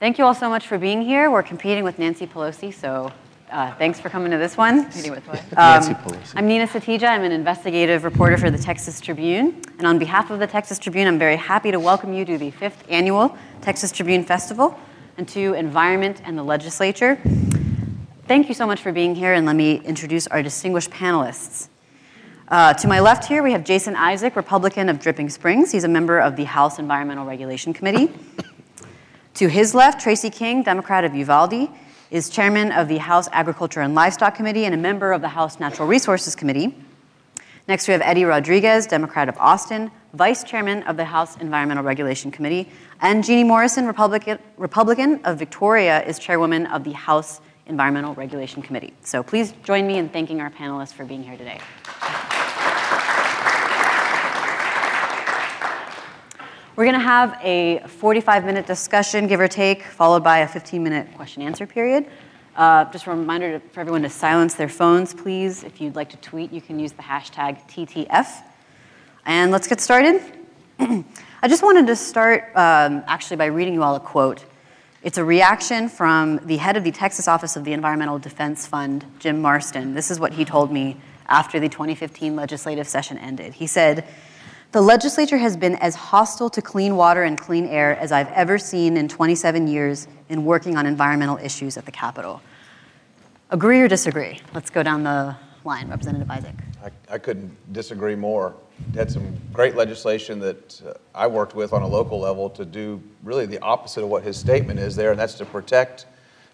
Thank 0.00 0.16
you 0.16 0.24
all 0.24 0.34
so 0.34 0.48
much 0.48 0.66
for 0.66 0.78
being 0.78 1.02
here. 1.02 1.30
We're 1.30 1.42
competing 1.42 1.84
with 1.84 1.98
Nancy 1.98 2.26
Pelosi, 2.26 2.72
so 2.72 3.12
uh, 3.50 3.74
thanks 3.74 4.00
for 4.00 4.08
coming 4.08 4.30
to 4.30 4.38
this 4.38 4.56
one. 4.56 4.84
Competing 4.84 5.10
with 5.10 5.28
what? 5.28 5.52
Nancy 5.52 5.92
Pelosi. 5.92 6.32
I'm 6.36 6.48
Nina 6.48 6.66
Satija. 6.66 7.06
I'm 7.06 7.22
an 7.22 7.32
investigative 7.32 8.02
reporter 8.02 8.38
for 8.38 8.50
the 8.50 8.56
Texas 8.56 8.98
Tribune. 8.98 9.60
And 9.76 9.86
on 9.86 9.98
behalf 9.98 10.30
of 10.30 10.38
the 10.38 10.46
Texas 10.46 10.78
Tribune, 10.78 11.06
I'm 11.06 11.18
very 11.18 11.36
happy 11.36 11.70
to 11.70 11.78
welcome 11.78 12.14
you 12.14 12.24
to 12.24 12.38
the 12.38 12.50
fifth 12.50 12.82
annual 12.88 13.36
Texas 13.60 13.92
Tribune 13.92 14.24
Festival 14.24 14.74
and 15.18 15.28
to 15.28 15.52
Environment 15.52 16.22
and 16.24 16.38
the 16.38 16.44
Legislature. 16.44 17.18
Thank 18.26 18.48
you 18.48 18.54
so 18.54 18.66
much 18.66 18.80
for 18.80 18.92
being 18.92 19.14
here, 19.14 19.34
and 19.34 19.44
let 19.44 19.54
me 19.54 19.82
introduce 19.84 20.26
our 20.28 20.42
distinguished 20.42 20.92
panelists. 20.92 21.68
Uh, 22.48 22.72
to 22.72 22.88
my 22.88 23.00
left 23.00 23.26
here, 23.26 23.42
we 23.42 23.52
have 23.52 23.64
Jason 23.64 23.94
Isaac, 23.96 24.34
Republican 24.34 24.88
of 24.88 24.98
Dripping 24.98 25.28
Springs. 25.28 25.70
He's 25.70 25.84
a 25.84 25.88
member 25.88 26.20
of 26.20 26.36
the 26.36 26.44
House 26.44 26.78
Environmental 26.78 27.26
Regulation 27.26 27.74
Committee. 27.74 28.10
To 29.34 29.48
his 29.48 29.74
left, 29.74 30.00
Tracy 30.00 30.30
King, 30.30 30.62
Democrat 30.62 31.04
of 31.04 31.14
Uvalde, 31.14 31.68
is 32.10 32.28
chairman 32.28 32.72
of 32.72 32.88
the 32.88 32.98
House 32.98 33.28
Agriculture 33.32 33.80
and 33.80 33.94
Livestock 33.94 34.34
Committee 34.34 34.64
and 34.64 34.74
a 34.74 34.78
member 34.78 35.12
of 35.12 35.20
the 35.20 35.28
House 35.28 35.60
Natural 35.60 35.86
Resources 35.86 36.34
Committee. 36.34 36.74
Next, 37.68 37.86
we 37.86 37.92
have 37.92 38.02
Eddie 38.02 38.24
Rodriguez, 38.24 38.86
Democrat 38.86 39.28
of 39.28 39.36
Austin, 39.38 39.90
vice 40.12 40.42
chairman 40.42 40.82
of 40.82 40.96
the 40.96 41.04
House 41.04 41.36
Environmental 41.36 41.84
Regulation 41.84 42.30
Committee, 42.30 42.68
and 43.00 43.22
Geanie 43.22 43.46
Morrison, 43.46 43.86
Republican, 43.86 44.38
Republican 44.56 45.20
of 45.24 45.38
Victoria, 45.38 46.02
is 46.04 46.18
chairwoman 46.18 46.66
of 46.66 46.82
the 46.82 46.92
House 46.92 47.40
Environmental 47.66 48.14
Regulation 48.14 48.60
Committee. 48.60 48.92
So 49.02 49.22
please 49.22 49.54
join 49.62 49.86
me 49.86 49.98
in 49.98 50.08
thanking 50.08 50.40
our 50.40 50.50
panelists 50.50 50.92
for 50.92 51.04
being 51.04 51.22
here 51.22 51.36
today. 51.36 51.60
We're 56.80 56.86
going 56.86 56.98
to 56.98 57.00
have 57.00 57.38
a 57.42 57.80
45 57.80 58.46
minute 58.46 58.66
discussion, 58.66 59.26
give 59.26 59.38
or 59.38 59.48
take, 59.48 59.82
followed 59.82 60.24
by 60.24 60.38
a 60.38 60.48
15 60.48 60.82
minute 60.82 61.14
question 61.14 61.42
answer 61.42 61.66
period. 61.66 62.06
Uh, 62.56 62.90
just 62.90 63.04
a 63.04 63.10
reminder 63.10 63.58
to, 63.58 63.68
for 63.68 63.80
everyone 63.80 64.00
to 64.00 64.08
silence 64.08 64.54
their 64.54 64.70
phones, 64.70 65.12
please. 65.12 65.62
If 65.62 65.78
you'd 65.78 65.94
like 65.94 66.08
to 66.08 66.16
tweet, 66.16 66.50
you 66.54 66.62
can 66.62 66.78
use 66.78 66.92
the 66.92 67.02
hashtag 67.02 67.60
TTF. 67.68 68.42
And 69.26 69.52
let's 69.52 69.68
get 69.68 69.82
started. 69.82 70.22
I 70.78 71.48
just 71.48 71.62
wanted 71.62 71.86
to 71.86 71.96
start 71.96 72.44
um, 72.54 73.04
actually 73.06 73.36
by 73.36 73.44
reading 73.44 73.74
you 73.74 73.82
all 73.82 73.96
a 73.96 74.00
quote. 74.00 74.46
It's 75.02 75.18
a 75.18 75.24
reaction 75.24 75.90
from 75.90 76.38
the 76.46 76.56
head 76.56 76.78
of 76.78 76.84
the 76.84 76.92
Texas 76.92 77.28
Office 77.28 77.56
of 77.56 77.64
the 77.64 77.74
Environmental 77.74 78.18
Defense 78.18 78.66
Fund, 78.66 79.04
Jim 79.18 79.42
Marston. 79.42 79.92
This 79.92 80.10
is 80.10 80.18
what 80.18 80.32
he 80.32 80.46
told 80.46 80.72
me 80.72 80.96
after 81.28 81.60
the 81.60 81.68
2015 81.68 82.36
legislative 82.36 82.88
session 82.88 83.18
ended. 83.18 83.52
He 83.52 83.66
said, 83.66 84.06
the 84.72 84.80
legislature 84.80 85.38
has 85.38 85.56
been 85.56 85.74
as 85.76 85.94
hostile 85.96 86.48
to 86.50 86.62
clean 86.62 86.96
water 86.96 87.24
and 87.24 87.36
clean 87.36 87.66
air 87.66 87.96
as 87.96 88.12
I've 88.12 88.30
ever 88.32 88.58
seen 88.58 88.96
in 88.96 89.08
27 89.08 89.66
years 89.66 90.06
in 90.28 90.44
working 90.44 90.76
on 90.76 90.86
environmental 90.86 91.38
issues 91.38 91.76
at 91.76 91.86
the 91.86 91.90
Capitol. 91.90 92.40
Agree 93.50 93.80
or 93.80 93.88
disagree? 93.88 94.40
Let's 94.54 94.70
go 94.70 94.84
down 94.84 95.02
the 95.02 95.36
line. 95.64 95.88
Representative 95.88 96.30
Isaac. 96.30 96.54
I, 96.84 97.14
I 97.14 97.18
couldn't 97.18 97.72
disagree 97.72 98.14
more. 98.14 98.54
Had 98.94 99.10
some 99.10 99.36
great 99.52 99.74
legislation 99.74 100.38
that 100.38 100.80
uh, 100.86 100.92
I 101.14 101.26
worked 101.26 101.54
with 101.54 101.72
on 101.72 101.82
a 101.82 101.86
local 101.86 102.20
level 102.20 102.48
to 102.50 102.64
do 102.64 103.02
really 103.24 103.46
the 103.46 103.58
opposite 103.58 104.04
of 104.04 104.08
what 104.08 104.22
his 104.22 104.38
statement 104.38 104.78
is 104.78 104.94
there, 104.94 105.10
and 105.10 105.18
that's 105.18 105.34
to 105.34 105.44
protect 105.44 106.06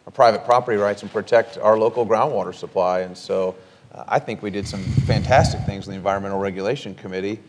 our 0.07 0.13
private 0.13 0.45
property 0.45 0.79
rights 0.79 1.03
and 1.03 1.13
protect 1.13 1.59
our 1.59 1.79
local 1.79 2.07
groundwater 2.07 2.55
supply. 2.55 3.01
And 3.01 3.17
so 3.17 3.55
uh, 3.93 4.05
I 4.09 4.19
think 4.19 4.43
we 4.43 4.51
did 4.51 4.67
some 4.67 4.83
fantastic 4.83 5.61
things 5.67 5.87
in 5.87 5.93
the 5.93 5.97
Environmental 5.99 6.39
Regulation 6.39 6.95
Committee 6.95 7.41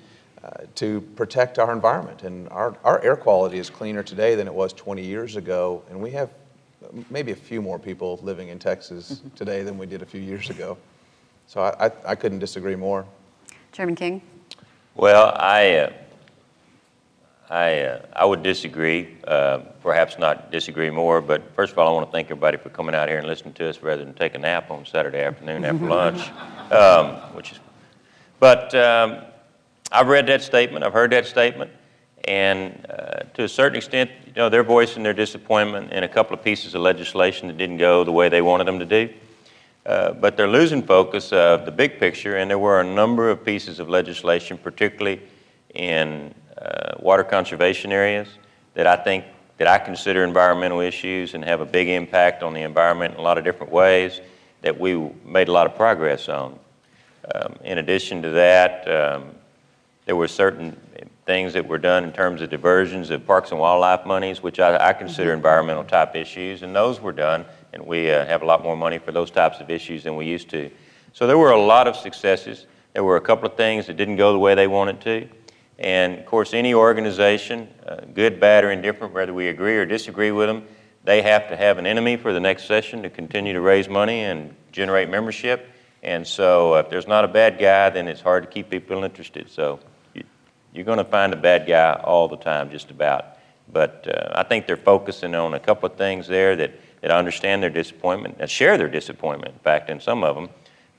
to 0.75 1.01
protect 1.15 1.59
our 1.59 1.71
environment. 1.71 2.23
And 2.23 2.47
our, 2.49 2.75
our 2.83 3.03
air 3.03 3.15
quality 3.15 3.57
is 3.57 3.69
cleaner 3.69 4.03
today 4.03 4.35
than 4.35 4.47
it 4.47 4.53
was 4.53 4.73
20 4.73 5.03
years 5.03 5.35
ago. 5.35 5.83
And 5.89 6.01
we 6.01 6.11
have 6.11 6.29
maybe 7.09 7.31
a 7.31 7.35
few 7.35 7.61
more 7.61 7.79
people 7.79 8.19
living 8.21 8.49
in 8.49 8.59
Texas 8.59 9.13
mm-hmm. 9.13 9.35
today 9.35 9.63
than 9.63 9.77
we 9.77 9.85
did 9.85 10.01
a 10.01 10.05
few 10.05 10.21
years 10.21 10.49
ago. 10.49 10.77
So 11.47 11.61
I, 11.61 11.87
I, 11.87 11.91
I 12.05 12.15
couldn't 12.15 12.39
disagree 12.39 12.75
more. 12.75 13.05
Chairman 13.71 13.95
King? 13.95 14.21
Well, 14.95 15.33
I, 15.35 15.75
uh, 15.75 15.93
I, 17.49 17.79
uh, 17.79 18.05
I 18.13 18.25
would 18.25 18.43
disagree, 18.43 19.17
uh, 19.25 19.59
perhaps 19.81 20.17
not 20.17 20.51
disagree 20.51 20.89
more, 20.89 21.21
but 21.21 21.43
first 21.55 21.71
of 21.71 21.79
all, 21.79 21.87
I 21.87 21.91
want 21.91 22.07
to 22.07 22.11
thank 22.11 22.27
everybody 22.27 22.57
for 22.57 22.69
coming 22.69 22.93
out 22.93 23.07
here 23.07 23.19
and 23.19 23.27
listening 23.27 23.53
to 23.55 23.69
us 23.69 23.81
rather 23.81 24.03
than 24.03 24.13
take 24.13 24.35
a 24.35 24.39
nap 24.39 24.69
on 24.69 24.85
Saturday 24.85 25.21
afternoon 25.21 25.63
after 25.63 25.85
lunch, 25.87 26.29
um, 26.71 27.15
which 27.35 27.53
is, 27.53 27.59
but 28.39 28.75
um, 28.75 29.21
I've 29.91 30.07
read 30.07 30.27
that 30.27 30.41
statement, 30.41 30.83
I've 30.83 30.93
heard 30.93 31.11
that 31.11 31.25
statement, 31.25 31.71
and 32.25 32.85
uh, 32.89 33.19
to 33.35 33.43
a 33.43 33.47
certain 33.47 33.77
extent, 33.77 34.11
you 34.25 34.33
know, 34.35 34.49
they're 34.49 34.63
voicing 34.63 35.01
their 35.01 35.13
disappointment 35.13 35.93
in 35.93 36.03
a 36.03 36.09
couple 36.09 36.37
of 36.37 36.43
pieces 36.43 36.75
of 36.75 36.81
legislation 36.81 37.47
that 37.47 37.57
didn't 37.57 37.77
go 37.77 38.03
the 38.03 38.11
way 38.11 38.27
they 38.27 38.41
wanted 38.41 38.67
them 38.67 38.79
to 38.79 38.85
do. 38.85 39.13
Uh, 39.85 40.11
but 40.11 40.35
they're 40.35 40.49
losing 40.49 40.83
focus 40.83 41.31
of 41.31 41.63
the 41.65 41.71
big 41.71 41.97
picture, 41.99 42.35
and 42.35 42.49
there 42.49 42.59
were 42.59 42.81
a 42.81 42.83
number 42.83 43.29
of 43.29 43.45
pieces 43.45 43.79
of 43.79 43.87
legislation, 43.87 44.57
particularly 44.57 45.21
in 45.73 46.33
uh, 46.57 46.95
water 46.99 47.23
conservation 47.23 47.93
areas, 47.93 48.27
that 48.73 48.87
I 48.87 48.97
think 48.97 49.23
that 49.57 49.67
I 49.67 49.79
consider 49.79 50.25
environmental 50.25 50.81
issues 50.81 51.33
and 51.33 51.45
have 51.45 51.61
a 51.61 51.65
big 51.65 51.87
impact 51.87 52.43
on 52.43 52.53
the 52.53 52.61
environment 52.61 53.13
in 53.13 53.21
a 53.21 53.23
lot 53.23 53.37
of 53.37 53.45
different 53.45 53.71
ways 53.71 54.19
that 54.61 54.77
we 54.77 54.95
made 55.23 55.47
a 55.47 55.51
lot 55.53 55.65
of 55.65 55.75
progress 55.75 56.27
on. 56.27 56.59
Um, 57.33 57.55
in 57.63 57.77
addition 57.77 58.21
to 58.23 58.29
that, 58.31 58.87
um, 58.89 59.31
there 60.07 60.15
were 60.15 60.27
certain 60.27 60.75
things 61.25 61.51
that 61.51 61.67
were 61.67 61.77
done 61.77 62.05
in 62.05 62.13
terms 62.13 62.41
of 62.41 62.49
diversions 62.49 63.09
of 63.09 63.27
parks 63.27 63.51
and 63.51 63.59
wildlife 63.59 64.05
monies, 64.05 64.41
which 64.41 64.57
I, 64.57 64.89
I 64.89 64.93
consider 64.93 65.31
mm-hmm. 65.31 65.39
environmental 65.39 65.83
type 65.83 66.15
issues, 66.15 66.63
and 66.63 66.73
those 66.73 67.01
were 67.01 67.11
done, 67.11 67.45
and 67.73 67.85
we 67.85 68.09
uh, 68.09 68.25
have 68.25 68.41
a 68.41 68.45
lot 68.45 68.63
more 68.63 68.77
money 68.77 68.97
for 68.97 69.11
those 69.11 69.29
types 69.29 69.59
of 69.59 69.69
issues 69.69 70.05
than 70.05 70.15
we 70.15 70.25
used 70.25 70.49
to. 70.51 70.71
So 71.11 71.27
there 71.27 71.37
were 71.37 71.51
a 71.51 71.61
lot 71.61 71.87
of 71.87 71.97
successes. 71.97 72.67
There 72.93 73.03
were 73.03 73.17
a 73.17 73.21
couple 73.21 73.49
of 73.49 73.57
things 73.57 73.87
that 73.87 73.97
didn't 73.97 74.15
go 74.15 74.31
the 74.31 74.39
way 74.39 74.55
they 74.55 74.67
wanted 74.67 75.01
to. 75.01 75.27
And 75.77 76.17
of 76.17 76.25
course, 76.25 76.53
any 76.53 76.73
organization, 76.73 77.67
uh, 77.85 77.97
good, 78.13 78.39
bad, 78.39 78.63
or 78.63 78.71
indifferent, 78.71 79.13
whether 79.13 79.33
we 79.33 79.49
agree 79.49 79.75
or 79.77 79.85
disagree 79.85 80.31
with 80.31 80.47
them, 80.47 80.63
they 81.03 81.21
have 81.21 81.49
to 81.49 81.57
have 81.57 81.77
an 81.77 81.85
enemy 81.85 82.15
for 82.15 82.31
the 82.31 82.39
next 82.39 82.65
session 82.65 83.03
to 83.03 83.09
continue 83.09 83.51
to 83.51 83.61
raise 83.61 83.89
money 83.89 84.21
and 84.21 84.55
generate 84.71 85.09
membership. 85.09 85.67
And 86.01 86.25
so, 86.25 86.75
uh, 86.75 86.79
if 86.79 86.89
there's 86.89 87.07
not 87.07 87.25
a 87.25 87.27
bad 87.27 87.59
guy, 87.59 87.89
then 87.89 88.07
it's 88.07 88.21
hard 88.21 88.43
to 88.43 88.49
keep 88.49 88.69
people 88.69 89.03
interested. 89.03 89.49
So, 89.49 89.79
you're 90.77 90.85
going 90.85 90.99
to 90.99 91.03
find 91.03 91.33
a 91.33 91.37
bad 91.37 91.67
guy 91.67 91.99
all 92.03 92.27
the 92.27 92.37
time, 92.37 92.69
just 92.69 92.91
about. 92.91 93.37
But 93.73 94.07
uh, 94.07 94.31
I 94.35 94.43
think 94.43 94.67
they're 94.67 94.77
focusing 94.77 95.35
on 95.35 95.55
a 95.55 95.59
couple 95.59 95.89
of 95.89 95.97
things 95.97 96.27
there 96.27 96.55
that, 96.55 96.71
that 97.01 97.11
understand 97.11 97.63
their 97.63 97.69
disappointment, 97.69 98.37
and 98.39 98.49
share 98.49 98.77
their 98.77 98.87
disappointment, 98.87 99.53
in 99.53 99.59
fact, 99.59 99.89
in 99.89 99.99
some 99.99 100.23
of 100.23 100.35
them. 100.35 100.49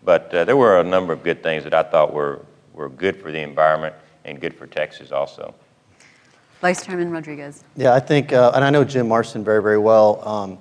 But 0.04 0.34
uh, 0.34 0.44
there 0.44 0.56
were 0.56 0.80
a 0.80 0.84
number 0.84 1.12
of 1.12 1.22
good 1.22 1.42
things 1.42 1.64
that 1.64 1.72
I 1.72 1.82
thought 1.82 2.12
were, 2.12 2.44
were 2.74 2.88
good 2.88 3.16
for 3.22 3.32
the 3.32 3.40
environment 3.40 3.94
and 4.24 4.40
good 4.40 4.54
for 4.54 4.66
Texas 4.66 5.12
also. 5.12 5.54
Vice 6.60 6.84
Chairman 6.84 7.10
Rodriguez. 7.10 7.62
Yeah, 7.76 7.94
I 7.94 8.00
think, 8.00 8.32
uh, 8.32 8.52
and 8.54 8.64
I 8.64 8.70
know 8.70 8.84
Jim 8.84 9.08
Marston 9.08 9.44
very, 9.44 9.62
very 9.62 9.78
well. 9.78 10.26
Um, 10.28 10.58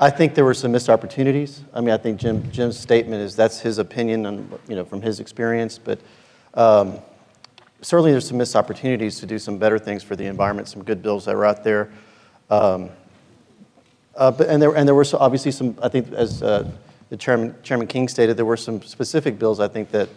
I 0.00 0.10
think 0.10 0.34
there 0.34 0.44
were 0.44 0.54
some 0.54 0.72
missed 0.72 0.88
opportunities. 0.88 1.62
I 1.72 1.80
mean, 1.80 1.90
I 1.90 1.96
think 1.96 2.18
Jim, 2.18 2.50
Jim's 2.50 2.78
statement 2.78 3.20
is 3.22 3.36
that's 3.36 3.60
his 3.60 3.78
opinion, 3.78 4.26
on, 4.26 4.58
you 4.68 4.76
know, 4.76 4.84
from 4.84 5.02
his 5.02 5.20
experience. 5.20 5.78
But 5.78 6.00
um, 6.54 6.98
certainly 7.80 8.10
there's 8.10 8.28
some 8.28 8.38
missed 8.38 8.56
opportunities 8.56 9.20
to 9.20 9.26
do 9.26 9.38
some 9.38 9.58
better 9.58 9.78
things 9.78 10.02
for 10.02 10.16
the 10.16 10.26
environment, 10.26 10.68
some 10.68 10.82
good 10.82 11.02
bills 11.02 11.24
that 11.24 11.36
were 11.36 11.44
out 11.44 11.64
there. 11.64 11.90
Um, 12.50 12.90
uh, 14.16 14.30
but, 14.30 14.48
and, 14.48 14.62
there, 14.62 14.74
and 14.76 14.86
there 14.86 14.94
were 14.94 15.04
so 15.04 15.18
obviously 15.18 15.50
some, 15.50 15.76
I 15.82 15.88
think, 15.88 16.12
as 16.12 16.42
uh, 16.42 16.70
the 17.10 17.16
chairman, 17.16 17.54
chairman 17.62 17.86
King 17.86 18.08
stated, 18.08 18.36
there 18.36 18.44
were 18.44 18.56
some 18.56 18.82
specific 18.82 19.38
bills 19.38 19.60
I 19.60 19.68
think 19.68 19.90
that, 19.90 20.08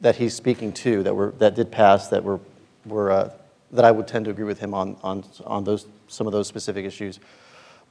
that 0.00 0.16
he's 0.16 0.34
speaking 0.34 0.72
to 0.72 1.02
that, 1.02 1.14
were, 1.14 1.32
that 1.38 1.54
did 1.54 1.70
pass 1.70 2.08
that 2.08 2.22
were, 2.22 2.40
were 2.86 3.10
uh, 3.10 3.30
that 3.72 3.84
I 3.84 3.90
would 3.90 4.06
tend 4.06 4.24
to 4.26 4.30
agree 4.30 4.44
with 4.44 4.60
him 4.60 4.72
on, 4.72 4.96
on, 5.02 5.24
on 5.44 5.64
those, 5.64 5.86
some 6.08 6.26
of 6.26 6.32
those 6.32 6.46
specific 6.46 6.84
issues. 6.84 7.18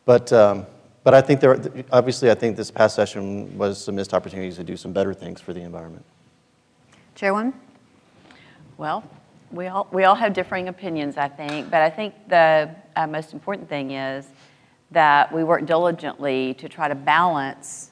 But, 0.05 0.31
um, 0.31 0.65
but 1.03 1.13
I 1.13 1.21
think 1.21 1.41
there, 1.41 1.59
obviously, 1.91 2.31
I 2.31 2.35
think 2.35 2.55
this 2.55 2.71
past 2.71 2.95
session 2.95 3.57
was 3.57 3.83
some 3.83 3.95
missed 3.95 4.13
opportunities 4.13 4.55
to 4.55 4.63
do 4.63 4.77
some 4.77 4.93
better 4.93 5.13
things 5.13 5.41
for 5.41 5.53
the 5.53 5.61
environment. 5.61 6.05
Chairwoman? 7.15 7.53
Well, 8.77 9.03
we 9.51 9.67
all, 9.67 9.87
we 9.91 10.05
all 10.05 10.15
have 10.15 10.33
differing 10.33 10.67
opinions, 10.67 11.15
I 11.15 11.27
think, 11.27 11.69
but 11.69 11.81
I 11.81 11.91
think 11.91 12.15
the 12.27 12.73
uh, 12.95 13.05
most 13.05 13.31
important 13.31 13.69
thing 13.69 13.91
is 13.91 14.27
that 14.89 15.31
we 15.31 15.43
work 15.43 15.67
diligently 15.67 16.55
to 16.55 16.67
try 16.67 16.87
to 16.87 16.95
balance 16.95 17.91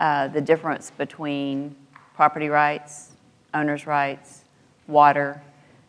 uh, 0.00 0.26
the 0.26 0.40
difference 0.40 0.90
between 0.90 1.76
property 2.16 2.48
rights, 2.48 3.12
owners' 3.54 3.86
rights, 3.86 4.42
water, 4.88 5.40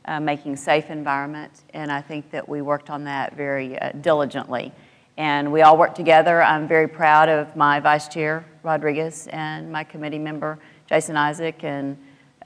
uh, 0.06 0.20
making 0.20 0.56
safe 0.58 0.92
environment, 0.92 1.64
and 1.74 1.92
I 1.92 2.02
think 2.02 2.30
that 2.30 2.48
we 2.48 2.62
worked 2.62 2.92
on 2.92 3.04
that 3.06 3.36
very 3.36 3.80
uh, 3.80 3.94
diligently. 3.94 4.72
And 5.18 5.52
we 5.52 5.64
all 5.64 5.76
worked 5.76 5.96
together. 5.96 6.44
I'm 6.44 6.68
very 6.68 6.88
proud 6.88 7.30
of 7.30 7.56
my 7.56 7.80
vice 7.80 8.08
chair, 8.08 8.46
Rodriguez, 8.62 9.28
and 9.32 9.72
my 9.72 9.84
committee 9.84 10.20
member, 10.20 10.60
Jason 10.88 11.18
Isaac, 11.18 11.64
and 11.64 11.98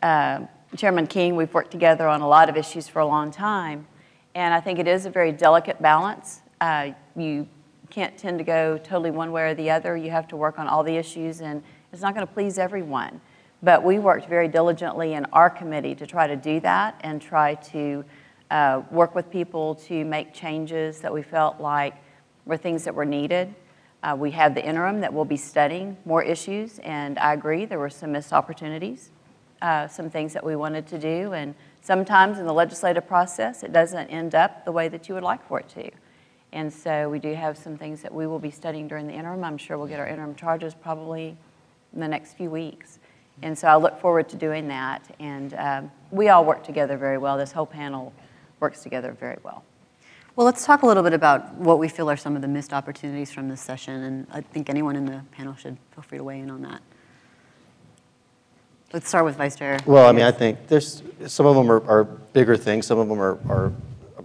uh, 0.01 0.39
Chairman 0.75 1.05
King, 1.05 1.35
we've 1.35 1.53
worked 1.53 1.69
together 1.69 2.07
on 2.07 2.21
a 2.21 2.27
lot 2.27 2.49
of 2.49 2.57
issues 2.57 2.87
for 2.87 2.99
a 2.99 3.05
long 3.05 3.29
time, 3.29 3.85
and 4.33 4.55
I 4.55 4.59
think 4.59 4.79
it 4.79 4.87
is 4.87 5.05
a 5.05 5.09
very 5.09 5.31
delicate 5.31 5.79
balance. 5.79 6.41
Uh, 6.59 6.91
you 7.15 7.47
can't 7.91 8.17
tend 8.17 8.39
to 8.39 8.43
go 8.43 8.79
totally 8.79 9.11
one 9.11 9.31
way 9.31 9.43
or 9.43 9.53
the 9.53 9.69
other. 9.69 9.95
You 9.95 10.09
have 10.09 10.27
to 10.29 10.35
work 10.35 10.57
on 10.57 10.67
all 10.67 10.83
the 10.83 10.95
issues, 10.95 11.41
and 11.41 11.61
it's 11.91 12.01
not 12.01 12.15
going 12.15 12.25
to 12.25 12.33
please 12.33 12.57
everyone. 12.57 13.21
But 13.61 13.83
we 13.83 13.99
worked 13.99 14.27
very 14.27 14.47
diligently 14.47 15.13
in 15.13 15.25
our 15.25 15.47
committee 15.47 15.93
to 15.93 16.07
try 16.07 16.25
to 16.25 16.35
do 16.35 16.59
that 16.61 16.99
and 17.01 17.21
try 17.21 17.53
to 17.55 18.03
uh, 18.49 18.81
work 18.89 19.13
with 19.13 19.29
people 19.29 19.75
to 19.75 20.03
make 20.05 20.33
changes 20.33 21.01
that 21.01 21.13
we 21.13 21.21
felt 21.21 21.61
like 21.61 21.93
were 22.45 22.57
things 22.57 22.83
that 22.85 22.95
were 22.95 23.05
needed. 23.05 23.53
Uh, 24.01 24.15
we 24.17 24.31
have 24.31 24.55
the 24.55 24.65
interim 24.65 25.01
that 25.01 25.13
will 25.13 25.23
be 25.23 25.37
studying 25.37 25.95
more 26.03 26.23
issues, 26.23 26.79
and 26.79 27.19
I 27.19 27.33
agree 27.33 27.65
there 27.65 27.79
were 27.79 27.91
some 27.91 28.11
missed 28.11 28.33
opportunities, 28.33 29.11
uh, 29.63 29.87
some 29.87 30.09
things 30.09 30.33
that 30.33 30.43
we 30.43 30.55
wanted 30.55 30.85
to 30.87 30.99
do, 30.99 31.33
and 31.33 31.55
sometimes 31.81 32.37
in 32.37 32.45
the 32.45 32.53
legislative 32.53 33.07
process 33.07 33.63
it 33.63 33.73
doesn't 33.73 34.07
end 34.09 34.35
up 34.35 34.65
the 34.65 34.71
way 34.71 34.89
that 34.89 35.09
you 35.09 35.15
would 35.15 35.23
like 35.23 35.43
for 35.47 35.59
it 35.59 35.69
to. 35.69 35.89
And 36.51 36.71
so 36.71 37.09
we 37.09 37.17
do 37.17 37.33
have 37.33 37.57
some 37.57 37.77
things 37.77 38.03
that 38.03 38.13
we 38.13 38.27
will 38.27 38.37
be 38.37 38.51
studying 38.51 38.87
during 38.87 39.07
the 39.07 39.13
interim. 39.13 39.43
I'm 39.43 39.57
sure 39.57 39.77
we'll 39.77 39.87
get 39.87 39.99
our 39.99 40.07
interim 40.07 40.35
charges 40.35 40.75
probably 40.75 41.35
in 41.93 41.99
the 41.99 42.07
next 42.07 42.35
few 42.35 42.51
weeks. 42.51 42.99
And 43.41 43.57
so 43.57 43.67
I 43.67 43.75
look 43.75 43.99
forward 43.99 44.29
to 44.29 44.35
doing 44.35 44.67
that. 44.67 45.01
And 45.19 45.55
um, 45.55 45.91
we 46.11 46.29
all 46.29 46.45
work 46.45 46.63
together 46.63 46.95
very 46.95 47.17
well. 47.17 47.37
This 47.39 47.51
whole 47.51 47.65
panel 47.65 48.13
works 48.59 48.83
together 48.83 49.17
very 49.19 49.37
well. 49.41 49.63
Well, 50.35 50.45
let's 50.45 50.65
talk 50.65 50.83
a 50.83 50.85
little 50.85 51.03
bit 51.03 51.13
about 51.13 51.53
what 51.55 51.79
we 51.79 51.87
feel 51.87 52.09
are 52.09 52.17
some 52.17 52.35
of 52.35 52.41
the 52.41 52.47
missed 52.47 52.73
opportunities 52.73 53.31
from 53.31 53.49
this 53.49 53.61
session, 53.61 54.03
and 54.03 54.27
I 54.31 54.41
think 54.41 54.67
anyone 54.67 54.95
in 54.95 55.05
the 55.05 55.21
panel 55.31 55.55
should 55.55 55.77
feel 55.93 56.03
free 56.03 56.17
to 56.17 56.23
weigh 56.23 56.39
in 56.39 56.49
on 56.49 56.63
that. 56.63 56.81
Let's 58.93 59.07
start 59.07 59.25
with 59.25 59.37
Vice 59.37 59.55
Chair. 59.55 59.79
Well, 59.87 60.07
I 60.07 60.11
mean, 60.11 60.23
I 60.23 60.29
think 60.31 60.67
there's, 60.67 61.01
some 61.25 61.47
of 61.47 61.55
them 61.55 61.71
are, 61.71 61.83
are 61.89 62.03
bigger 62.03 62.55
things, 62.55 62.85
some 62.85 62.99
of 62.99 63.09
them 63.09 63.19
are, 63.19 63.39
are 63.49 63.73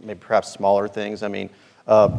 maybe 0.02 0.20
perhaps 0.20 0.52
smaller 0.52 0.86
things. 0.86 1.22
I 1.22 1.28
mean, 1.28 1.48
uh, 1.86 2.18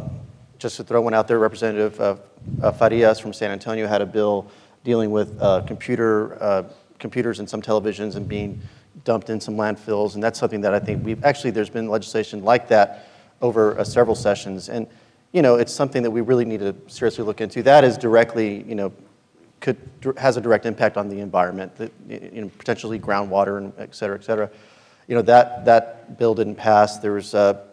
just 0.58 0.76
to 0.78 0.82
throw 0.82 1.00
one 1.00 1.14
out 1.14 1.28
there, 1.28 1.38
Representative 1.38 2.00
uh, 2.00 2.16
uh, 2.60 2.72
Farias 2.72 3.20
from 3.20 3.32
San 3.32 3.52
Antonio 3.52 3.86
had 3.86 4.02
a 4.02 4.06
bill 4.06 4.50
dealing 4.82 5.12
with 5.12 5.40
uh, 5.40 5.62
computer, 5.64 6.42
uh, 6.42 6.64
computers 6.98 7.38
and 7.38 7.48
some 7.48 7.62
televisions 7.62 8.16
and 8.16 8.26
being 8.26 8.60
dumped 9.04 9.30
in 9.30 9.40
some 9.40 9.54
landfills, 9.54 10.14
and 10.14 10.22
that's 10.22 10.40
something 10.40 10.60
that 10.62 10.74
I 10.74 10.80
think 10.80 11.04
we've, 11.04 11.24
actually, 11.24 11.52
there's 11.52 11.70
been 11.70 11.88
legislation 11.88 12.42
like 12.42 12.66
that 12.66 13.06
over 13.42 13.78
uh, 13.78 13.84
several 13.84 14.16
sessions. 14.16 14.68
And, 14.68 14.88
you 15.30 15.42
know, 15.42 15.54
it's 15.54 15.72
something 15.72 16.02
that 16.02 16.10
we 16.10 16.20
really 16.20 16.44
need 16.44 16.58
to 16.60 16.74
seriously 16.88 17.22
look 17.22 17.40
into. 17.40 17.62
That 17.62 17.84
is 17.84 17.96
directly, 17.96 18.64
you 18.64 18.74
know, 18.74 18.92
could, 19.60 19.76
has 20.16 20.36
a 20.36 20.40
direct 20.40 20.66
impact 20.66 20.96
on 20.96 21.08
the 21.08 21.20
environment, 21.20 21.72
you 22.08 22.42
know, 22.42 22.50
potentially 22.58 22.98
groundwater 22.98 23.58
and 23.58 23.72
et 23.78 23.94
cetera, 23.94 24.16
et 24.16 24.24
cetera. 24.24 24.50
You 25.06 25.14
know, 25.16 25.22
that, 25.22 25.64
that 25.66 26.18
bill 26.18 26.34
didn't 26.34 26.56
pass. 26.56 26.98
There 26.98 27.12
was, 27.12 27.34
uh, 27.34 27.64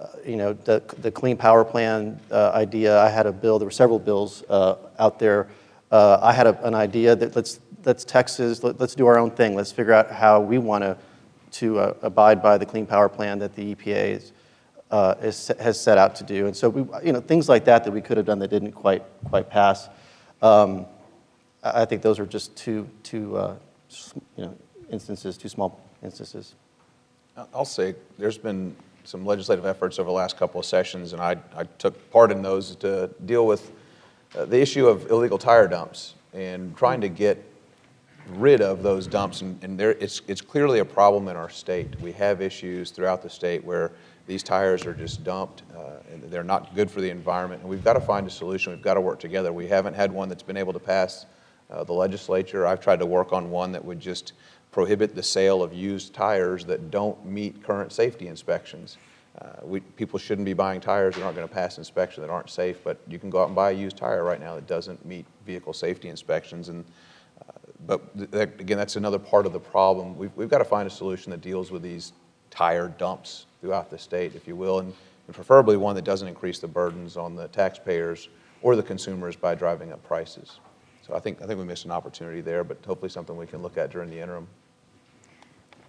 uh, 0.00 0.06
you 0.24 0.36
know, 0.36 0.52
the, 0.52 0.82
the 0.98 1.10
Clean 1.10 1.36
Power 1.36 1.64
Plan 1.64 2.20
uh, 2.30 2.50
idea. 2.54 2.98
I 3.00 3.08
had 3.08 3.26
a 3.26 3.32
bill, 3.32 3.58
there 3.58 3.66
were 3.66 3.70
several 3.70 3.98
bills 3.98 4.42
uh, 4.48 4.76
out 4.98 5.18
there. 5.18 5.48
Uh, 5.90 6.18
I 6.20 6.32
had 6.32 6.46
a, 6.46 6.66
an 6.66 6.74
idea 6.74 7.14
that 7.14 7.36
let's, 7.36 7.60
let's 7.84 8.04
Texas, 8.04 8.62
let, 8.62 8.80
us 8.80 8.94
do 8.94 9.06
our 9.06 9.18
own 9.18 9.30
thing. 9.30 9.54
Let's 9.54 9.72
figure 9.72 9.92
out 9.92 10.10
how 10.10 10.40
we 10.40 10.58
want 10.58 10.82
to, 10.82 10.96
to 11.50 11.78
uh, 11.78 11.94
abide 12.02 12.42
by 12.42 12.58
the 12.58 12.66
Clean 12.66 12.86
Power 12.86 13.08
Plan 13.08 13.38
that 13.38 13.54
the 13.54 13.74
EPA 13.74 14.16
is, 14.16 14.32
is, 15.22 15.52
has 15.60 15.80
set 15.80 15.98
out 15.98 16.16
to 16.16 16.24
do. 16.24 16.46
And 16.46 16.56
so, 16.56 16.68
we, 16.68 17.06
you 17.06 17.12
know, 17.12 17.20
things 17.20 17.48
like 17.48 17.64
that 17.66 17.84
that 17.84 17.92
we 17.92 18.00
could 18.00 18.16
have 18.16 18.26
done 18.26 18.40
that 18.40 18.48
didn't 18.48 18.72
quite, 18.72 19.04
quite 19.28 19.48
pass. 19.48 19.88
Um, 20.42 20.86
I 21.74 21.84
think 21.84 22.02
those 22.02 22.18
are 22.18 22.26
just 22.26 22.56
two, 22.56 22.88
two 23.02 23.36
uh, 23.36 23.56
you 24.36 24.44
know, 24.44 24.56
instances, 24.90 25.36
two 25.36 25.48
small 25.48 25.80
instances. 26.02 26.54
I'll 27.54 27.64
say 27.64 27.94
there's 28.18 28.38
been 28.38 28.74
some 29.04 29.24
legislative 29.24 29.64
efforts 29.64 29.98
over 29.98 30.08
the 30.08 30.14
last 30.14 30.36
couple 30.36 30.60
of 30.60 30.66
sessions, 30.66 31.12
and 31.12 31.22
I, 31.22 31.36
I 31.56 31.64
took 31.78 32.10
part 32.10 32.30
in 32.30 32.42
those 32.42 32.76
to 32.76 33.10
deal 33.24 33.46
with 33.46 33.72
uh, 34.36 34.44
the 34.44 34.60
issue 34.60 34.86
of 34.86 35.10
illegal 35.10 35.38
tire 35.38 35.68
dumps 35.68 36.14
and 36.34 36.76
trying 36.76 37.00
to 37.00 37.08
get 37.08 37.42
rid 38.30 38.60
of 38.60 38.82
those 38.82 39.06
dumps. 39.06 39.40
And, 39.40 39.62
and 39.64 39.78
there, 39.78 39.92
it's, 39.92 40.20
it's 40.28 40.40
clearly 40.40 40.80
a 40.80 40.84
problem 40.84 41.28
in 41.28 41.36
our 41.36 41.48
state. 41.48 41.98
We 42.00 42.12
have 42.12 42.42
issues 42.42 42.90
throughout 42.90 43.22
the 43.22 43.30
state 43.30 43.64
where 43.64 43.92
these 44.26 44.42
tires 44.42 44.84
are 44.84 44.92
just 44.92 45.24
dumped 45.24 45.62
uh, 45.74 45.92
and 46.12 46.22
they're 46.24 46.44
not 46.44 46.74
good 46.74 46.90
for 46.90 47.00
the 47.00 47.08
environment. 47.08 47.62
And 47.62 47.70
we've 47.70 47.82
got 47.82 47.94
to 47.94 48.00
find 48.00 48.26
a 48.26 48.30
solution. 48.30 48.72
We've 48.74 48.82
got 48.82 48.94
to 48.94 49.00
work 49.00 49.18
together. 49.18 49.52
We 49.52 49.66
haven't 49.66 49.94
had 49.94 50.12
one 50.12 50.28
that's 50.28 50.42
been 50.42 50.58
able 50.58 50.74
to 50.74 50.78
pass 50.78 51.24
uh, 51.70 51.84
the 51.84 51.92
legislature. 51.92 52.66
I've 52.66 52.80
tried 52.80 52.98
to 53.00 53.06
work 53.06 53.32
on 53.32 53.50
one 53.50 53.72
that 53.72 53.84
would 53.84 54.00
just 54.00 54.32
prohibit 54.70 55.14
the 55.14 55.22
sale 55.22 55.62
of 55.62 55.72
used 55.72 56.14
tires 56.14 56.64
that 56.66 56.90
don't 56.90 57.24
meet 57.24 57.62
current 57.62 57.92
safety 57.92 58.28
inspections. 58.28 58.96
Uh, 59.40 59.46
we, 59.62 59.80
people 59.80 60.18
shouldn't 60.18 60.44
be 60.44 60.52
buying 60.52 60.80
tires 60.80 61.14
that 61.14 61.22
aren't 61.22 61.36
going 61.36 61.46
to 61.46 61.54
pass 61.54 61.78
inspection 61.78 62.22
that 62.22 62.30
aren't 62.30 62.50
safe, 62.50 62.82
but 62.82 62.98
you 63.08 63.18
can 63.18 63.30
go 63.30 63.40
out 63.40 63.46
and 63.46 63.54
buy 63.54 63.70
a 63.70 63.74
used 63.74 63.96
tire 63.96 64.24
right 64.24 64.40
now 64.40 64.54
that 64.54 64.66
doesn't 64.66 65.04
meet 65.06 65.24
vehicle 65.46 65.72
safety 65.72 66.08
inspections. 66.08 66.70
And, 66.70 66.84
uh, 67.48 67.52
but 67.86 68.02
again, 68.32 68.76
that's 68.76 68.96
another 68.96 69.18
part 69.18 69.46
of 69.46 69.52
the 69.52 69.60
problem. 69.60 70.16
We've, 70.16 70.32
we've 70.34 70.48
got 70.48 70.58
to 70.58 70.64
find 70.64 70.88
a 70.88 70.90
solution 70.90 71.30
that 71.30 71.40
deals 71.40 71.70
with 71.70 71.82
these 71.82 72.12
tire 72.50 72.88
dumps 72.88 73.46
throughout 73.60 73.90
the 73.90 73.98
state, 73.98 74.34
if 74.34 74.48
you 74.48 74.56
will, 74.56 74.80
and, 74.80 74.92
and 75.26 75.34
preferably 75.34 75.76
one 75.76 75.94
that 75.94 76.04
doesn't 76.04 76.26
increase 76.26 76.58
the 76.58 76.68
burdens 76.68 77.16
on 77.16 77.36
the 77.36 77.46
taxpayers 77.48 78.28
or 78.62 78.74
the 78.74 78.82
consumers 78.82 79.36
by 79.36 79.54
driving 79.54 79.92
up 79.92 80.02
prices. 80.02 80.58
So 81.08 81.16
I 81.16 81.20
think, 81.20 81.40
I 81.40 81.46
think 81.46 81.58
we 81.58 81.64
missed 81.64 81.86
an 81.86 81.90
opportunity 81.90 82.42
there, 82.42 82.62
but 82.62 82.76
hopefully 82.86 83.08
something 83.08 83.36
we 83.36 83.46
can 83.46 83.62
look 83.62 83.78
at 83.78 83.90
during 83.90 84.10
the 84.10 84.20
interim. 84.20 84.46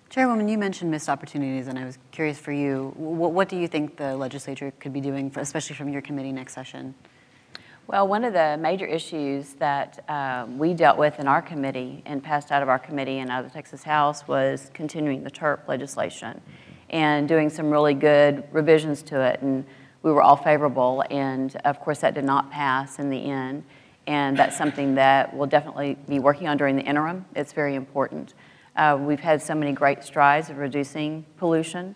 Chairwoman, 0.10 0.48
you 0.48 0.58
mentioned 0.58 0.90
missed 0.90 1.10
opportunities, 1.10 1.68
and 1.68 1.78
I 1.78 1.86
was 1.86 2.00
curious 2.12 2.40
for 2.40 2.54
you. 2.54 2.94
What, 2.96 3.34
what 3.34 3.50
do 3.50 3.58
you 3.58 3.68
think 3.68 3.98
the 3.98 4.16
legislature 4.16 4.72
could 4.80 4.94
be 4.94 5.02
doing, 5.02 5.30
for, 5.30 5.42
especially 5.42 5.76
from 5.76 5.90
your 5.90 6.02
committee 6.02 6.32
next 6.32 6.54
session? 6.54 6.96
Well, 7.86 8.08
one 8.08 8.24
of 8.24 8.34
the 8.34 8.58
major 8.60 8.86
issues 8.86 9.54
that 9.56 10.04
um, 10.10 10.58
we 10.58 10.74
dealt 10.74 10.98
with 10.98 11.20
in 11.20 11.28
our 11.28 11.42
committee 11.42 12.02
and 12.06 12.24
passed 12.24 12.52
out 12.52 12.64
of 12.64 12.70
our 12.70 12.80
committee 12.80 13.20
and 13.20 13.30
out 13.30 13.44
of 13.44 13.52
the 13.52 13.54
Texas 13.54 13.84
House 13.84 14.28
was 14.28 14.72
continuing 14.74 15.24
the 15.24 15.32
TERP 15.32 15.68
legislation 15.68 16.40
and 16.92 17.28
doing 17.28 17.50
some 17.50 17.70
really 17.70 17.94
good 17.94 18.44
revisions 18.52 19.04
to 19.04 19.22
it. 19.22 19.42
And 19.42 19.66
we 20.02 20.12
were 20.12 20.22
all 20.22 20.38
favorable. 20.38 21.04
And 21.12 21.56
of 21.66 21.80
course, 21.80 22.00
that 22.00 22.14
did 22.14 22.26
not 22.26 22.50
pass 22.52 23.00
in 23.00 23.10
the 23.10 23.26
end. 23.26 23.64
And 24.10 24.36
that's 24.36 24.58
something 24.58 24.96
that 24.96 25.36
we'll 25.36 25.46
definitely 25.46 25.96
be 26.08 26.18
working 26.18 26.48
on 26.48 26.58
during 26.58 26.76
the 26.76 26.82
interim. 26.82 27.26
It's 27.36 27.54
very 27.54 27.76
important. 27.76 28.34
Uh, 28.76 28.98
we've 29.00 29.20
had 29.20 29.40
so 29.40 29.54
many 29.54 29.72
great 29.72 30.04
strides 30.04 30.50
of 30.50 30.58
reducing 30.58 31.28
pollution. 31.38 31.94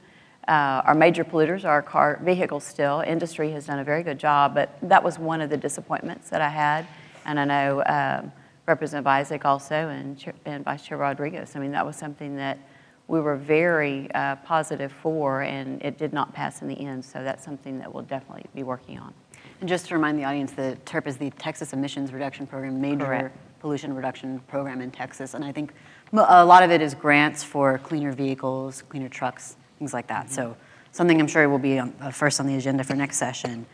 Uh, 0.47 0.83
our 0.85 0.93
major 0.93 1.23
polluters 1.23 1.65
are 1.65 1.81
car 1.81 2.19
vehicles 2.23 2.63
still. 2.65 2.99
Industry 2.99 3.49
has 3.53 3.65
done 3.65 3.79
a 3.79 3.83
very 3.83 4.03
good 4.03 4.19
job, 4.19 4.53
but 4.53 4.77
that 4.83 5.03
was 5.03 5.17
one 5.17 5.41
of 5.41 5.49
the 5.49 5.57
disappointments 5.57 6.29
that 6.29 6.39
I 6.39 6.49
had. 6.49 6.85
And 7.25 7.39
I 7.39 7.45
know 7.45 7.83
um, 7.87 8.31
Representative 8.67 9.07
Isaac 9.07 9.43
also 9.43 9.73
and, 9.73 10.23
and 10.45 10.63
Vice 10.63 10.85
Chair 10.85 10.99
Rodriguez. 10.99 11.55
I 11.55 11.59
mean, 11.59 11.71
that 11.71 11.83
was 11.83 11.95
something 11.95 12.35
that 12.35 12.59
we 13.07 13.21
were 13.21 13.37
very 13.37 14.07
uh, 14.13 14.35
positive 14.35 14.91
for, 14.91 15.41
and 15.41 15.81
it 15.81 15.97
did 15.97 16.13
not 16.13 16.31
pass 16.31 16.61
in 16.61 16.67
the 16.67 16.79
end. 16.79 17.03
So 17.03 17.23
that's 17.23 17.43
something 17.43 17.79
that 17.79 17.91
we'll 17.91 18.03
definitely 18.03 18.45
be 18.53 18.61
working 18.61 18.99
on. 18.99 19.15
Just 19.65 19.87
to 19.87 19.93
remind 19.93 20.19
the 20.19 20.25
audience, 20.25 20.51
the 20.51 20.77
TERP 20.85 21.07
is 21.07 21.17
the 21.17 21.29
Texas 21.31 21.71
Emissions 21.71 22.11
Reduction 22.11 22.45
Program, 22.45 22.81
major 22.81 23.05
Correct. 23.05 23.37
pollution 23.59 23.95
reduction 23.95 24.39
program 24.47 24.81
in 24.81 24.91
Texas. 24.91 25.35
And 25.35 25.45
I 25.45 25.53
think 25.53 25.73
a 26.11 26.43
lot 26.43 26.63
of 26.63 26.71
it 26.71 26.81
is 26.81 26.93
grants 26.93 27.43
for 27.43 27.77
cleaner 27.77 28.11
vehicles, 28.11 28.83
cleaner 28.89 29.07
trucks, 29.07 29.55
things 29.79 29.93
like 29.93 30.07
that. 30.07 30.25
Mm-hmm. 30.25 30.33
So 30.33 30.57
something 30.91 31.19
I'm 31.19 31.27
sure 31.27 31.47
will 31.47 31.59
be 31.59 31.79
on, 31.79 31.93
uh, 32.01 32.11
first 32.11 32.41
on 32.41 32.47
the 32.47 32.55
agenda 32.55 32.83
for 32.83 32.93
next 32.95 33.17
session. 33.17 33.65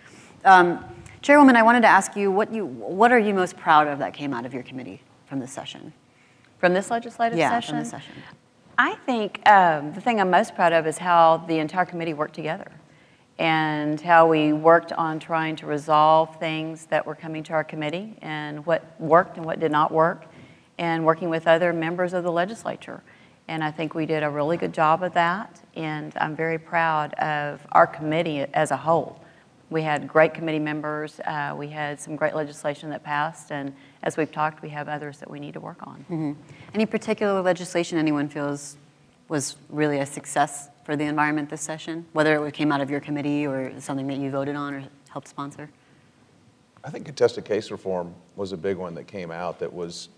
Um, 0.46 0.84
Chairwoman, 1.22 1.56
I 1.56 1.64
wanted 1.64 1.82
to 1.82 1.88
ask 1.88 2.16
you 2.16 2.32
what 2.32 2.54
you 2.54 2.66
what 2.66 3.12
are 3.12 3.20
you 3.20 3.34
most 3.34 3.58
proud 3.58 3.88
of 3.88 4.00
that 4.00 4.14
came 4.14 4.34
out 4.34 4.46
of 4.46 4.54
your 4.54 4.64
committee 4.64 5.02
from 5.26 5.40
this 5.40 5.52
session? 5.52 5.92
From 6.60 6.74
this 6.74 6.92
legislative 6.92 7.38
yeah, 7.38 7.50
session? 7.50 7.74
from 7.74 7.80
this 7.80 7.90
session. 7.90 8.14
I 8.78 8.96
think 9.06 9.46
um, 9.48 9.92
the 9.94 10.02
thing 10.02 10.22
I'm 10.22 10.30
most 10.30 10.56
proud 10.56 10.72
of 10.72 10.88
is 10.88 10.98
how 10.98 11.44
the 11.48 11.58
entire 11.60 11.86
committee 11.86 12.14
worked 12.14 12.36
together 12.36 12.72
and 13.40 14.02
how 14.02 14.28
we 14.28 14.52
worked 14.52 14.92
on 14.92 15.18
trying 15.18 15.56
to 15.56 15.66
resolve 15.66 16.36
things 16.40 16.86
that 16.88 17.06
were 17.06 17.16
coming 17.16 17.42
to 17.42 17.54
our 17.54 17.64
committee 17.64 18.14
and 18.22 18.66
what 18.66 18.84
worked 19.00 19.38
and 19.38 19.46
what 19.46 19.62
did 19.62 19.72
not 19.72 19.92
work 19.92 20.26
and 20.78 21.06
working 21.06 21.30
with 21.30 21.48
other 21.48 21.72
members 21.72 22.14
of 22.14 22.24
the 22.26 22.32
legislature. 22.32 23.02
And 23.48 23.64
I 23.64 23.72
think 23.72 23.96
we 23.96 24.06
did 24.06 24.24
a 24.24 24.30
really 24.30 24.58
good 24.58 24.74
job 24.74 25.04
of 25.04 25.14
that. 25.14 25.62
And 25.76 26.14
I'm 26.18 26.36
very 26.36 26.60
proud 26.60 27.14
of 27.14 27.66
our 27.72 27.88
committee 27.88 28.42
as 28.54 28.72
a 28.72 28.78
whole. 28.78 29.24
We 29.70 29.84
had 29.84 30.08
great 30.08 30.34
committee 30.34 30.60
members. 30.60 31.22
Uh, 31.22 31.56
we 31.58 31.70
had 31.70 32.00
some 32.00 32.18
great 32.18 32.36
legislation 32.36 32.90
that 32.90 33.04
passed. 33.04 33.52
And 33.52 33.74
as 34.04 34.18
we've 34.18 34.32
talked, 34.32 34.62
we 34.62 34.70
have 34.70 34.90
others 34.90 35.18
that 35.20 35.32
we 35.32 35.40
need 35.40 35.54
to 35.54 35.60
work 35.62 35.88
on. 35.88 36.06
Mm-hmm. 36.10 36.32
Any 36.74 36.86
particular 36.86 37.42
legislation 37.42 37.98
anyone 37.98 38.28
feels 38.28 38.76
was 39.30 39.56
really 39.70 40.00
a 40.00 40.06
success 40.06 40.70
for 40.90 40.96
the 40.96 41.04
environment 41.04 41.48
this 41.52 41.62
session, 41.62 42.04
whether 42.14 42.44
it 42.48 42.54
came 42.56 42.72
out 42.72 42.82
of 42.82 42.90
your 42.90 43.00
committee 43.00 43.46
or 43.46 43.72
something 43.80 44.08
that 44.08 44.18
you 44.18 44.32
voted 44.32 44.56
on 44.56 44.74
or 44.74 44.84
helped 45.10 45.28
sponsor? 45.28 45.70
I 46.84 46.90
think 46.90 47.06
contested 47.06 47.46
case 47.46 47.70
reform 47.70 48.12
was 48.36 48.54
a 48.54 48.58
big 48.58 48.76
one 48.76 48.96
that 48.96 49.06
came 49.06 49.30
out 49.30 49.60
that 49.60 49.72
was 49.72 50.10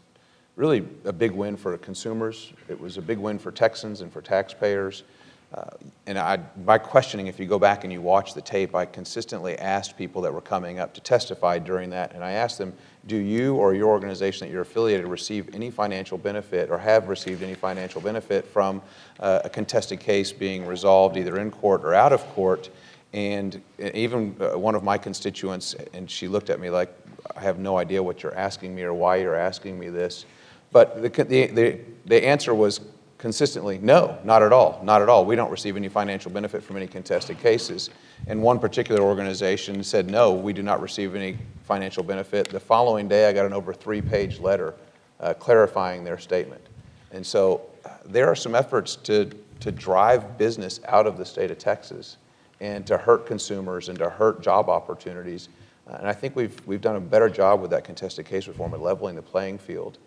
really 0.55 0.87
a 1.03 1.11
big 1.11 1.31
win 1.31 1.57
for 1.57 1.77
consumers. 1.77 2.53
It 2.69 2.79
was 2.79 2.95
a 2.95 3.01
big 3.01 3.17
win 3.17 3.37
for 3.37 3.51
Texans 3.51 3.99
and 3.99 4.13
for 4.13 4.21
taxpayers. 4.21 5.03
Uh, 5.53 5.65
and 6.07 6.17
I, 6.17 6.37
by 6.37 6.77
questioning, 6.77 7.27
if 7.27 7.39
you 7.39 7.45
go 7.45 7.59
back 7.59 7.83
and 7.83 7.91
you 7.91 8.01
watch 8.01 8.33
the 8.33 8.41
tape, 8.41 8.73
I 8.73 8.85
consistently 8.85 9.57
asked 9.59 9.97
people 9.97 10.21
that 10.21 10.33
were 10.33 10.41
coming 10.41 10.79
up 10.79 10.93
to 10.93 11.01
testify 11.01 11.59
during 11.59 11.89
that, 11.89 12.13
and 12.13 12.23
I 12.23 12.31
asked 12.31 12.57
them, 12.57 12.73
do 13.07 13.17
you 13.17 13.55
or 13.55 13.73
your 13.73 13.89
organization 13.89 14.47
that 14.47 14.53
you're 14.53 14.61
affiliated 14.61 15.07
receive 15.07 15.53
any 15.53 15.69
financial 15.71 16.17
benefit 16.17 16.69
or 16.69 16.77
have 16.77 17.09
received 17.09 17.43
any 17.43 17.55
financial 17.55 17.99
benefit 17.99 18.45
from 18.45 18.81
uh, 19.19 19.41
a 19.43 19.49
contested 19.49 19.99
case 19.99 20.31
being 20.31 20.65
resolved 20.65 21.17
either 21.17 21.39
in 21.39 21.51
court 21.51 21.83
or 21.83 21.93
out 21.93 22.13
of 22.13 22.21
court? 22.29 22.69
And 23.13 23.61
even 23.79 24.35
uh, 24.39 24.57
one 24.57 24.75
of 24.75 24.83
my 24.83 24.97
constituents, 24.97 25.75
and 25.93 26.09
she 26.09 26.27
looked 26.27 26.49
at 26.49 26.59
me 26.59 26.69
like, 26.69 26.95
I 27.35 27.41
have 27.41 27.59
no 27.59 27.77
idea 27.77 28.01
what 28.01 28.23
you're 28.23 28.35
asking 28.35 28.73
me 28.73 28.83
or 28.83 28.93
why 28.93 29.17
you're 29.17 29.35
asking 29.35 29.77
me 29.77 29.89
this. 29.89 30.25
But 30.71 31.01
the, 31.01 31.09
the, 31.09 31.79
the 32.05 32.25
answer 32.25 32.55
was 32.55 32.79
consistently, 33.21 33.77
no, 33.77 34.17
not 34.23 34.41
at 34.41 34.51
all, 34.51 34.81
not 34.83 35.03
at 35.03 35.07
all. 35.07 35.23
We 35.25 35.35
don't 35.35 35.51
receive 35.51 35.77
any 35.77 35.87
financial 35.87 36.31
benefit 36.31 36.63
from 36.63 36.75
any 36.75 36.87
contested 36.87 37.37
cases. 37.37 37.91
And 38.25 38.41
one 38.41 38.57
particular 38.57 38.99
organization 39.01 39.83
said, 39.83 40.09
no, 40.09 40.33
we 40.33 40.53
do 40.53 40.63
not 40.63 40.81
receive 40.81 41.13
any 41.13 41.37
financial 41.63 42.01
benefit. 42.01 42.49
The 42.49 42.59
following 42.59 43.07
day, 43.07 43.29
I 43.29 43.33
got 43.33 43.45
an 43.45 43.53
over 43.53 43.73
three 43.73 44.01
page 44.01 44.39
letter 44.39 44.73
uh, 45.19 45.35
clarifying 45.35 46.03
their 46.03 46.17
statement. 46.17 46.65
And 47.11 47.23
so 47.23 47.61
uh, 47.85 47.89
there 48.05 48.27
are 48.27 48.35
some 48.35 48.55
efforts 48.55 48.95
to, 48.97 49.29
to 49.59 49.71
drive 49.71 50.39
business 50.39 50.79
out 50.87 51.05
of 51.05 51.19
the 51.19 51.25
state 51.25 51.51
of 51.51 51.59
Texas 51.59 52.17
and 52.59 52.87
to 52.87 52.97
hurt 52.97 53.27
consumers 53.27 53.89
and 53.89 53.99
to 53.99 54.09
hurt 54.09 54.41
job 54.41 54.67
opportunities. 54.67 55.49
Uh, 55.87 55.97
and 55.99 56.07
I 56.07 56.13
think 56.13 56.35
we've, 56.35 56.59
we've 56.65 56.81
done 56.81 56.95
a 56.95 56.99
better 56.99 57.29
job 57.29 57.61
with 57.61 57.69
that 57.69 57.83
contested 57.83 58.25
case 58.25 58.47
reform 58.47 58.73
at 58.73 58.81
leveling 58.81 59.15
the 59.15 59.21
playing 59.21 59.59
field. 59.59 59.99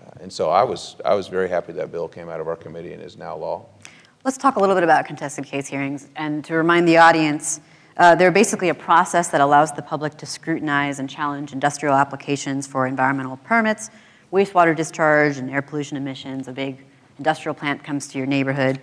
Uh, 0.00 0.10
and 0.20 0.32
so 0.32 0.50
I 0.50 0.62
was, 0.62 0.96
I 1.04 1.14
was 1.14 1.28
very 1.28 1.48
happy 1.48 1.72
that 1.74 1.92
bill 1.92 2.08
came 2.08 2.28
out 2.28 2.40
of 2.40 2.48
our 2.48 2.56
committee 2.56 2.92
and 2.92 3.02
is 3.02 3.16
now 3.16 3.36
law. 3.36 3.66
Let's 4.24 4.36
talk 4.36 4.56
a 4.56 4.60
little 4.60 4.74
bit 4.74 4.84
about 4.84 5.06
contested 5.06 5.44
case 5.44 5.66
hearings. 5.66 6.08
And 6.16 6.44
to 6.44 6.54
remind 6.54 6.86
the 6.86 6.98
audience, 6.98 7.60
uh, 7.96 8.14
they're 8.14 8.30
basically 8.30 8.68
a 8.68 8.74
process 8.74 9.28
that 9.28 9.40
allows 9.40 9.72
the 9.72 9.82
public 9.82 10.16
to 10.18 10.26
scrutinize 10.26 10.98
and 10.98 11.08
challenge 11.08 11.52
industrial 11.52 11.94
applications 11.94 12.66
for 12.66 12.86
environmental 12.86 13.36
permits, 13.38 13.90
wastewater 14.32 14.74
discharge, 14.76 15.38
and 15.38 15.50
air 15.50 15.62
pollution 15.62 15.96
emissions. 15.96 16.48
A 16.48 16.52
big 16.52 16.84
industrial 17.18 17.54
plant 17.54 17.82
comes 17.84 18.08
to 18.08 18.18
your 18.18 18.26
neighborhood. 18.26 18.80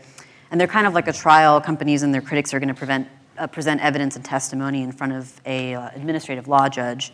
And 0.51 0.59
they're 0.59 0.67
kind 0.67 0.87
of 0.87 0.93
like 0.93 1.07
a 1.07 1.13
trial. 1.13 1.59
Companies 1.59 2.03
and 2.03 2.13
their 2.13 2.21
critics 2.21 2.53
are 2.53 2.59
going 2.59 2.73
to 2.73 3.07
uh, 3.37 3.47
present 3.47 3.81
evidence 3.81 4.15
and 4.15 4.23
testimony 4.23 4.81
in 4.81 4.91
front 4.91 5.13
of 5.13 5.41
a 5.45 5.75
uh, 5.75 5.89
administrative 5.93 6.47
law 6.47 6.69
judge. 6.69 7.11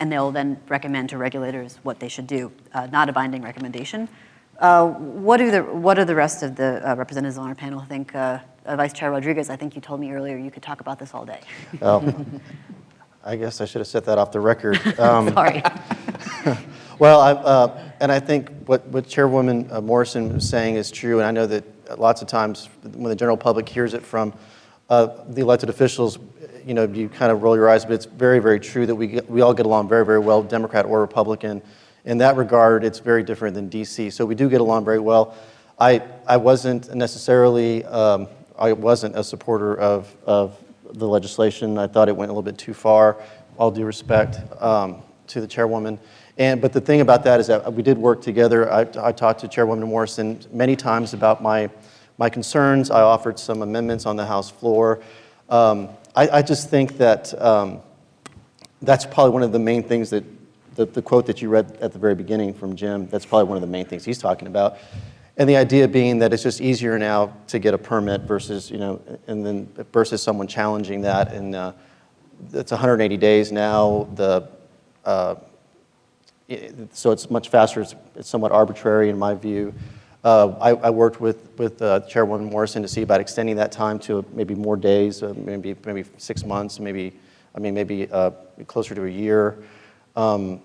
And 0.00 0.10
they'll 0.10 0.32
then 0.32 0.58
recommend 0.68 1.10
to 1.10 1.18
regulators 1.18 1.78
what 1.82 2.00
they 2.00 2.08
should 2.08 2.26
do. 2.26 2.50
Uh, 2.72 2.86
not 2.86 3.08
a 3.08 3.12
binding 3.12 3.42
recommendation. 3.42 4.08
Uh, 4.60 4.88
what, 4.88 5.38
do 5.38 5.50
the, 5.50 5.62
what 5.62 5.94
do 5.94 6.04
the 6.04 6.14
rest 6.14 6.42
of 6.42 6.54
the 6.54 6.86
uh, 6.88 6.94
representatives 6.94 7.38
on 7.38 7.48
our 7.48 7.54
panel 7.54 7.80
think? 7.80 8.14
Uh, 8.14 8.38
uh, 8.66 8.76
Vice 8.76 8.92
Chair 8.92 9.10
Rodriguez, 9.10 9.48
I 9.48 9.56
think 9.56 9.74
you 9.74 9.80
told 9.80 10.00
me 10.00 10.12
earlier 10.12 10.36
you 10.36 10.50
could 10.50 10.62
talk 10.62 10.82
about 10.82 10.98
this 10.98 11.14
all 11.14 11.24
day. 11.24 11.40
Oh, 11.80 12.14
I 13.24 13.36
guess 13.36 13.62
I 13.62 13.64
should 13.64 13.80
have 13.80 13.86
set 13.86 14.04
that 14.04 14.18
off 14.18 14.32
the 14.32 14.40
record. 14.40 14.76
Um, 14.98 15.28
Sorry. 15.34 15.62
well, 16.98 17.20
I, 17.20 17.32
uh, 17.32 17.92
and 18.00 18.12
I 18.12 18.20
think 18.20 18.50
what, 18.66 18.86
what 18.88 19.06
Chairwoman 19.06 19.66
Morrison 19.84 20.34
was 20.34 20.48
saying 20.48 20.74
is 20.74 20.90
true, 20.90 21.20
and 21.20 21.26
I 21.26 21.30
know 21.30 21.46
that 21.46 21.98
lots 21.98 22.20
of 22.20 22.28
times 22.28 22.68
when 22.82 23.08
the 23.08 23.16
general 23.16 23.38
public 23.38 23.66
hears 23.66 23.94
it 23.94 24.04
from 24.04 24.34
the 24.88 25.40
elected 25.40 25.70
officials, 25.70 26.18
you 26.70 26.74
know, 26.74 26.84
you 26.84 27.08
kind 27.08 27.32
of 27.32 27.42
roll 27.42 27.56
your 27.56 27.68
eyes, 27.68 27.84
but 27.84 27.94
it's 27.94 28.04
very, 28.04 28.38
very 28.38 28.60
true 28.60 28.86
that 28.86 28.94
we, 28.94 29.18
we 29.26 29.40
all 29.40 29.52
get 29.52 29.66
along 29.66 29.88
very, 29.88 30.06
very 30.06 30.20
well, 30.20 30.40
Democrat 30.40 30.86
or 30.86 31.00
Republican. 31.00 31.60
In 32.04 32.18
that 32.18 32.36
regard, 32.36 32.84
it's 32.84 33.00
very 33.00 33.24
different 33.24 33.56
than 33.56 33.68
DC. 33.68 34.12
So 34.12 34.24
we 34.24 34.36
do 34.36 34.48
get 34.48 34.60
along 34.60 34.84
very 34.84 35.00
well. 35.00 35.34
I, 35.80 36.00
I 36.28 36.36
wasn't 36.36 36.94
necessarily, 36.94 37.84
um, 37.86 38.28
I 38.56 38.72
wasn't 38.72 39.18
a 39.18 39.24
supporter 39.24 39.74
of, 39.80 40.14
of 40.24 40.56
the 40.92 41.08
legislation. 41.08 41.76
I 41.76 41.88
thought 41.88 42.08
it 42.08 42.14
went 42.14 42.30
a 42.30 42.32
little 42.32 42.48
bit 42.48 42.56
too 42.56 42.72
far, 42.72 43.16
all 43.58 43.72
due 43.72 43.84
respect 43.84 44.38
um, 44.62 45.02
to 45.26 45.40
the 45.40 45.48
chairwoman. 45.48 45.98
And, 46.38 46.62
but 46.62 46.72
the 46.72 46.80
thing 46.80 47.00
about 47.00 47.24
that 47.24 47.40
is 47.40 47.48
that 47.48 47.72
we 47.72 47.82
did 47.82 47.98
work 47.98 48.22
together. 48.22 48.72
I, 48.72 48.82
I 48.96 49.10
talked 49.10 49.40
to 49.40 49.48
Chairwoman 49.48 49.88
Morrison 49.88 50.38
many 50.52 50.76
times 50.76 51.14
about 51.14 51.42
my, 51.42 51.68
my 52.16 52.30
concerns. 52.30 52.92
I 52.92 53.00
offered 53.00 53.40
some 53.40 53.62
amendments 53.62 54.06
on 54.06 54.14
the 54.14 54.24
House 54.24 54.50
floor. 54.50 55.00
Um, 55.48 55.88
I, 56.20 56.40
I 56.40 56.42
just 56.42 56.68
think 56.68 56.98
that 56.98 57.32
um, 57.40 57.80
that's 58.82 59.06
probably 59.06 59.32
one 59.32 59.42
of 59.42 59.52
the 59.52 59.58
main 59.58 59.82
things 59.82 60.10
that 60.10 60.22
the, 60.74 60.84
the 60.84 61.00
quote 61.00 61.24
that 61.24 61.40
you 61.40 61.48
read 61.48 61.78
at 61.80 61.94
the 61.94 61.98
very 61.98 62.14
beginning 62.14 62.52
from 62.52 62.76
Jim, 62.76 63.06
that's 63.06 63.24
probably 63.24 63.48
one 63.48 63.56
of 63.56 63.62
the 63.62 63.66
main 63.66 63.86
things 63.86 64.04
he's 64.04 64.18
talking 64.18 64.46
about. 64.46 64.76
And 65.38 65.48
the 65.48 65.56
idea 65.56 65.88
being 65.88 66.18
that 66.18 66.34
it's 66.34 66.42
just 66.42 66.60
easier 66.60 66.98
now 66.98 67.34
to 67.46 67.58
get 67.58 67.72
a 67.72 67.78
permit 67.78 68.20
versus, 68.20 68.70
you 68.70 68.76
know, 68.76 69.00
and 69.28 69.46
then 69.46 69.66
versus 69.94 70.22
someone 70.22 70.46
challenging 70.46 71.00
that. 71.00 71.32
And 71.32 71.54
uh, 71.54 71.72
it's 72.52 72.70
180 72.70 73.16
days 73.16 73.50
now. 73.50 74.06
The, 74.14 74.46
uh, 75.06 75.36
so 76.92 77.12
it's 77.12 77.30
much 77.30 77.48
faster. 77.48 77.80
It's, 77.80 77.94
it's, 78.14 78.28
somewhat 78.28 78.52
arbitrary 78.52 79.08
in 79.08 79.18
my 79.18 79.32
view. 79.32 79.72
Uh, 80.22 80.54
I, 80.60 80.70
I, 80.70 80.90
worked 80.90 81.18
with, 81.18 81.48
with 81.56 81.80
uh, 81.80 82.00
Chairwoman 82.00 82.50
Morrison 82.50 82.82
to 82.82 82.88
see 82.88 83.00
about 83.00 83.22
extending 83.22 83.56
that 83.56 83.72
time 83.72 83.98
to 84.00 84.22
maybe 84.34 84.54
more 84.54 84.76
days, 84.76 85.22
uh, 85.22 85.32
maybe, 85.34 85.74
maybe 85.86 86.04
six 86.18 86.44
months, 86.44 86.78
maybe, 86.78 87.14
I 87.54 87.58
mean, 87.58 87.72
maybe 87.72 88.06
uh, 88.10 88.30
closer 88.66 88.94
to 88.94 89.06
a 89.06 89.08
year. 89.08 89.56
Um, 90.16 90.60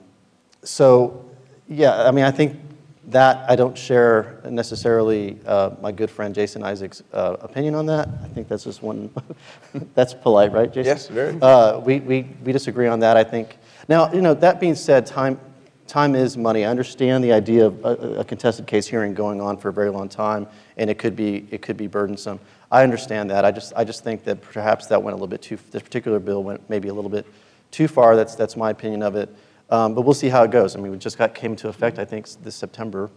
so, 0.61 1.25
yeah, 1.69 2.03
I 2.05 2.11
mean, 2.11 2.25
I 2.25 2.31
think 2.31 2.59
that 3.07 3.49
I 3.49 3.55
don't 3.55 3.77
share 3.77 4.41
necessarily 4.49 5.39
uh, 5.45 5.71
my 5.79 5.93
good 5.93 6.11
friend 6.11 6.35
Jason 6.35 6.61
Isaac's 6.61 7.01
uh, 7.13 7.37
opinion 7.39 7.75
on 7.75 7.85
that. 7.85 8.09
I 8.25 8.27
think 8.27 8.49
that's 8.49 8.65
just 8.65 8.83
one, 8.83 9.09
that's 9.93 10.13
polite, 10.13 10.51
right, 10.51 10.67
Jason? 10.67 10.85
Yes, 10.85 11.07
very. 11.07 11.33
we, 11.79 12.01
we, 12.01 12.27
we 12.43 12.51
disagree 12.51 12.87
on 12.87 12.99
that, 12.99 13.15
I 13.15 13.23
think. 13.23 13.57
Now, 13.87 14.11
you 14.11 14.21
know, 14.21 14.33
that 14.33 14.59
being 14.59 14.75
said, 14.75 15.05
time, 15.05 15.39
time 15.87 16.15
is 16.15 16.37
money. 16.37 16.65
I 16.65 16.69
understand 16.69 17.23
the 17.23 17.31
idea 17.31 17.67
of 17.67 17.83
a, 17.85 18.19
a, 18.19 18.25
contested 18.25 18.67
case 18.67 18.87
hearing 18.87 19.13
going 19.13 19.39
on 19.39 19.57
for 19.57 19.69
a 19.69 19.73
very 19.73 19.89
long 19.89 20.09
time, 20.09 20.47
and 20.77 20.89
it 20.89 20.97
could 20.97 21.15
be 21.15 21.47
it 21.51 21.61
could 21.61 21.77
be 21.77 21.87
burdensome. 21.87 22.39
I 22.71 22.83
understand 22.83 23.29
that. 23.29 23.45
I 23.45 23.51
just 23.51 23.73
I 23.75 23.83
just 23.83 24.03
think 24.03 24.23
that 24.23 24.41
perhaps 24.41 24.87
that 24.87 25.01
went 25.01 25.13
a 25.13 25.15
little 25.15 25.27
bit 25.27 25.41
too. 25.41 25.57
This 25.71 25.81
particular 25.81 26.19
bill 26.19 26.43
went 26.43 26.67
maybe 26.69 26.89
a 26.89 26.93
little 26.93 27.09
bit 27.09 27.25
too 27.71 27.87
far. 27.87 28.15
That's 28.15 28.35
that's 28.35 28.55
my 28.55 28.71
opinion 28.71 29.03
of 29.03 29.15
it. 29.15 29.33
Um, 29.69 29.95
but 29.95 30.01
we'll 30.01 30.13
see 30.13 30.29
how 30.29 30.43
it 30.43 30.51
goes. 30.51 30.75
I 30.75 30.79
mean, 30.79 30.91
we 30.91 30.97
just 30.97 31.17
got 31.17 31.33
came 31.33 31.51
into 31.51 31.69
effect. 31.69 31.99
I 31.99 32.05
think 32.05 32.27
this 32.43 32.55
September. 32.55 33.09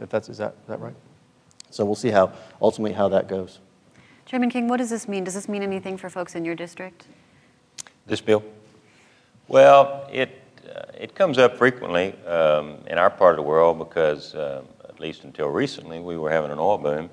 If 0.00 0.10
that's 0.10 0.28
is 0.28 0.38
that 0.38 0.54
is 0.62 0.68
that 0.68 0.80
right? 0.80 0.94
So 1.70 1.84
we'll 1.84 1.94
see 1.94 2.10
how 2.10 2.32
ultimately 2.60 2.92
how 2.92 3.08
that 3.08 3.28
goes. 3.28 3.60
Chairman 4.24 4.50
King, 4.50 4.66
what 4.66 4.78
does 4.78 4.90
this 4.90 5.06
mean? 5.06 5.24
Does 5.24 5.34
this 5.34 5.48
mean 5.48 5.62
anything 5.62 5.96
for 5.96 6.10
folks 6.10 6.34
in 6.34 6.44
your 6.44 6.54
district? 6.54 7.06
This 8.06 8.20
bill? 8.20 8.42
Well, 9.48 10.08
it 10.12 10.42
it 10.94 11.14
comes 11.14 11.38
up 11.38 11.56
frequently 11.56 12.14
um, 12.24 12.78
in 12.86 12.98
our 12.98 13.10
part 13.10 13.32
of 13.32 13.36
the 13.36 13.48
world 13.48 13.78
because, 13.78 14.34
uh, 14.34 14.62
at 14.88 15.00
least 15.00 15.24
until 15.24 15.48
recently, 15.48 16.00
we 16.00 16.16
were 16.16 16.30
having 16.30 16.50
an 16.50 16.58
oil 16.58 16.78
boom, 16.78 17.10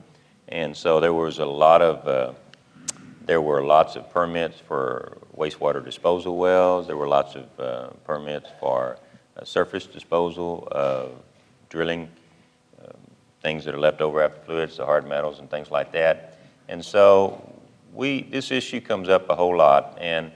and 0.48 0.76
so 0.76 1.00
there 1.00 1.14
was 1.14 1.40
a 1.40 1.46
lot 1.46 1.82
of 1.82 2.08
uh, 2.08 2.34
there 3.26 3.42
were 3.42 3.64
lots 3.64 3.96
of 3.96 4.10
permits 4.10 4.60
for 4.60 5.18
wastewater 5.38 5.84
disposal 5.84 6.38
wells. 6.38 6.88
There 6.88 6.98
were 6.98 7.08
lots 7.08 7.36
of 7.36 7.60
uh, 7.60 7.88
permits 8.04 8.50
for 8.60 8.98
uh, 9.38 9.46
surface 9.46 9.86
disposal, 9.86 10.68
drilling, 11.70 12.10
um, 12.82 12.98
things 13.42 13.66
that 13.66 13.74
are 13.74 13.80
left 13.80 14.02
over 14.02 14.22
after 14.22 14.40
fluids, 14.42 14.78
the 14.78 14.86
hard 14.86 15.08
metals 15.08 15.40
and 15.40 15.50
things 15.50 15.72
like 15.72 15.92
that. 15.94 16.38
And 16.68 16.84
so 16.84 17.42
we 17.94 18.24
this 18.24 18.52
issue 18.52 18.82
comes 18.82 19.10
up 19.10 19.30
a 19.30 19.36
whole 19.36 19.56
lot 19.58 19.98
and. 20.02 20.32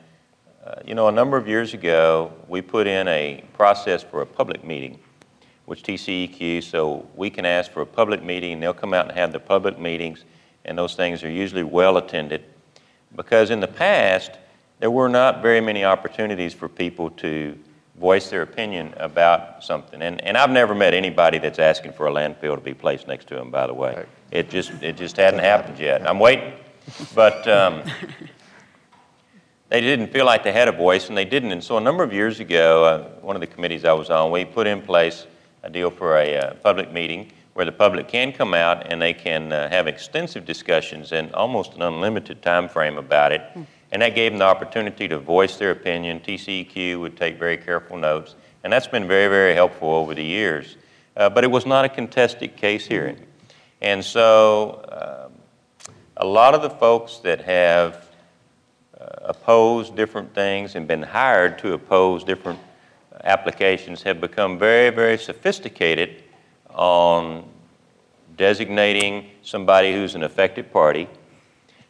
Uh, 0.67 0.81
you 0.85 0.93
know, 0.95 1.07
a 1.07 1.11
number 1.11 1.37
of 1.37 1.47
years 1.47 1.73
ago, 1.73 2.29
we 2.49 2.61
put 2.61 2.87
in 2.87 3.07
a 3.07 3.41
process 3.53 4.03
for 4.03 4.21
a 4.21 4.25
public 4.25 4.65
meeting, 4.65 4.99
which 5.63 5.81
TCEQ, 5.81 6.61
so 6.61 7.07
we 7.15 7.29
can 7.29 7.45
ask 7.45 7.71
for 7.71 7.81
a 7.83 7.85
public 7.85 8.21
meeting, 8.21 8.51
and 8.51 8.61
they'll 8.63 8.73
come 8.73 8.93
out 8.93 9.07
and 9.07 9.17
have 9.17 9.31
the 9.31 9.39
public 9.39 9.79
meetings, 9.79 10.25
and 10.65 10.77
those 10.77 10.93
things 10.93 11.23
are 11.23 11.29
usually 11.29 11.63
well 11.63 11.95
attended. 11.95 12.43
Because 13.15 13.49
in 13.49 13.61
the 13.61 13.67
past, 13.67 14.31
there 14.79 14.91
were 14.91 15.07
not 15.07 15.41
very 15.41 15.61
many 15.61 15.85
opportunities 15.85 16.53
for 16.53 16.67
people 16.67 17.11
to 17.11 17.57
voice 17.97 18.29
their 18.29 18.41
opinion 18.41 18.93
about 18.97 19.63
something. 19.63 20.01
And, 20.01 20.21
and 20.21 20.37
I've 20.37 20.49
never 20.49 20.75
met 20.75 20.93
anybody 20.93 21.37
that's 21.37 21.59
asking 21.59 21.93
for 21.93 22.07
a 22.07 22.11
landfill 22.11 22.55
to 22.55 22.61
be 22.61 22.73
placed 22.73 23.07
next 23.07 23.29
to 23.29 23.35
them, 23.35 23.51
by 23.51 23.67
the 23.67 23.73
way. 23.73 23.95
Right. 23.95 24.07
It 24.31 24.49
just, 24.49 24.71
it 24.83 24.97
just 24.97 25.15
hadn't 25.15 25.39
happened 25.39 25.79
yet. 25.79 26.05
I'm 26.05 26.19
waiting. 26.19 26.51
But 27.15 27.47
um, 27.47 27.83
they 29.69 29.81
didn't 29.81 30.07
feel 30.07 30.25
like 30.25 30.43
they 30.43 30.51
had 30.51 30.67
a 30.67 30.71
voice, 30.71 31.09
and 31.09 31.17
they 31.17 31.25
didn't. 31.25 31.51
And 31.51 31.63
so 31.63 31.77
a 31.77 31.81
number 31.81 32.03
of 32.03 32.13
years 32.13 32.39
ago, 32.39 32.85
uh, 32.85 33.03
one 33.21 33.35
of 33.35 33.41
the 33.41 33.47
committees 33.47 33.85
I 33.85 33.93
was 33.93 34.09
on, 34.09 34.31
we 34.31 34.45
put 34.45 34.67
in 34.67 34.81
place 34.81 35.27
a 35.63 35.69
deal 35.69 35.89
for 35.89 36.17
a 36.17 36.37
uh, 36.37 36.53
public 36.55 36.91
meeting 36.91 37.31
where 37.53 37.65
the 37.65 37.71
public 37.71 38.07
can 38.07 38.31
come 38.31 38.53
out 38.53 38.85
and 38.91 39.01
they 39.01 39.13
can 39.13 39.51
uh, 39.51 39.67
have 39.69 39.87
extensive 39.87 40.45
discussions 40.45 41.11
in 41.11 41.33
almost 41.33 41.73
an 41.73 41.81
unlimited 41.81 42.41
time 42.43 42.69
frame 42.69 42.97
about 42.97 43.31
it. 43.31 43.41
Mm. 43.55 43.65
And 43.91 44.01
that 44.03 44.15
gave 44.15 44.31
them 44.31 44.39
the 44.39 44.45
opportunity 44.45 45.07
to 45.07 45.17
voice 45.17 45.57
their 45.57 45.71
opinion. 45.71 46.19
TCEQ 46.19 46.99
would 46.99 47.17
take 47.17 47.39
very 47.39 47.57
careful 47.57 47.97
notes, 47.97 48.35
and 48.63 48.71
that's 48.71 48.87
been 48.87 49.07
very, 49.07 49.27
very 49.27 49.55
helpful 49.55 49.89
over 49.89 50.13
the 50.13 50.23
years. 50.23 50.77
Uh, 51.15 51.29
but 51.29 51.43
it 51.43 51.47
was 51.47 51.65
not 51.65 51.83
a 51.83 51.89
contested 51.89 52.55
case 52.55 52.85
hearing. 52.85 53.17
And 53.81 54.05
so 54.05 55.25
um, 55.27 55.31
a 56.17 56.25
lot 56.25 56.53
of 56.53 56.61
the 56.61 56.69
folks 56.69 57.17
that 57.19 57.41
have 57.41 58.06
Uh, 58.99 59.05
opposed 59.25 59.95
different 59.95 60.33
things 60.33 60.75
and 60.75 60.87
been 60.87 61.03
hired 61.03 61.59
to 61.59 61.73
oppose 61.73 62.23
different 62.23 62.59
applications 63.25 64.01
have 64.01 64.19
become 64.19 64.57
very, 64.57 64.89
very 64.89 65.17
sophisticated 65.19 66.23
on 66.71 67.47
designating 68.37 69.29
somebody 69.43 69.93
who's 69.93 70.15
an 70.15 70.23
affected 70.23 70.71
party 70.73 71.07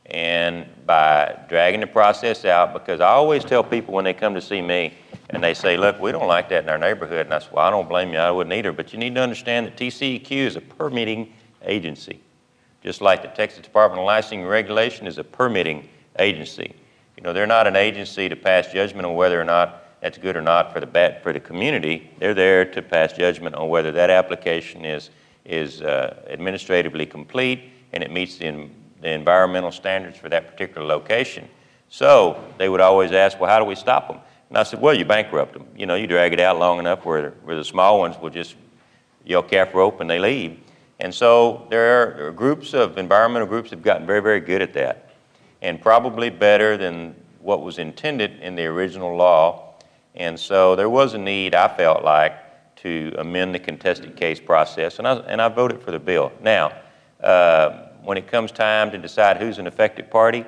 and 0.07 0.65
by 0.85 1.37
dragging 1.47 1.79
the 1.79 1.87
process 1.87 2.43
out 2.43 2.73
because 2.73 2.99
I 2.99 3.09
always 3.09 3.45
tell 3.45 3.63
people 3.63 3.93
when 3.93 4.03
they 4.03 4.13
come 4.13 4.33
to 4.33 4.41
see 4.41 4.61
me 4.61 4.93
and 5.29 5.41
they 5.41 5.53
say, 5.53 5.77
look, 5.77 6.01
we 6.01 6.11
don't 6.11 6.27
like 6.27 6.49
that 6.49 6.63
in 6.63 6.69
our 6.69 6.77
neighborhood. 6.77 7.27
And 7.27 7.33
I 7.33 7.39
say, 7.39 7.47
well, 7.53 7.65
I 7.65 7.69
don't 7.69 7.87
blame 7.87 8.11
you. 8.11 8.19
I 8.19 8.31
wouldn't 8.31 8.53
either. 8.53 8.73
But 8.73 8.91
you 8.91 8.99
need 8.99 9.15
to 9.15 9.21
understand 9.21 9.67
that 9.67 9.77
TCEQ 9.77 10.31
is 10.31 10.55
a 10.57 10.61
permitting 10.61 11.33
agency, 11.63 12.21
just 12.83 12.99
like 12.99 13.21
the 13.21 13.29
Texas 13.29 13.61
Department 13.61 14.01
of 14.01 14.05
Licensing 14.05 14.45
Regulation 14.45 15.07
is 15.07 15.17
a 15.17 15.23
permitting 15.23 15.87
agency. 16.19 16.73
You 17.17 17.23
know, 17.23 17.33
they're 17.33 17.47
not 17.47 17.65
an 17.65 17.75
agency 17.75 18.29
to 18.29 18.35
pass 18.35 18.71
judgment 18.71 19.05
on 19.07 19.15
whether 19.15 19.41
or 19.41 19.43
not 19.43 19.83
that's 20.01 20.19
good 20.19 20.37
or 20.37 20.41
not 20.41 20.71
for 20.71 20.79
the, 20.79 20.85
bat, 20.85 21.23
for 21.23 21.33
the 21.33 21.39
community. 21.39 22.11
They're 22.19 22.35
there 22.35 22.63
to 22.63 22.81
pass 22.83 23.13
judgment 23.13 23.55
on 23.55 23.69
whether 23.69 23.91
that 23.93 24.11
application 24.11 24.85
is, 24.85 25.09
is 25.43 25.81
uh, 25.81 26.23
administratively 26.29 27.07
complete 27.07 27.71
and 27.91 28.03
it 28.03 28.11
meets 28.11 28.37
the, 28.37 28.69
the 29.01 29.09
environmental 29.09 29.71
standards 29.71 30.17
for 30.17 30.29
that 30.29 30.47
particular 30.47 30.85
location. 30.85 31.49
So 31.89 32.39
they 32.59 32.69
would 32.69 32.81
always 32.81 33.11
ask, 33.11 33.39
well, 33.39 33.49
how 33.49 33.57
do 33.57 33.65
we 33.65 33.73
stop 33.73 34.07
them? 34.07 34.19
And 34.49 34.57
I 34.57 34.63
said, 34.63 34.79
well, 34.79 34.93
you 34.93 35.03
bankrupt 35.03 35.53
them. 35.53 35.65
You 35.75 35.87
know, 35.87 35.95
you 35.95 36.05
drag 36.05 36.33
it 36.33 36.39
out 36.39 36.59
long 36.59 36.77
enough 36.77 37.03
where, 37.03 37.31
where 37.43 37.55
the 37.55 37.65
small 37.65 37.97
ones 37.97 38.15
will 38.21 38.29
just 38.29 38.55
yell 39.25 39.41
calf 39.41 39.73
rope 39.73 40.01
and 40.01 40.09
they 40.09 40.19
leave. 40.19 40.59
And 40.99 41.13
so 41.13 41.65
there 41.71 42.01
are, 42.01 42.13
there 42.15 42.27
are 42.27 42.31
groups 42.31 42.75
of 42.75 42.99
environmental 42.99 43.47
groups 43.47 43.71
have 43.71 43.81
gotten 43.81 44.05
very, 44.05 44.21
very 44.21 44.39
good 44.39 44.61
at 44.61 44.73
that 44.73 45.06
and 45.61 45.81
probably 45.81 46.29
better 46.29 46.77
than 46.77 47.15
what 47.39 47.63
was 47.63 47.77
intended 47.77 48.39
in 48.41 48.55
the 48.55 48.65
original 48.65 49.15
law. 49.15 49.75
And 50.15 50.39
so 50.39 50.75
there 50.75 50.89
was 50.89 51.13
a 51.13 51.17
need, 51.17 51.55
I 51.55 51.67
felt 51.67 52.03
like, 52.03 52.75
to 52.77 53.13
amend 53.17 53.55
the 53.55 53.59
contested 53.59 54.15
case 54.15 54.39
process, 54.39 54.99
and 54.99 55.07
I, 55.07 55.15
and 55.15 55.41
I 55.41 55.49
voted 55.49 55.81
for 55.81 55.91
the 55.91 55.99
bill. 55.99 56.31
Now, 56.41 56.73
uh, 57.21 57.87
when 58.03 58.17
it 58.17 58.27
comes 58.27 58.51
time 58.51 58.91
to 58.91 58.97
decide 58.97 59.37
who's 59.37 59.57
an 59.57 59.67
affected 59.67 60.09
party, 60.11 60.45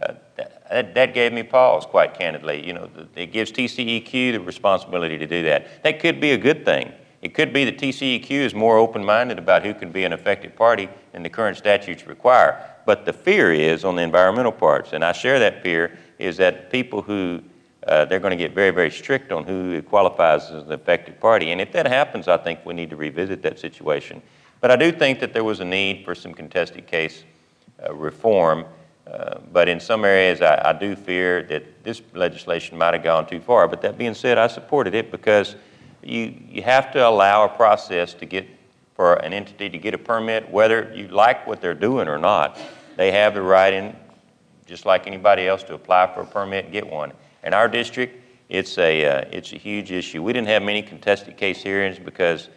uh, 0.00 0.14
that, 0.36 0.94
that, 0.94 1.14
gave 1.14 1.32
me 1.32 1.42
pause, 1.42 1.84
quite 1.84 2.14
candidly. 2.14 2.66
You 2.66 2.72
know, 2.72 2.90
it 3.14 3.32
gives 3.32 3.52
TCEQ 3.52 4.32
the 4.32 4.38
responsibility 4.38 5.18
to 5.18 5.26
do 5.26 5.42
that. 5.42 5.82
That 5.82 6.00
could 6.00 6.20
be 6.20 6.32
a 6.32 6.38
good 6.38 6.64
thing. 6.64 6.92
It 7.20 7.34
could 7.34 7.52
be 7.52 7.64
that 7.66 7.78
TCEQ 7.78 8.30
is 8.30 8.54
more 8.54 8.78
open 8.78 9.04
minded 9.04 9.38
about 9.38 9.62
who 9.62 9.74
can 9.74 9.92
be 9.92 10.04
an 10.04 10.12
affected 10.12 10.56
party 10.56 10.88
than 11.12 11.22
the 11.22 11.30
current 11.30 11.56
statutes 11.56 12.06
require. 12.06 12.71
But 12.84 13.04
the 13.04 13.12
fear 13.12 13.52
is 13.52 13.84
on 13.84 13.96
the 13.96 14.02
environmental 14.02 14.52
parts, 14.52 14.92
and 14.92 15.04
I 15.04 15.12
share 15.12 15.38
that 15.38 15.62
fear, 15.62 15.98
is 16.18 16.36
that 16.38 16.70
people 16.70 17.02
who 17.02 17.42
uh, 17.86 18.04
they're 18.04 18.20
going 18.20 18.30
to 18.30 18.36
get 18.36 18.54
very, 18.54 18.70
very 18.70 18.90
strict 18.90 19.32
on 19.32 19.44
who 19.44 19.82
qualifies 19.82 20.50
as 20.50 20.62
an 20.64 20.72
affected 20.72 21.18
party. 21.20 21.50
And 21.50 21.60
if 21.60 21.72
that 21.72 21.86
happens, 21.86 22.28
I 22.28 22.36
think 22.36 22.60
we 22.64 22.74
need 22.74 22.90
to 22.90 22.96
revisit 22.96 23.42
that 23.42 23.58
situation. 23.58 24.22
But 24.60 24.70
I 24.70 24.76
do 24.76 24.92
think 24.92 25.18
that 25.20 25.32
there 25.32 25.42
was 25.42 25.58
a 25.58 25.64
need 25.64 26.04
for 26.04 26.14
some 26.14 26.32
contested 26.32 26.86
case 26.86 27.24
uh, 27.84 27.92
reform. 27.92 28.64
Uh, 29.04 29.38
but 29.52 29.68
in 29.68 29.80
some 29.80 30.04
areas, 30.04 30.40
I, 30.40 30.70
I, 30.70 30.72
do 30.72 30.94
fear 30.94 31.42
that 31.44 31.82
this 31.82 32.00
legislation 32.14 32.78
might 32.78 32.94
have 32.94 33.02
gone 33.02 33.26
too 33.26 33.40
far. 33.40 33.66
But 33.66 33.82
that 33.82 33.98
being 33.98 34.14
said, 34.14 34.38
I 34.38 34.46
supported 34.46 34.94
it 34.94 35.10
because 35.10 35.56
you, 36.04 36.34
you 36.48 36.62
have 36.62 36.92
to 36.92 37.06
allow 37.06 37.44
a 37.44 37.48
process 37.48 38.14
to 38.14 38.26
get 38.26 38.46
for 39.02 39.14
an 39.14 39.32
entity 39.32 39.68
to 39.68 39.78
get 39.78 39.94
a 39.94 39.98
permit, 39.98 40.48
whether 40.48 40.92
you 40.94 41.08
like 41.08 41.44
what 41.44 41.60
they're 41.60 41.74
doing 41.74 42.06
or 42.06 42.18
not. 42.18 42.56
They 42.96 43.10
have 43.10 43.34
the 43.34 43.42
right, 43.42 43.72
in, 43.72 43.96
just 44.64 44.86
like 44.86 45.08
anybody 45.08 45.48
else, 45.48 45.64
to 45.64 45.74
apply 45.74 46.14
for 46.14 46.20
a 46.20 46.24
permit 46.24 46.66
and 46.66 46.72
get 46.72 46.88
one. 46.88 47.12
In 47.42 47.52
our 47.52 47.66
district, 47.66 48.24
it's 48.48 48.78
a, 48.78 49.04
uh, 49.04 49.24
it's 49.32 49.52
a 49.52 49.56
huge 49.56 49.90
issue. 49.90 50.22
We 50.22 50.32
didn't 50.32 50.46
have 50.46 50.62
many 50.62 50.82
contested 50.82 51.36
case 51.36 51.64
hearings 51.64 51.98
because 51.98 52.48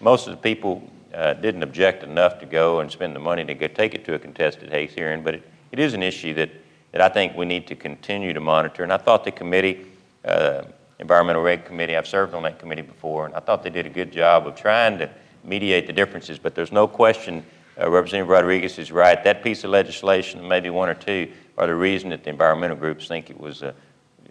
most 0.00 0.26
of 0.26 0.32
the 0.32 0.36
people 0.36 0.86
uh, 1.14 1.32
didn't 1.32 1.62
object 1.62 2.02
enough 2.02 2.38
to 2.40 2.44
go 2.44 2.80
and 2.80 2.90
spend 2.90 3.16
the 3.16 3.20
money 3.20 3.42
to 3.42 3.54
go 3.54 3.66
take 3.66 3.94
it 3.94 4.04
to 4.04 4.12
a 4.12 4.18
contested 4.18 4.70
case 4.70 4.92
hearing, 4.92 5.22
but 5.22 5.36
it, 5.36 5.50
it 5.72 5.78
is 5.78 5.94
an 5.94 6.02
issue 6.02 6.34
that, 6.34 6.50
that 6.92 7.00
I 7.00 7.08
think 7.08 7.34
we 7.34 7.46
need 7.46 7.66
to 7.68 7.74
continue 7.74 8.34
to 8.34 8.40
monitor. 8.40 8.82
And 8.82 8.92
I 8.92 8.98
thought 8.98 9.24
the 9.24 9.32
committee, 9.32 9.86
uh, 10.22 10.64
Environmental 10.98 11.40
Reg 11.40 11.64
Committee, 11.64 11.96
I've 11.96 12.06
served 12.06 12.34
on 12.34 12.42
that 12.42 12.58
committee 12.58 12.82
before, 12.82 13.24
and 13.24 13.34
I 13.34 13.40
thought 13.40 13.62
they 13.62 13.70
did 13.70 13.86
a 13.86 13.90
good 13.90 14.12
job 14.12 14.46
of 14.46 14.54
trying 14.54 14.98
to 14.98 15.08
mediate 15.44 15.86
the 15.86 15.92
differences, 15.92 16.38
but 16.38 16.54
there's 16.54 16.72
no 16.72 16.86
question 16.86 17.44
uh, 17.80 17.90
Representative 17.90 18.28
Rodriguez 18.28 18.78
is 18.78 18.92
right. 18.92 19.22
That 19.24 19.42
piece 19.42 19.64
of 19.64 19.70
legislation, 19.70 20.46
maybe 20.46 20.70
one 20.70 20.88
or 20.88 20.94
two, 20.94 21.30
are 21.58 21.66
the 21.66 21.74
reason 21.74 22.10
that 22.10 22.24
the 22.24 22.30
environmental 22.30 22.76
groups 22.76 23.08
think 23.08 23.30
it 23.30 23.38
was, 23.38 23.62
uh, 23.62 23.72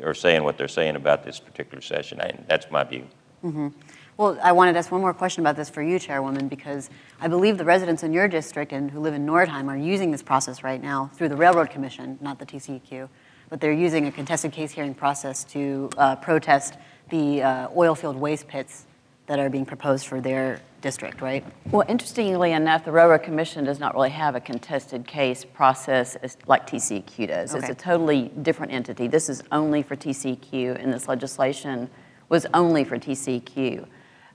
or 0.02 0.14
saying 0.14 0.44
what 0.44 0.58
they're 0.58 0.68
saying 0.68 0.96
about 0.96 1.24
this 1.24 1.40
particular 1.40 1.82
session. 1.82 2.22
That's 2.48 2.70
my 2.72 2.84
view. 2.84 3.08
Mm-hmm. 3.44 3.70
Well, 4.16 4.38
I 4.44 4.52
wanted 4.52 4.74
to 4.74 4.80
ask 4.80 4.92
one 4.92 5.02
more 5.02 5.14
question 5.14 5.42
about 5.42 5.56
this 5.56 5.70
for 5.70 5.82
you, 5.82 5.98
Chairwoman, 5.98 6.48
because 6.48 6.90
I 7.20 7.28
believe 7.28 7.58
the 7.58 7.66
residents 7.66 8.04
in 8.04 8.14
your 8.14 8.28
district 8.28 8.72
and 8.72 8.92
who 8.92 9.00
live 9.00 9.14
in 9.14 9.26
Nordheim 9.26 9.68
are 9.68 9.78
using 9.78 10.12
this 10.12 10.22
process 10.22 10.64
right 10.64 10.82
now 10.82 11.10
through 11.16 11.30
the 11.30 11.36
Railroad 11.36 11.72
Commission, 11.72 12.20
not 12.22 12.38
the 12.38 12.46
TCEQ, 12.46 13.10
but 13.50 13.60
they're 13.60 13.74
using 13.74 14.06
a 14.06 14.12
contested 14.12 14.52
case 14.52 14.72
hearing 14.72 14.94
process 14.94 15.44
to 15.46 15.90
uh, 15.98 16.16
protest 16.18 16.76
the 17.10 17.42
uh, 17.42 17.68
oil 17.76 17.96
field 17.96 18.16
waste 18.16 18.48
pits 18.48 18.86
that 19.26 19.40
are 19.40 19.50
being 19.50 19.66
proposed 19.66 20.06
for 20.06 20.22
their 20.22 20.62
district, 20.84 21.22
right? 21.22 21.44
Well, 21.72 21.84
interestingly 21.88 22.52
enough, 22.52 22.86
the 22.86 22.92
Railroad 22.92 23.24
Commission 23.24 23.64
does 23.64 23.80
not 23.80 23.96
really 23.96 24.12
have 24.12 24.36
a 24.36 24.40
contested 24.40 25.08
case 25.08 25.44
process 25.44 26.16
like 26.46 26.68
TCEQ 26.68 27.30
does. 27.30 27.56
Okay. 27.56 27.66
It's 27.66 27.82
a 27.82 27.84
totally 27.84 28.32
different 28.44 28.72
entity. 28.72 29.08
This 29.08 29.30
is 29.30 29.42
only 29.52 29.82
for 29.82 29.96
TCEQ, 29.96 30.80
and 30.80 30.94
this 30.94 31.08
legislation 31.08 31.90
was 32.30 32.46
only 32.54 32.84
for 32.84 33.00
TCEQ. 33.00 33.88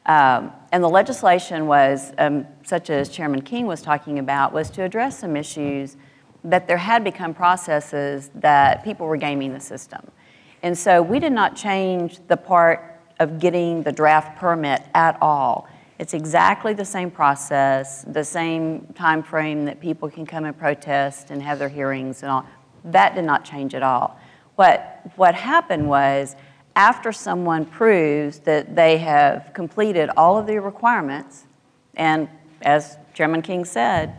Um, 0.06 0.52
and 0.72 0.82
the 0.82 0.88
legislation 0.88 1.66
was, 1.66 2.12
um, 2.18 2.46
such 2.64 2.90
as 2.90 3.10
Chairman 3.10 3.42
King 3.42 3.66
was 3.66 3.82
talking 3.82 4.18
about, 4.18 4.52
was 4.52 4.70
to 4.70 4.82
address 4.82 5.18
some 5.18 5.36
issues 5.36 5.96
that 6.44 6.66
there 6.66 6.78
had 6.78 7.04
become 7.04 7.34
processes 7.34 8.30
that 8.34 8.82
people 8.82 9.06
were 9.06 9.16
gaming 9.16 9.52
the 9.52 9.60
system. 9.60 10.10
And 10.62 10.76
so 10.76 11.02
we 11.02 11.20
did 11.20 11.32
not 11.32 11.54
change 11.54 12.20
the 12.26 12.36
part 12.36 13.00
of 13.20 13.38
getting 13.38 13.82
the 13.82 13.92
draft 13.92 14.38
permit 14.38 14.82
at 14.94 15.18
all. 15.20 15.68
It's 15.98 16.14
exactly 16.14 16.74
the 16.74 16.84
same 16.84 17.10
process, 17.10 18.04
the 18.04 18.24
same 18.24 18.86
time 18.94 19.22
frame 19.22 19.64
that 19.64 19.80
people 19.80 20.08
can 20.08 20.24
come 20.24 20.44
and 20.44 20.56
protest 20.56 21.30
and 21.30 21.42
have 21.42 21.58
their 21.58 21.68
hearings 21.68 22.22
and 22.22 22.30
all. 22.30 22.46
That 22.84 23.16
did 23.16 23.24
not 23.24 23.44
change 23.44 23.74
at 23.74 23.82
all. 23.82 24.18
What, 24.54 25.02
what 25.16 25.34
happened 25.34 25.88
was 25.88 26.36
after 26.76 27.12
someone 27.12 27.64
proves 27.64 28.38
that 28.40 28.76
they 28.76 28.98
have 28.98 29.50
completed 29.52 30.10
all 30.16 30.38
of 30.38 30.46
the 30.46 30.60
requirements, 30.60 31.46
and 31.94 32.28
as 32.62 32.96
Chairman 33.14 33.42
King 33.42 33.64
said, 33.64 34.16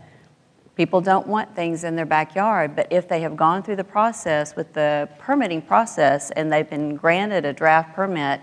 people 0.76 1.00
don't 1.00 1.28
want 1.28 1.56
things 1.56 1.86
in 1.86 1.96
their 1.96 2.06
backyard, 2.06 2.76
but 2.76 2.88
if 2.92 3.08
they 3.08 3.22
have 3.22 3.38
gone 3.38 3.64
through 3.64 3.78
the 3.78 3.84
process 3.84 4.56
with 4.56 4.74
the 4.74 5.08
permitting 5.18 5.62
process 5.62 6.32
and 6.32 6.52
they've 6.52 6.70
been 6.70 6.96
granted 6.96 7.46
a 7.46 7.54
draft 7.54 7.96
permit 7.96 8.42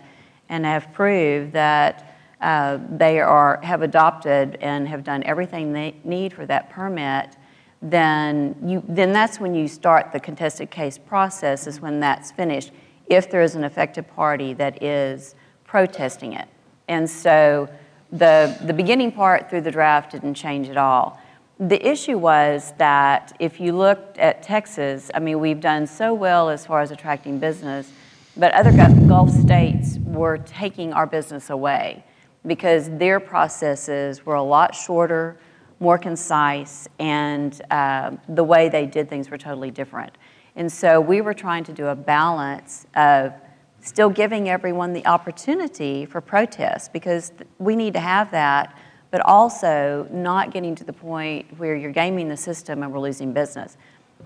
and 0.49 0.64
have 0.64 0.90
proved 0.94 1.53
that 1.53 2.15
uh, 2.46 2.78
they 2.92 3.18
are, 3.18 3.59
have 3.64 3.82
adopted 3.82 4.56
and 4.61 4.87
have 4.87 5.02
done 5.02 5.20
everything 5.24 5.72
they 5.72 5.96
need 6.04 6.32
for 6.32 6.46
that 6.46 6.70
permit, 6.70 7.37
then, 7.82 8.54
you, 8.64 8.85
then 8.87 9.12
that's 9.12 9.40
when 9.40 9.52
you 9.52 9.66
start 9.66 10.12
the 10.12 10.20
contested 10.20 10.70
case 10.70 10.96
process, 10.96 11.66
is 11.66 11.80
when 11.80 11.98
that's 11.98 12.30
finished 12.30 12.70
if 13.09 13.28
there 13.28 13.42
is 13.42 13.56
an 13.56 13.64
affected 13.64 14.06
party 14.14 14.54
that 14.54 14.80
is 14.80 15.35
protesting 15.64 16.35
it. 16.35 16.46
And 16.87 17.11
so 17.11 17.68
the, 18.12 18.56
the 18.62 18.72
beginning 18.72 19.11
part 19.11 19.50
through 19.50 19.62
the 19.62 19.72
draft 19.72 20.12
didn't 20.12 20.35
change 20.35 20.68
at 20.68 20.76
all. 20.76 21.20
The 21.59 21.85
issue 21.85 22.16
was 22.16 22.74
that 22.78 23.35
if 23.40 23.59
you 23.59 23.72
looked 23.72 24.18
at 24.18 24.44
Texas, 24.44 25.11
I 25.12 25.18
mean, 25.18 25.40
we've 25.40 25.61
done 25.61 25.88
so 25.88 26.14
well 26.14 26.48
as 26.48 26.64
far 26.64 26.80
as 26.80 26.92
attracting 26.92 27.40
business, 27.40 27.90
but 28.37 28.52
other 28.52 28.70
Gulf 29.09 29.30
states 29.30 29.98
were 30.04 30.38
taking 30.38 30.92
our 30.92 31.09
business 31.09 31.50
away 31.50 32.04
because 32.46 32.90
their 32.90 33.20
processes 33.20 34.24
were 34.24 34.35
a 34.35 34.42
lot 34.42 34.74
shorter, 34.74 35.37
more 35.80 35.98
concise, 35.98 36.88
and 36.98 37.61
uh, 37.70 38.12
the 38.28 38.44
way 38.44 38.68
they 38.68 38.87
did 38.87 39.09
things 39.09 39.30
were 39.30 39.38
totally 39.38 39.70
different. 39.70 40.16
And 40.54 40.72
so 40.72 41.00
we 41.00 41.20
were 41.20 41.35
trying 41.35 41.64
to 41.64 41.72
do 41.72 41.87
a 41.88 41.94
balance 41.94 42.87
of 42.94 43.32
still 43.80 44.11
giving 44.11 44.48
everyone 44.48 44.92
the 44.92 45.06
opportunity 45.06 46.06
for 46.06 46.20
protest 46.20 46.92
because 46.92 47.32
we 47.59 47.76
need 47.76 47.92
to 47.94 48.00
have 48.00 48.30
that, 48.30 48.76
but 49.11 49.20
also 49.20 50.09
not 50.11 50.50
getting 50.50 50.74
to 50.74 50.85
the 50.85 50.92
point 50.92 51.46
where 51.59 51.76
you're 51.76 51.92
gaming 51.92 52.28
the 52.28 52.37
system 52.37 52.82
and 52.82 52.92
we're 52.92 52.98
losing 52.98 53.32
business. 53.32 53.76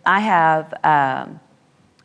I 0.06 0.20
have 0.20 0.72
um, 0.84 1.40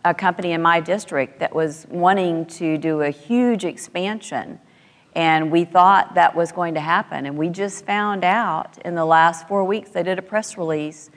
a 0.03 0.13
company 0.13 0.51
in 0.51 0.61
my 0.61 0.79
district 0.79 1.39
that 1.39 1.53
was 1.53 1.85
wanting 1.89 2.45
to 2.45 2.77
do 2.77 3.03
a 3.03 3.09
huge 3.09 3.63
expansion, 3.63 4.59
and 5.15 5.49
we 5.49 5.63
thought 5.63 6.15
that 6.15 6.35
was 6.35 6.51
going 6.51 6.73
to 6.73 6.81
happen. 6.81 7.25
And 7.25 7.37
we 7.37 7.49
just 7.49 7.85
found 7.85 8.23
out 8.23 8.77
in 8.83 8.95
the 8.95 9.05
last 9.05 9.47
four 9.47 9.63
weeks, 9.63 9.89
they 9.91 10.03
did 10.03 10.19
a 10.19 10.21
press 10.21 10.57
release 10.57 11.09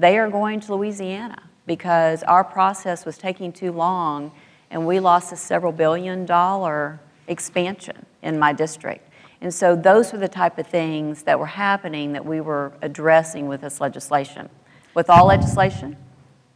they 0.00 0.18
are 0.18 0.30
going 0.30 0.60
to 0.60 0.74
Louisiana 0.74 1.42
because 1.66 2.22
our 2.22 2.42
process 2.42 3.04
was 3.04 3.18
taking 3.18 3.52
too 3.52 3.70
long 3.70 4.32
and 4.70 4.86
we 4.86 4.98
lost 4.98 5.30
a 5.30 5.36
several 5.36 5.72
billion 5.72 6.24
dollar 6.24 7.00
expansion 7.28 8.06
in 8.22 8.38
my 8.38 8.52
district. 8.52 9.06
And 9.42 9.52
so 9.52 9.76
those 9.76 10.12
were 10.12 10.18
the 10.18 10.28
type 10.28 10.58
of 10.58 10.66
things 10.66 11.24
that 11.24 11.38
were 11.38 11.46
happening 11.46 12.12
that 12.12 12.24
we 12.24 12.40
were 12.40 12.72
addressing 12.80 13.46
with 13.46 13.60
this 13.60 13.80
legislation. 13.80 14.48
With 14.94 15.10
all 15.10 15.26
legislation, 15.26 15.96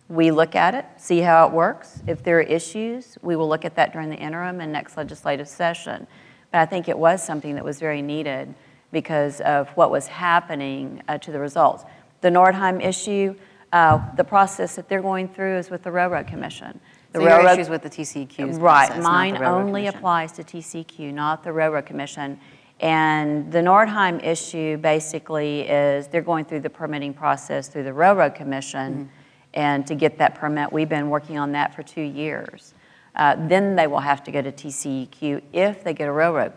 we 0.08 0.30
look 0.30 0.54
at 0.54 0.74
it, 0.74 0.86
see 0.96 1.18
how 1.20 1.46
it 1.46 1.52
works. 1.52 2.02
If 2.06 2.22
there 2.22 2.38
are 2.38 2.42
issues, 2.42 3.18
we 3.20 3.36
will 3.36 3.48
look 3.48 3.64
at 3.64 3.74
that 3.76 3.92
during 3.92 4.10
the 4.10 4.16
interim 4.16 4.60
and 4.60 4.72
next 4.72 4.96
legislative 4.96 5.48
session. 5.48 6.06
But 6.54 6.60
I 6.60 6.66
think 6.66 6.88
it 6.88 6.96
was 6.96 7.20
something 7.20 7.56
that 7.56 7.64
was 7.64 7.80
very 7.80 8.00
needed 8.00 8.54
because 8.92 9.40
of 9.40 9.68
what 9.70 9.90
was 9.90 10.06
happening 10.06 11.02
uh, 11.08 11.18
to 11.18 11.32
the 11.32 11.40
results. 11.40 11.82
The 12.20 12.28
Nordheim 12.28 12.80
issue, 12.80 13.34
uh, 13.72 13.98
the 14.14 14.22
process 14.22 14.76
that 14.76 14.88
they're 14.88 15.02
going 15.02 15.26
through 15.26 15.56
is 15.58 15.68
with 15.68 15.82
the 15.82 15.90
Railroad 15.90 16.28
Commission. 16.28 16.78
The 17.10 17.18
So 17.18 17.26
railroad- 17.26 17.54
issues 17.54 17.68
with 17.68 17.82
the 17.82 17.90
TCEQ's 17.90 18.60
Right, 18.60 18.86
process, 18.86 19.02
mine 19.02 19.42
only 19.42 19.80
Commission. 19.82 19.98
applies 19.98 20.30
to 20.30 20.44
TCEQ, 20.44 21.12
not 21.12 21.42
the 21.42 21.52
Railroad 21.52 21.86
Commission. 21.86 22.38
And 22.78 23.50
the 23.50 23.58
Nordheim 23.58 24.22
issue 24.24 24.76
basically 24.76 25.62
is 25.62 26.06
they're 26.06 26.22
going 26.22 26.44
through 26.44 26.60
the 26.60 26.70
permitting 26.70 27.14
process 27.14 27.66
through 27.66 27.82
the 27.82 27.92
Railroad 27.92 28.36
Commission. 28.36 28.92
Mm-hmm. 28.94 29.08
And 29.54 29.86
to 29.88 29.96
get 29.96 30.18
that 30.18 30.36
permit, 30.36 30.72
we've 30.72 30.88
been 30.88 31.10
working 31.10 31.36
on 31.36 31.50
that 31.50 31.74
for 31.74 31.82
two 31.82 32.02
years. 32.02 32.74
Uh, 33.16 33.36
Then 33.48 33.76
they 33.76 33.86
will 33.86 34.00
have 34.00 34.22
to 34.24 34.30
go 34.32 34.42
to 34.42 34.50
TCEQ 34.52 35.42
if 35.52 35.84
they 35.84 35.94
get 35.94 36.08
a 36.08 36.12
Railroad 36.12 36.52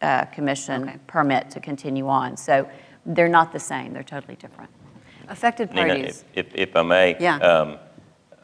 uh, 0.00 0.24
Commission 0.26 0.82
Okay. 0.88 0.98
permit 1.06 1.50
to 1.50 1.60
continue 1.60 2.08
on. 2.08 2.36
So 2.36 2.68
they're 3.06 3.28
not 3.28 3.52
the 3.52 3.60
same, 3.60 3.92
they're 3.92 4.02
totally 4.02 4.36
different. 4.36 4.70
Affected 5.28 5.72
Nina, 5.72 5.94
parties. 5.94 6.24
if, 6.34 6.46
if 6.54 6.68
if 6.70 6.76
I 6.76 6.82
may. 6.82 7.16
Yeah. 7.20 7.36
um, 7.36 7.78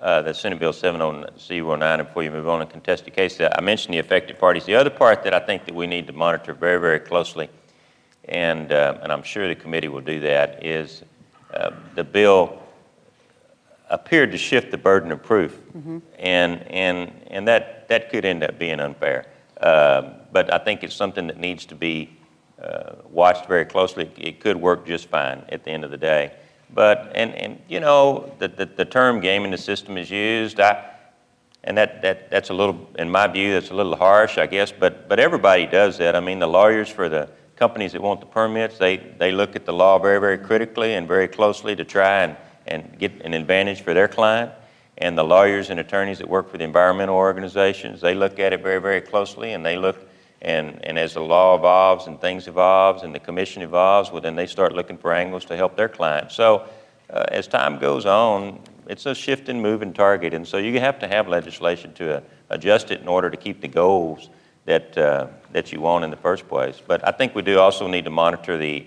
uh, 0.01 0.23
The 0.23 0.33
Senate 0.33 0.61
Bill 0.61 0.73
709, 0.73 1.83
and 1.83 2.07
before 2.09 2.23
you 2.23 2.31
move 2.31 2.49
on 2.49 2.61
to 2.61 2.66
contested 2.66 3.12
cases, 3.12 3.49
I 3.59 3.61
mentioned 3.61 3.94
the 3.94 3.99
affected 3.99 4.38
parties. 4.38 4.64
The 4.64 4.77
other 4.77 4.90
part 4.90 5.25
that 5.25 5.35
I 5.35 5.40
think 5.40 5.64
that 5.64 5.75
we 5.75 5.88
need 5.88 6.07
to 6.07 6.12
monitor 6.12 6.55
very, 6.55 6.79
very 6.81 7.01
closely, 7.01 7.51
and, 8.29 8.71
uh, 8.71 8.99
and 9.03 9.11
I'm 9.12 9.25
sure 9.25 9.49
the 9.49 9.57
committee 9.57 9.88
will 9.88 10.01
do 10.01 10.21
that, 10.21 10.64
is 10.64 11.03
uh, 11.53 11.71
the 11.97 12.05
bill 12.05 12.62
appeared 13.90 14.33
to 14.33 14.38
shift 14.38 14.70
the 14.70 14.79
burden 14.79 15.12
of 15.12 15.22
proof. 15.22 15.61
And, 16.18 16.62
and, 16.70 17.12
and 17.31 17.48
that, 17.48 17.88
that 17.88 18.11
could 18.11 18.24
end 18.24 18.42
up 18.42 18.59
being 18.59 18.81
unfair. 18.81 19.27
Um, 19.61 20.14
But 20.33 20.53
I 20.53 20.59
think 20.59 20.83
it's 20.85 20.94
something 20.94 21.27
that 21.29 21.38
needs 21.38 21.66
to 21.66 21.74
be 21.74 22.11
uh, 22.62 22.96
watched 23.11 23.46
very 23.46 23.64
closely. 23.64 24.11
It 24.16 24.40
could 24.40 24.57
work 24.57 24.87
just 24.87 25.09
fine 25.09 25.44
at 25.48 25.64
the 25.64 25.70
end 25.70 25.85
of 25.85 25.90
the 25.90 25.96
day. 25.96 26.33
But, 26.74 27.12
and, 27.14 27.35
and 27.35 27.59
you 27.68 27.81
know, 27.81 28.35
the, 28.38 28.48
the, 28.48 28.66
the 28.66 28.85
term 28.85 29.20
gaming 29.20 29.51
the 29.53 29.59
system 29.59 29.96
is 29.96 30.11
used, 30.11 30.61
I, 30.61 30.85
and 31.64 31.77
that, 31.79 32.03
that, 32.03 32.31
that's 32.31 32.51
a 32.51 32.55
little, 32.55 32.77
in 32.98 33.11
my 33.11 33.27
view, 33.27 33.55
that's 33.55 33.70
a 33.70 33.74
little 33.74 33.96
harsh, 33.96 34.38
I 34.38 34.46
guess, 34.46 34.70
but, 34.70 35.09
but 35.09 35.18
everybody 35.18 35.66
does 35.66 35.96
that. 35.98 36.14
I 36.14 36.20
mean, 36.20 36.38
the 36.38 36.46
lawyers 36.46 36.90
for 36.90 37.09
the 37.09 37.31
companies 37.57 37.92
that 37.92 38.03
want 38.03 38.20
the 38.20 38.27
permits, 38.27 38.77
they, 38.77 38.98
they 39.18 39.33
look 39.33 39.57
at 39.57 39.64
the 39.64 39.72
law 39.72 39.98
very, 39.98 40.20
very 40.20 40.38
critically 40.38 40.94
and 40.94 41.09
very 41.09 41.27
closely 41.27 41.74
to 41.74 41.85
try 41.85 42.22
and, 42.24 42.37
and 42.69 42.99
get 42.99 43.21
an 43.23 43.35
advantage 43.35 43.83
for 43.83 43.95
their 43.95 44.09
client. 44.09 44.53
And 44.99 45.17
the 45.17 45.25
lawyers 45.25 45.71
and 45.71 45.79
attorneys 45.81 46.19
that 46.19 46.29
work 46.29 46.51
for 46.51 46.59
the 46.59 46.65
environmental 46.65 47.17
organizations, 47.17 48.01
they 48.01 48.15
look 48.15 48.39
at 48.39 48.53
it 48.53 48.63
very, 48.63 48.81
very 48.81 49.01
closely 49.01 49.53
and 49.53 49.65
they 49.65 49.77
look, 49.77 49.97
and, 50.43 50.85
and 50.85 50.99
as 50.99 51.15
the 51.15 51.21
law 51.21 51.57
evolves 51.57 52.07
and 52.07 52.21
things 52.21 52.49
evolves 52.49 53.03
and 53.03 53.15
the 53.15 53.21
commission 53.21 53.63
evolves, 53.63 54.11
well, 54.11 54.21
then 54.21 54.37
they 54.37 54.47
start 54.47 54.73
looking 54.73 54.99
for 54.99 55.13
angles 55.13 55.45
to 55.47 55.57
help 55.57 55.77
their 55.77 55.89
clients. 55.89 56.35
So 56.35 56.67
uh, 57.11 57.25
as 57.29 57.47
time 57.47 57.79
goes 57.79 58.07
on, 58.07 58.61
it's 58.89 59.07
a 59.07 59.15
shifting, 59.15 59.61
moving 59.61 59.93
target, 59.93 60.35
and 60.35 60.49
so 60.49 60.57
you 60.57 60.81
have 60.81 60.99
to 61.01 61.09
have 61.09 61.29
legislation 61.29 61.93
to 61.95 62.17
uh, 62.17 62.21
adjust 62.51 62.91
it 62.91 63.01
in 63.01 63.09
order 63.09 63.31
to 63.31 63.37
keep 63.37 63.61
the 63.61 63.69
goals 63.69 64.31
that 64.65 64.97
uh, 64.97 65.27
that 65.53 65.73
you 65.73 65.81
want 65.81 66.05
in 66.05 66.11
the 66.11 66.17
first 66.17 66.49
place. 66.49 66.83
But 66.87 67.07
I 67.07 67.11
think 67.11 67.35
we 67.35 67.43
do 67.43 67.59
also 67.59 67.87
need 67.87 68.05
to 68.05 68.11
monitor 68.11 68.57
the 68.57 68.87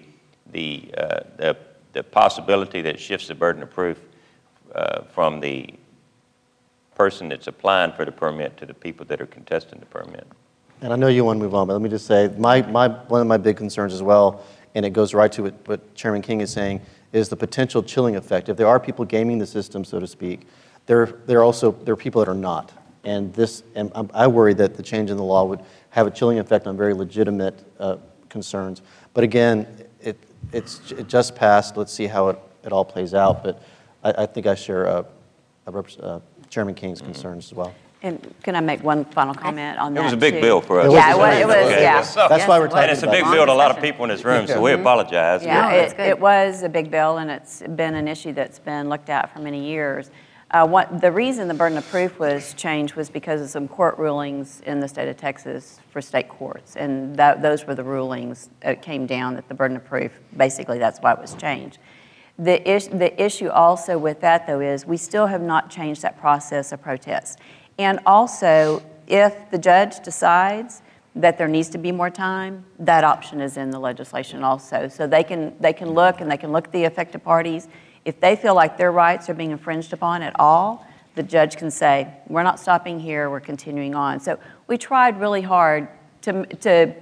the 0.52 0.92
uh, 0.98 1.20
the, 1.38 1.58
the 1.94 2.04
possibility 2.04 2.82
that 2.82 3.00
shifts 3.00 3.28
the 3.28 3.36
burden 3.36 3.64
of 3.64 3.70
proof 3.70 4.00
uh, 4.76 5.02
from 5.14 5.40
the 5.40 5.74
person 6.96 7.30
that's 7.30 7.48
applying 7.48 7.92
for 7.92 8.06
the 8.06 8.12
permit 8.12 8.58
to 8.58 8.66
the 8.66 8.74
people 8.74 9.06
that 9.08 9.20
are 9.20 9.26
contesting 9.26 9.80
the 9.80 9.86
permit. 9.86 10.28
And 10.82 10.92
I 10.94 10.96
know 10.96 11.08
you 11.08 11.24
want 11.26 11.40
to 11.40 11.44
move 11.44 11.54
on, 11.54 11.68
but 11.68 11.74
let 11.74 11.82
me 11.82 11.90
just 11.90 12.08
say, 12.08 12.30
my, 12.38 12.62
my, 12.64 12.88
one 12.88 13.22
of 13.22 13.28
my 13.28 13.38
big 13.38 13.58
concerns 13.58 13.94
as 13.94 14.02
well, 14.02 14.44
and 14.74 14.86
it 14.86 14.92
goes 14.92 15.14
right 15.14 15.32
to 15.34 15.44
what, 15.44 15.68
what 15.68 15.96
Chairman 15.96 16.22
King 16.22 16.42
is 16.42 16.52
saying, 16.52 16.82
is 17.12 17.30
the 17.30 17.36
potential 17.36 17.84
chilling 17.84 18.16
effect. 18.16 18.50
If 18.50 18.58
there 18.58 18.68
are 18.68 18.80
people 18.80 19.06
gaming 19.06 19.38
the 19.38 19.46
system, 19.46 19.84
so 19.84 20.00
to 20.00 20.08
speak, 20.08 20.48
there, 20.86 21.06
there 21.28 21.40
are 21.40 21.44
also, 21.44 21.72
there 21.72 21.94
are 21.94 21.98
people 21.98 22.24
that 22.24 22.32
are 22.32 22.36
not. 22.36 22.72
And 23.04 23.34
this, 23.34 23.64
and 23.76 23.92
I'm- 23.96 24.34
worry 24.34 24.54
that 24.56 24.76
the 24.76 24.84
change 24.84 25.10
in 25.10 25.18
the 25.18 25.24
law 25.24 25.44
would 25.44 25.60
have 25.90 26.08
a 26.08 26.12
chilling 26.12 26.40
effect 26.40 26.68
on 26.68 26.78
very 26.78 26.94
legitimate 26.94 27.64
uh, 27.80 27.98
concerns. 28.30 28.82
But 29.14 29.24
again, 29.24 29.68
it's, 30.52 30.92
it 30.92 31.08
just 31.08 31.36
passed, 31.36 31.78
let's 31.78 31.94
see 31.94 32.08
how 32.08 32.30
it, 32.30 32.40
it 32.64 32.72
all 32.72 32.86
plays 32.86 33.14
out. 33.14 33.44
But 33.44 33.62
I, 34.04 34.24
I 34.24 34.26
think 34.26 34.48
I 34.48 34.56
share 34.56 34.88
uh, 34.88 35.04
uh, 35.68 35.72
Rep- 35.72 35.88
uh, 36.02 36.20
Chairman 36.50 36.76
King's 36.76 37.02
concerns 37.02 37.46
as 37.46 37.54
well. 37.54 37.74
And 38.04 38.34
can 38.42 38.56
I 38.56 38.62
make 38.62 38.84
one 38.84 39.06
final 39.06 39.36
comment 39.36 39.78
on 39.78 39.92
It 39.92 39.96
that? 39.96 40.02
It 40.02 40.04
was 40.06 40.14
a 40.14 40.18
big 40.18 40.34
too? 40.36 40.42
bill 40.42 40.60
for 40.60 40.80
us. 40.80 40.92
Yeah, 40.92 41.14
it 41.14 41.18
was, 41.18 41.38
it 41.38 41.48
was, 41.48 41.56
Okay. 41.72 41.84
yeah. 41.84 42.02
That's 42.28 42.48
why 42.48 42.58
we're 42.58 42.66
Yes, 42.66 42.66
it 42.66 42.70
talking 42.70 42.82
And 42.82 42.92
it's 42.92 43.04
a 43.04 43.08
big 43.08 43.24
bill 43.26 43.46
to 43.46 43.52
a 43.52 43.54
lot 43.54 43.70
of 43.70 43.80
people 43.80 44.04
in 44.06 44.10
this 44.10 44.26
room, 44.26 44.48
so 44.48 44.60
we 44.60 44.72
apologize. 44.72 45.44
Yeah. 45.44 45.72
Yeah, 45.72 45.82
it, 45.84 46.00
it 46.00 46.20
was 46.20 46.64
a 46.64 46.70
big 46.70 46.90
bill, 46.90 47.20
and 47.20 47.30
it's 47.30 47.62
been 47.62 47.94
an 47.94 48.08
issue 48.08 48.34
that's 48.34 48.58
been 48.58 48.90
looked 48.90 49.10
at 49.10 49.32
for 49.32 49.40
many 49.40 49.64
years. 49.70 50.10
Uh, 50.52 50.68
what, 50.68 51.00
the 51.00 51.12
reason 51.12 51.48
the 51.48 51.54
burden 51.54 51.78
of 51.78 51.88
proof 51.88 52.20
was 52.20 52.54
changed 52.56 52.96
was 52.96 53.10
because 53.10 53.42
of 53.42 53.50
some 53.50 53.70
court 53.70 53.98
rulings 53.98 54.62
in 54.66 54.82
the 54.82 54.88
state 54.88 55.08
of 55.08 55.16
Texas 55.16 55.80
for 55.92 56.02
state 56.02 56.28
courts, 56.28 56.76
and 56.76 57.16
that, 57.16 57.42
those 57.42 57.66
were 57.66 57.74
the 57.74 57.84
rulings 57.84 58.50
that 58.60 58.82
came 58.82 59.06
down 59.06 59.36
that 59.36 59.48
the 59.48 59.54
burden 59.54 59.78
of 59.78 59.86
proof, 59.86 60.12
basically, 60.36 60.78
that's 60.78 61.00
why 61.00 61.14
it 61.14 61.20
was 61.22 61.36
changed. 61.36 61.78
The, 62.38 62.70
is, 62.70 62.90
the 62.90 63.22
issue 63.22 63.48
also 63.48 63.98
with 63.98 64.20
that, 64.22 64.46
though, 64.46 64.60
is 64.60 64.86
we 64.86 64.98
still 64.98 65.28
have 65.28 65.42
not 65.42 65.70
changed 65.70 66.02
that 66.02 66.20
process 66.20 66.74
of 66.74 66.82
protest. 66.82 67.40
And 67.80 68.02
also, 68.06 68.84
if 69.08 69.50
the 69.52 69.58
judge 69.58 70.02
decides 70.02 70.82
that 71.16 71.38
there 71.38 71.48
needs 71.48 71.70
to 71.70 71.78
be 71.78 71.94
more 71.94 72.10
time, 72.10 72.66
that 72.80 73.06
option 73.06 73.40
is 73.40 73.56
in 73.56 73.70
the 73.70 73.80
legislation 73.80 74.44
also. 74.44 74.88
So 74.88 75.08
they 75.08 75.24
can, 75.24 75.56
they 75.60 75.74
can 75.74 75.92
look 75.92 76.20
and 76.20 76.30
they 76.30 76.38
can 76.38 76.52
look 76.52 76.66
at 76.66 76.72
the 76.74 76.86
affected 76.86 77.24
parties. 77.24 77.68
If 78.06 78.20
they 78.20 78.36
feel 78.36 78.56
like 78.56 78.78
their 78.78 78.92
rights 78.92 79.30
are 79.30 79.34
being 79.34 79.52
infringed 79.52 79.94
upon 79.94 80.22
at 80.22 80.40
all, 80.40 80.86
the 81.16 81.24
judge 81.24 81.58
can 81.58 81.70
say, 81.70 82.08
we're 82.28 82.44
not 82.44 82.60
stopping 82.60 83.00
here, 83.00 83.30
we're 83.30 83.40
continuing 83.40 83.96
on. 83.96 84.20
So 84.20 84.40
we 84.68 84.78
tried 84.78 85.20
really 85.20 85.42
hard 85.42 85.88
to, 86.22 86.46
to 86.46 86.96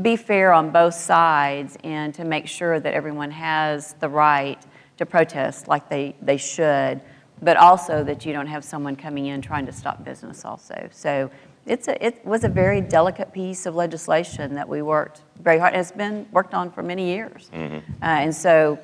be 0.00 0.16
fair 0.16 0.52
on 0.52 0.70
both 0.70 0.94
sides 0.94 1.76
and 1.82 2.14
to 2.14 2.24
make 2.24 2.46
sure 2.46 2.78
that 2.78 2.94
everyone 2.94 3.30
has 3.32 3.94
the 3.94 4.08
right 4.08 4.64
to 4.96 5.06
protest 5.06 5.68
like 5.68 5.88
they, 5.88 6.14
they 6.22 6.36
should, 6.36 7.00
but 7.42 7.56
also 7.56 8.04
that 8.04 8.24
you 8.24 8.32
don't 8.32 8.46
have 8.46 8.64
someone 8.64 8.96
coming 8.96 9.26
in 9.26 9.42
trying 9.42 9.66
to 9.66 9.72
stop 9.72 10.04
business 10.04 10.44
also. 10.44 10.88
So 10.92 11.30
it's 11.66 11.88
a, 11.88 12.04
it 12.04 12.24
was 12.24 12.44
a 12.44 12.48
very 12.48 12.80
delicate 12.80 13.32
piece 13.32 13.66
of 13.66 13.74
legislation 13.74 14.54
that 14.54 14.68
we 14.68 14.82
worked 14.82 15.22
very 15.42 15.58
hard, 15.58 15.74
and 15.74 15.80
it's 15.80 15.92
been 15.92 16.26
worked 16.32 16.54
on 16.54 16.70
for 16.70 16.82
many 16.82 17.06
years. 17.06 17.50
Uh, 17.54 17.70
and 18.00 18.34
so 18.34 18.78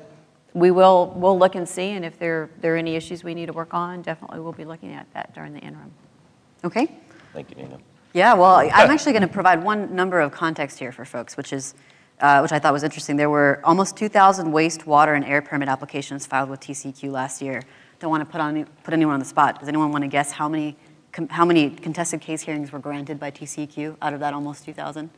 we 0.55 0.71
will, 0.71 1.13
we'll 1.17 1.37
look 1.37 1.55
and 1.55 1.67
see, 1.67 1.91
and 1.91 2.05
if 2.05 2.17
there, 2.17 2.49
there 2.61 2.73
are 2.75 2.77
any 2.77 2.95
issues 2.95 3.25
we 3.25 3.33
need 3.33 3.47
to 3.47 3.53
work 3.53 3.73
on, 3.73 4.01
definitely 4.01 4.39
we'll 4.39 4.53
be 4.53 4.63
looking 4.63 4.93
at 4.93 5.05
that 5.13 5.35
during 5.35 5.53
the 5.53 5.59
interim. 5.59 5.91
Okay. 6.63 6.95
Thank 7.33 7.49
you, 7.49 7.57
Nina. 7.57 7.77
Yeah, 8.13 8.33
well, 8.33 8.55
I'm 8.55 8.89
actually 8.89 9.11
going 9.11 9.23
to 9.23 9.27
provide 9.27 9.61
one 9.61 9.93
number 9.93 10.21
of 10.21 10.31
context 10.31 10.79
here 10.79 10.93
for 10.93 11.03
folks, 11.03 11.35
which 11.35 11.51
is, 11.51 11.75
uh, 12.21 12.39
which 12.39 12.53
I 12.53 12.59
thought 12.59 12.71
was 12.71 12.83
interesting. 12.83 13.17
There 13.17 13.29
were 13.29 13.59
almost 13.65 13.97
2,000 13.97 14.53
wastewater 14.53 15.17
and 15.17 15.25
air 15.25 15.41
permit 15.41 15.67
applications 15.67 16.25
filed 16.25 16.49
with 16.49 16.61
TCEQ 16.61 17.11
last 17.11 17.41
year. 17.41 17.61
Don't 17.99 18.09
want 18.09 18.21
to 18.21 18.31
put 18.31 18.39
on 18.39 18.65
put 18.83 18.93
anyone 18.93 19.15
on 19.15 19.19
the 19.19 19.25
spot. 19.25 19.59
Does 19.59 19.67
anyone 19.67 19.91
want 19.91 20.03
to 20.03 20.07
guess 20.07 20.31
how 20.31 20.47
many 20.47 20.77
com- 21.11 21.27
how 21.27 21.43
many 21.43 21.69
contested 21.69 22.21
case 22.21 22.41
hearings 22.41 22.71
were 22.71 22.79
granted 22.79 23.19
by 23.19 23.31
TCEQ 23.31 23.97
out 24.01 24.13
of 24.13 24.21
that 24.21 24.33
almost 24.33 24.63
2,000? 24.63 25.09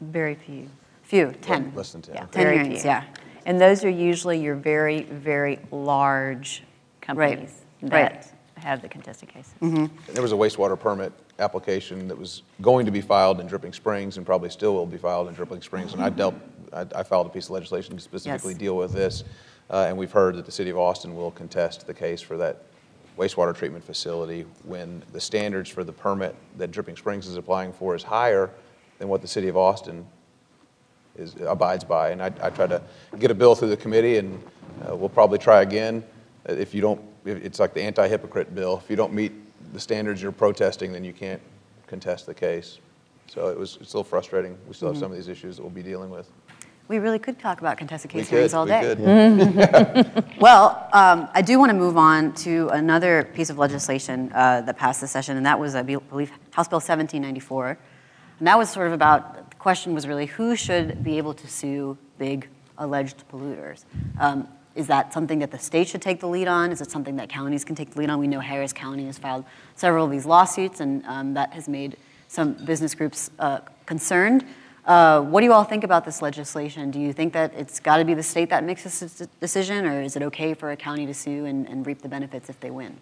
Very 0.00 0.34
few. 0.34 0.68
Few, 1.02 1.32
10. 1.42 1.72
Less 1.76 1.92
than 1.92 2.02
10. 2.02 2.14
Yeah, 2.14 2.20
10 2.22 2.28
very 2.30 2.56
hearings, 2.56 2.82
few. 2.82 2.90
yeah. 2.90 3.04
And 3.46 3.60
those 3.60 3.84
are 3.84 3.90
usually 3.90 4.40
your 4.40 4.54
very, 4.54 5.02
very 5.02 5.58
large 5.70 6.62
companies 7.00 7.62
right. 7.82 7.90
that 7.90 8.32
have 8.56 8.82
the 8.82 8.88
contested 8.88 9.28
cases. 9.28 9.54
There 9.60 10.22
was 10.22 10.32
a 10.32 10.36
wastewater 10.36 10.78
permit 10.78 11.12
application 11.38 12.06
that 12.08 12.16
was 12.16 12.42
going 12.60 12.86
to 12.86 12.92
be 12.92 13.00
filed 13.00 13.40
in 13.40 13.46
Dripping 13.46 13.72
Springs 13.72 14.16
and 14.16 14.24
probably 14.24 14.50
still 14.50 14.74
will 14.74 14.86
be 14.86 14.98
filed 14.98 15.28
in 15.28 15.34
Dripping 15.34 15.62
Springs. 15.62 15.92
And 15.94 16.02
I 16.02 16.10
dealt, 16.10 16.34
I 16.72 16.86
I 16.94 17.02
filed 17.02 17.26
a 17.26 17.30
piece 17.30 17.46
of 17.46 17.52
legislation 17.52 17.96
to 17.96 18.02
specifically 18.02 18.52
Yes. 18.52 18.60
deal 18.60 18.76
with 18.76 18.92
this. 18.92 19.24
Uh, 19.70 19.86
And 19.88 19.96
we've 19.96 20.12
heard 20.12 20.36
that 20.36 20.44
the 20.46 20.52
city 20.52 20.70
of 20.70 20.78
Austin 20.78 21.16
will 21.16 21.30
contest 21.32 21.86
the 21.86 21.94
case 21.94 22.20
for 22.20 22.36
that 22.36 22.62
wastewater 23.18 23.54
treatment 23.54 23.84
facility 23.84 24.46
when 24.64 25.02
the 25.12 25.20
standards 25.20 25.68
for 25.68 25.84
the 25.84 25.92
permit 25.92 26.34
that 26.56 26.70
Dripping 26.70 26.96
Springs 26.96 27.26
is 27.26 27.36
applying 27.36 27.72
for 27.72 27.94
is 27.94 28.02
higher 28.02 28.50
than 28.98 29.08
what 29.08 29.20
the 29.22 29.28
city 29.28 29.48
of 29.48 29.56
Austin 29.56 30.06
is, 31.16 31.34
abides 31.46 31.84
by. 31.84 32.10
And 32.10 32.22
I, 32.22 32.32
I 32.42 32.50
tried 32.50 32.70
to 32.70 32.82
get 33.18 33.30
a 33.30 33.34
bill 33.34 33.54
through 33.54 33.68
the 33.68 33.76
committee, 33.76 34.18
and 34.18 34.42
uh, 34.88 34.96
we'll 34.96 35.08
probably 35.08 35.38
try 35.38 35.62
again 35.62 36.02
if 36.46 36.74
you 36.74 36.80
don't, 36.80 37.00
if- 37.24 37.44
it's 37.44 37.58
like 37.60 37.74
the 37.74 37.82
anti-hypocrite 37.82 38.54
bill. 38.54 38.80
If 38.82 38.90
you 38.90 38.96
don't 38.96 39.12
meet 39.12 39.32
the 39.72 39.80
standards 39.80 40.20
you're 40.22 40.32
protesting, 40.32 40.92
then 40.92 41.04
you 41.04 41.12
can't 41.12 41.40
contest 41.86 42.26
the 42.26 42.34
case. 42.34 42.78
So 43.26 43.48
it 43.48 43.58
was, 43.58 43.78
it's 43.80 43.94
little 43.94 44.04
frustrating. 44.04 44.58
We 44.66 44.74
still 44.74 44.88
have 44.88 44.98
some 44.98 45.10
of 45.10 45.16
these 45.16 45.28
issues 45.28 45.56
that 45.56 45.62
we'll 45.62 45.70
be 45.70 45.82
dealing 45.82 46.10
with. 46.10 46.28
We 46.88 46.98
really 46.98 47.18
could 47.18 47.38
talk 47.38 47.60
about 47.60 47.78
contested 47.78 48.12
We 48.12 48.20
case 48.20 48.28
hearings 48.28 48.50
could, 48.50 48.58
all 48.58 48.64
we 48.64 48.70
day. 48.72 48.96
could. 48.96 50.24
Well, 50.40 50.88
um, 50.92 51.28
I 51.32 51.40
do 51.40 51.58
want 51.58 51.70
to 51.70 51.76
move 51.76 51.96
on 51.96 52.34
to 52.34 52.68
another 52.70 53.30
piece 53.32 53.48
of 53.48 53.56
legislation 53.58 54.30
uh, 54.34 54.62
that 54.62 54.76
passed 54.76 55.00
this 55.00 55.10
session, 55.12 55.36
and 55.36 55.46
that 55.46 55.58
was, 55.58 55.74
I 55.76 55.82
believe, 55.82 56.30
House 56.50 56.66
Bill 56.68 56.78
1794. 56.80 57.78
And 58.40 58.46
that 58.48 58.58
was 58.58 58.68
sort 58.68 58.88
of 58.88 58.92
about, 58.92 59.41
question 59.62 59.94
was 59.94 60.08
really 60.08 60.26
who 60.26 60.56
should 60.56 61.04
be 61.04 61.18
able 61.18 61.32
to 61.32 61.46
sue 61.46 61.96
big 62.18 62.48
alleged 62.78 63.22
polluters? 63.30 63.84
Um, 64.18 64.48
Is 64.74 64.88
that 64.88 65.12
something 65.12 65.38
that 65.38 65.50
the 65.52 65.58
state 65.58 65.86
should 65.86 66.02
take 66.02 66.18
the 66.18 66.26
lead 66.26 66.48
on? 66.48 66.72
Is 66.72 66.80
it 66.80 66.90
something 66.90 67.16
that 67.16 67.28
counties 67.28 67.64
can 67.64 67.76
take 67.76 67.90
the 67.92 68.00
lead 68.00 68.10
on? 68.10 68.18
We 68.18 68.26
know 68.26 68.40
Harris 68.40 68.72
County 68.72 69.06
has 69.06 69.18
filed 69.18 69.44
several 69.76 70.06
of 70.06 70.10
these 70.10 70.26
lawsuits, 70.26 70.80
and 70.80 71.04
um, 71.06 71.34
that 71.34 71.52
has 71.52 71.68
made 71.68 71.96
some 72.26 72.54
business 72.64 72.92
groups 72.94 73.30
uh, 73.38 73.60
concerned. 73.86 74.44
Uh, 74.84 75.20
What 75.20 75.40
do 75.40 75.46
you 75.46 75.52
all 75.52 75.64
think 75.64 75.84
about 75.84 76.04
this 76.04 76.22
legislation? 76.22 76.90
Do 76.90 76.98
you 76.98 77.12
think 77.12 77.32
that 77.34 77.52
it's 77.54 77.78
got 77.78 77.98
to 77.98 78.04
be 78.04 78.14
the 78.14 78.22
state 78.22 78.48
that 78.50 78.64
makes 78.64 78.82
this 78.82 79.28
decision, 79.38 79.86
or 79.86 80.02
is 80.02 80.16
it 80.16 80.22
okay 80.22 80.54
for 80.54 80.72
a 80.72 80.76
county 80.76 81.06
to 81.06 81.14
sue 81.14 81.44
and, 81.44 81.68
and 81.68 81.86
reap 81.86 82.00
the 82.02 82.08
benefits 82.08 82.48
if 82.48 82.58
they 82.58 82.70
win? 82.70 82.96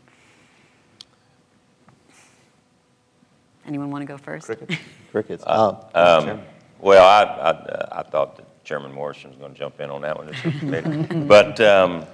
Anyone 3.67 3.91
want 3.91 4.03
to 4.03 4.07
go 4.07 4.19
first? 4.19 4.47
Cricket? 4.47 4.79
Crickets. 5.11 5.45
Uh, 5.47 5.77
Um, 5.95 6.43
Well, 6.81 7.05
I, 7.07 7.51
I, 7.51 8.01
I 8.01 8.03
thought 8.03 8.37
that 8.37 8.65
Chairman 8.65 8.93
Morrison 8.93 9.31
was 9.31 9.39
going 9.39 9.53
to 9.53 9.59
jump 9.59 9.81
in 9.81 9.91
on 9.91 10.01
that 10.03 10.17
one. 10.17 10.33
just. 10.33 11.09
But, 11.29 11.61
um, 11.61 12.07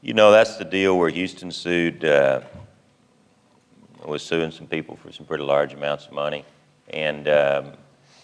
you 0.00 0.14
know, 0.14 0.30
that's 0.30 0.56
the 0.56 0.64
deal 0.64 0.98
where 0.98 1.10
Houston 1.10 1.50
sued, 1.50 2.04
uh, 2.04 2.40
was 4.04 4.22
suing 4.22 4.50
some 4.50 4.66
people 4.66 4.96
for 4.96 5.12
some 5.12 5.26
pretty 5.26 5.44
large 5.44 5.74
amounts 5.74 6.06
of 6.06 6.12
money. 6.12 6.44
And 6.90 7.28
um, 7.28 7.72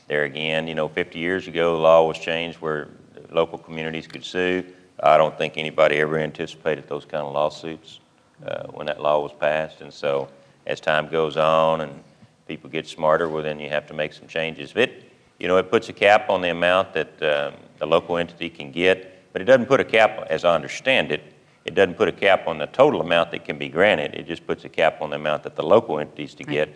there 0.08 0.24
again, 0.24 0.66
you 0.66 0.74
know, 0.74 0.88
50 0.88 1.18
years 1.18 1.46
ago, 1.46 1.76
the 1.76 1.82
law 1.82 2.06
was 2.06 2.18
changed 2.18 2.58
where 2.60 2.88
local 3.30 3.58
communities 3.58 4.06
could 4.06 4.24
sue. 4.24 4.64
I 5.02 5.16
don't 5.16 5.36
think 5.36 5.56
anybody 5.56 5.96
ever 5.96 6.18
anticipated 6.18 6.88
those 6.88 7.04
kind 7.04 7.24
of 7.24 7.32
lawsuits 7.32 8.00
uh, 8.46 8.64
when 8.68 8.86
that 8.86 9.00
law 9.00 9.20
was 9.22 9.32
passed. 9.32 9.80
And 9.80 9.92
so 9.92 10.28
as 10.66 10.80
time 10.80 11.08
goes 11.08 11.36
on 11.36 11.80
and 11.80 12.02
people 12.46 12.70
get 12.70 12.86
smarter, 12.86 13.28
well, 13.28 13.42
then 13.42 13.60
you 13.60 13.68
have 13.68 13.86
to 13.86 13.94
make 13.94 14.12
some 14.12 14.26
changes. 14.26 14.72
It, 14.76 15.10
you 15.38 15.48
know, 15.48 15.56
it 15.56 15.70
puts 15.70 15.88
a 15.88 15.92
cap 15.92 16.28
on 16.30 16.40
the 16.42 16.50
amount 16.50 16.92
that 16.94 17.22
um, 17.22 17.54
the 17.78 17.86
local 17.86 18.18
entity 18.18 18.50
can 18.50 18.70
get, 18.72 19.32
but 19.32 19.40
it 19.40 19.46
doesn't 19.46 19.66
put 19.66 19.80
a 19.80 19.84
cap, 19.84 20.26
as 20.28 20.44
I 20.44 20.54
understand 20.54 21.12
it, 21.12 21.22
it 21.64 21.74
doesn't 21.74 21.94
put 21.94 22.08
a 22.08 22.12
cap 22.12 22.46
on 22.46 22.58
the 22.58 22.66
total 22.66 23.00
amount 23.00 23.30
that 23.32 23.44
can 23.44 23.58
be 23.58 23.68
granted. 23.68 24.14
It 24.14 24.26
just 24.26 24.46
puts 24.46 24.64
a 24.64 24.68
cap 24.68 25.00
on 25.02 25.10
the 25.10 25.16
amount 25.16 25.42
that 25.44 25.56
the 25.56 25.62
local 25.62 25.98
entities 25.98 26.34
to 26.34 26.44
get. 26.44 26.74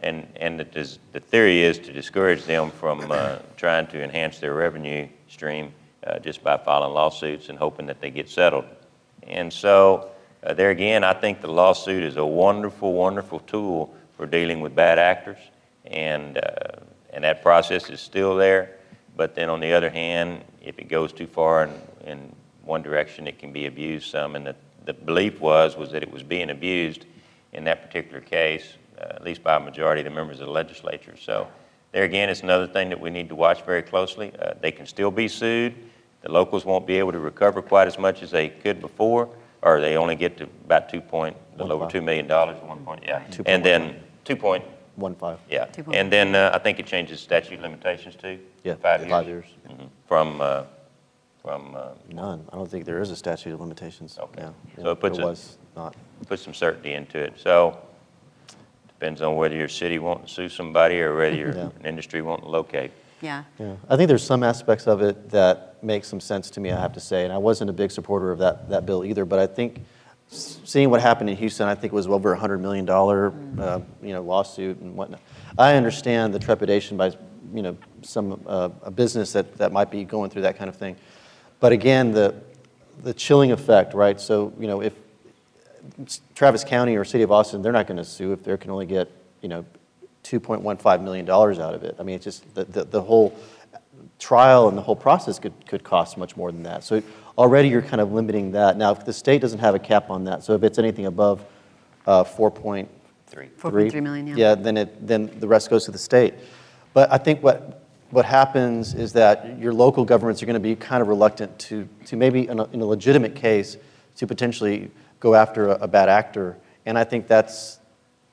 And, 0.00 0.26
and 0.36 0.60
it 0.60 0.76
is, 0.76 0.98
the 1.12 1.20
theory 1.20 1.62
is 1.62 1.78
to 1.80 1.92
discourage 1.92 2.44
them 2.44 2.70
from 2.70 3.12
uh, 3.12 3.38
trying 3.56 3.86
to 3.88 4.02
enhance 4.02 4.40
their 4.40 4.54
revenue 4.54 5.06
stream 5.28 5.72
uh, 6.04 6.18
just 6.18 6.42
by 6.42 6.56
filing 6.56 6.92
lawsuits 6.92 7.50
and 7.50 7.58
hoping 7.58 7.86
that 7.86 8.00
they 8.00 8.10
get 8.10 8.28
settled. 8.28 8.64
And 9.22 9.52
so, 9.52 10.10
uh, 10.42 10.54
there 10.54 10.70
again, 10.70 11.04
I 11.04 11.12
think 11.12 11.40
the 11.40 11.50
lawsuit 11.50 12.02
is 12.02 12.16
a 12.16 12.24
wonderful, 12.24 12.92
wonderful 12.92 13.40
tool 13.40 13.94
for 14.16 14.26
dealing 14.26 14.60
with 14.60 14.74
bad 14.74 14.98
actors. 14.98 15.38
And, 15.84 16.38
uh, 16.38 16.80
and 17.12 17.24
that 17.24 17.42
process 17.42 17.90
is 17.90 18.00
still 18.00 18.36
there. 18.36 18.76
But 19.16 19.34
then 19.34 19.48
on 19.50 19.60
the 19.60 19.72
other 19.72 19.90
hand, 19.90 20.44
if 20.62 20.78
it 20.78 20.88
goes 20.88 21.12
too 21.12 21.26
far 21.26 21.64
in, 21.64 21.70
in 22.06 22.32
one 22.64 22.82
direction, 22.82 23.26
it 23.26 23.38
can 23.38 23.52
be 23.52 23.66
abused 23.66 24.10
some. 24.10 24.36
And 24.36 24.46
the, 24.46 24.56
the 24.84 24.94
belief 24.94 25.40
was, 25.40 25.76
was 25.76 25.90
that 25.92 26.02
it 26.02 26.10
was 26.10 26.22
being 26.22 26.50
abused 26.50 27.06
in 27.52 27.64
that 27.64 27.82
particular 27.82 28.20
case, 28.20 28.74
uh, 28.98 29.04
at 29.10 29.24
least 29.24 29.42
by 29.42 29.56
a 29.56 29.60
majority 29.60 30.00
of 30.00 30.06
the 30.06 30.10
members 30.10 30.40
of 30.40 30.46
the 30.46 30.52
legislature. 30.52 31.14
So 31.20 31.46
there 31.92 32.04
again, 32.04 32.30
it's 32.30 32.42
another 32.42 32.66
thing 32.66 32.88
that 32.88 32.98
we 32.98 33.10
need 33.10 33.28
to 33.28 33.34
watch 33.34 33.62
very 33.62 33.82
closely. 33.82 34.32
Uh, 34.40 34.54
they 34.60 34.72
can 34.72 34.86
still 34.86 35.10
be 35.10 35.28
sued. 35.28 35.74
The 36.22 36.32
locals 36.32 36.64
won't 36.64 36.86
be 36.86 36.98
able 36.98 37.12
to 37.12 37.18
recover 37.18 37.60
quite 37.60 37.88
as 37.88 37.98
much 37.98 38.22
as 38.22 38.30
they 38.30 38.48
could 38.48 38.80
before, 38.80 39.28
or 39.62 39.80
they 39.80 39.96
only 39.96 40.16
get 40.16 40.36
to 40.38 40.44
about 40.64 40.88
two 40.88 41.00
point, 41.00 41.36
a 41.54 41.58
little 41.58 41.72
over 41.72 41.82
One 41.84 41.90
two 41.90 41.98
five. 41.98 42.04
million 42.06 42.26
dollars 42.26 42.56
at 42.58 42.66
one 42.66 42.84
point, 42.84 43.04
yeah. 43.06 43.20
Two 43.30 43.42
And 43.46 43.62
point 43.62 43.64
then, 43.64 44.02
two 44.24 44.36
point, 44.36 44.64
One 44.96 45.14
five. 45.14 45.38
yeah. 45.48 45.66
Two 45.66 45.84
point- 45.84 45.96
And 45.96 46.12
then 46.12 46.34
uh, 46.34 46.50
I 46.52 46.58
think 46.58 46.78
it 46.80 46.86
changes 46.86 47.20
statute 47.20 47.60
limitations 47.60 48.16
too. 48.16 48.38
Yeah, 48.64 48.74
Five 48.74 49.00
years. 49.00 49.10
five 49.10 49.26
years. 49.26 49.44
Mhm. 49.68 49.88
From, 50.06 50.40
uh, 50.40 50.64
from, 51.40 51.74
uh, 51.76 51.88
None. 52.10 52.44
I 52.52 52.56
don't 52.56 52.70
think 52.70 52.84
there 52.84 53.00
is 53.00 53.10
a 53.10 53.16
statute 53.16 53.54
of 53.54 53.60
limitations. 53.60 54.18
Okay. 54.18 54.42
Yeah. 54.42 54.82
So 54.82 54.90
it 54.90 55.00
puts 55.00 55.16
There 55.16 55.26
a- 55.26 55.30
was 55.30 55.58
not. 55.76 55.94
put 56.28 56.38
some 56.40 56.54
certainty 56.54 56.92
into 56.94 57.18
it. 57.18 57.34
So 57.36 57.78
depends 58.88 59.22
on 59.22 59.36
whether 59.36 59.54
your 59.56 59.68
city 59.68 59.98
wanting 59.98 60.26
to 60.26 60.32
sue 60.32 60.48
somebody 60.48 61.00
or 61.00 61.14
whether 61.16 61.34
you're 61.36 61.54
Yeah. 61.54 61.70
an 61.80 61.86
industry 61.86 62.20
wanting 62.22 62.44
to 62.46 62.50
locate. 62.50 62.90
Yeah. 63.22 63.44
Yeah, 63.58 63.76
I 63.88 63.96
think 63.96 64.08
there's 64.08 64.24
some 64.24 64.42
aspects 64.42 64.86
of 64.86 65.00
it 65.00 65.30
that 65.30 65.82
make 65.82 66.04
some 66.04 66.20
sense 66.20 66.50
to 66.50 66.60
me, 66.60 66.70
I 66.70 66.80
have 66.80 66.92
to 66.94 67.00
say, 67.00 67.24
and 67.24 67.32
I 67.32 67.38
wasn't 67.38 67.70
a 67.70 67.72
big 67.72 67.90
supporter 67.90 68.30
of 68.30 68.38
that, 68.40 68.68
that 68.68 68.84
bill 68.84 69.04
either, 69.04 69.24
but 69.24 69.38
I 69.38 69.46
think 69.46 69.80
seeing 70.28 70.90
what 70.90 71.00
happened 71.00 71.30
in 71.30 71.36
Houston, 71.36 71.68
I 71.68 71.74
think 71.74 71.92
it 71.92 71.96
was 71.96 72.06
over 72.06 72.34
a 72.34 72.38
$100 72.38 72.60
million, 72.60 72.88
uh, 72.88 73.80
you 74.02 74.12
know, 74.12 74.22
lawsuit 74.22 74.78
and 74.78 74.96
whatnot. 74.96 75.20
I 75.58 75.74
understand 75.74 76.34
the 76.34 76.38
trepidation 76.38 76.96
by, 76.96 77.12
you 77.54 77.62
know, 77.62 77.76
some, 78.02 78.42
uh, 78.46 78.70
a 78.82 78.90
business 78.90 79.32
that, 79.32 79.56
that 79.58 79.72
might 79.72 79.90
be 79.90 80.04
going 80.04 80.30
through 80.30 80.42
that 80.42 80.56
kind 80.56 80.68
of 80.68 80.76
thing. 80.76 80.96
But 81.60 81.72
again, 81.72 82.12
the, 82.12 82.34
the 83.02 83.14
chilling 83.14 83.52
effect, 83.52 83.94
right? 83.94 84.20
So, 84.20 84.52
you 84.58 84.66
know, 84.66 84.82
if 84.82 84.94
Travis 86.34 86.64
County 86.64 86.96
or 86.96 87.04
City 87.04 87.22
of 87.22 87.30
Austin, 87.30 87.62
they're 87.62 87.72
not 87.72 87.86
going 87.86 87.98
to 87.98 88.04
sue 88.04 88.32
if 88.32 88.42
they 88.42 88.56
can 88.56 88.70
only 88.70 88.86
get, 88.86 89.10
you 89.42 89.48
know, 89.48 89.64
$2.15 90.40 91.02
million 91.02 91.28
out 91.28 91.74
of 91.74 91.82
it. 91.82 91.96
I 91.98 92.02
mean, 92.02 92.16
it's 92.16 92.24
just, 92.24 92.54
the, 92.54 92.64
the, 92.64 92.84
the 92.84 93.02
whole 93.02 93.36
trial 94.18 94.68
and 94.68 94.78
the 94.78 94.82
whole 94.82 94.96
process 94.96 95.38
could, 95.38 95.54
could 95.66 95.84
cost 95.84 96.16
much 96.16 96.36
more 96.36 96.50
than 96.52 96.62
that. 96.62 96.84
So 96.84 97.02
already 97.36 97.68
you're 97.68 97.82
kind 97.82 98.00
of 98.00 98.12
limiting 98.12 98.52
that. 98.52 98.76
Now, 98.76 98.92
if 98.92 99.04
the 99.04 99.12
state 99.12 99.40
doesn't 99.40 99.58
have 99.58 99.74
a 99.74 99.78
cap 99.78 100.10
on 100.10 100.24
that, 100.24 100.42
so 100.42 100.54
if 100.54 100.62
it's 100.62 100.78
anything 100.78 101.06
above 101.06 101.44
uh, 102.06 102.24
4.3, 102.24 102.86
Three. 103.26 103.48
4.3 103.58 104.02
million, 104.02 104.26
yeah. 104.26 104.34
Yeah, 104.36 104.54
then 104.54 104.76
it, 104.76 105.06
then 105.06 105.30
the 105.40 105.48
rest 105.48 105.70
goes 105.70 105.86
to 105.86 105.90
the 105.90 105.98
state. 105.98 106.34
But 106.92 107.10
I 107.10 107.16
think 107.16 107.42
what, 107.42 107.82
what 108.10 108.26
happens 108.26 108.92
is 108.92 109.14
that 109.14 109.58
your 109.58 109.72
local 109.72 110.04
governments 110.04 110.42
are 110.42 110.46
going 110.46 110.54
to 110.54 110.60
be 110.60 110.76
kind 110.76 111.00
of 111.00 111.08
reluctant 111.08 111.58
to, 111.60 111.88
to 112.06 112.16
maybe 112.16 112.46
in 112.46 112.60
a, 112.60 112.64
in 112.64 112.82
a 112.82 112.84
legitimate 112.84 113.34
case, 113.34 113.78
to 114.16 114.26
potentially 114.26 114.90
go 115.18 115.34
after 115.34 115.68
a, 115.68 115.76
a 115.76 115.88
bad 115.88 116.10
actor. 116.10 116.58
And 116.84 116.98
I 116.98 117.04
think 117.04 117.26
that's, 117.26 117.78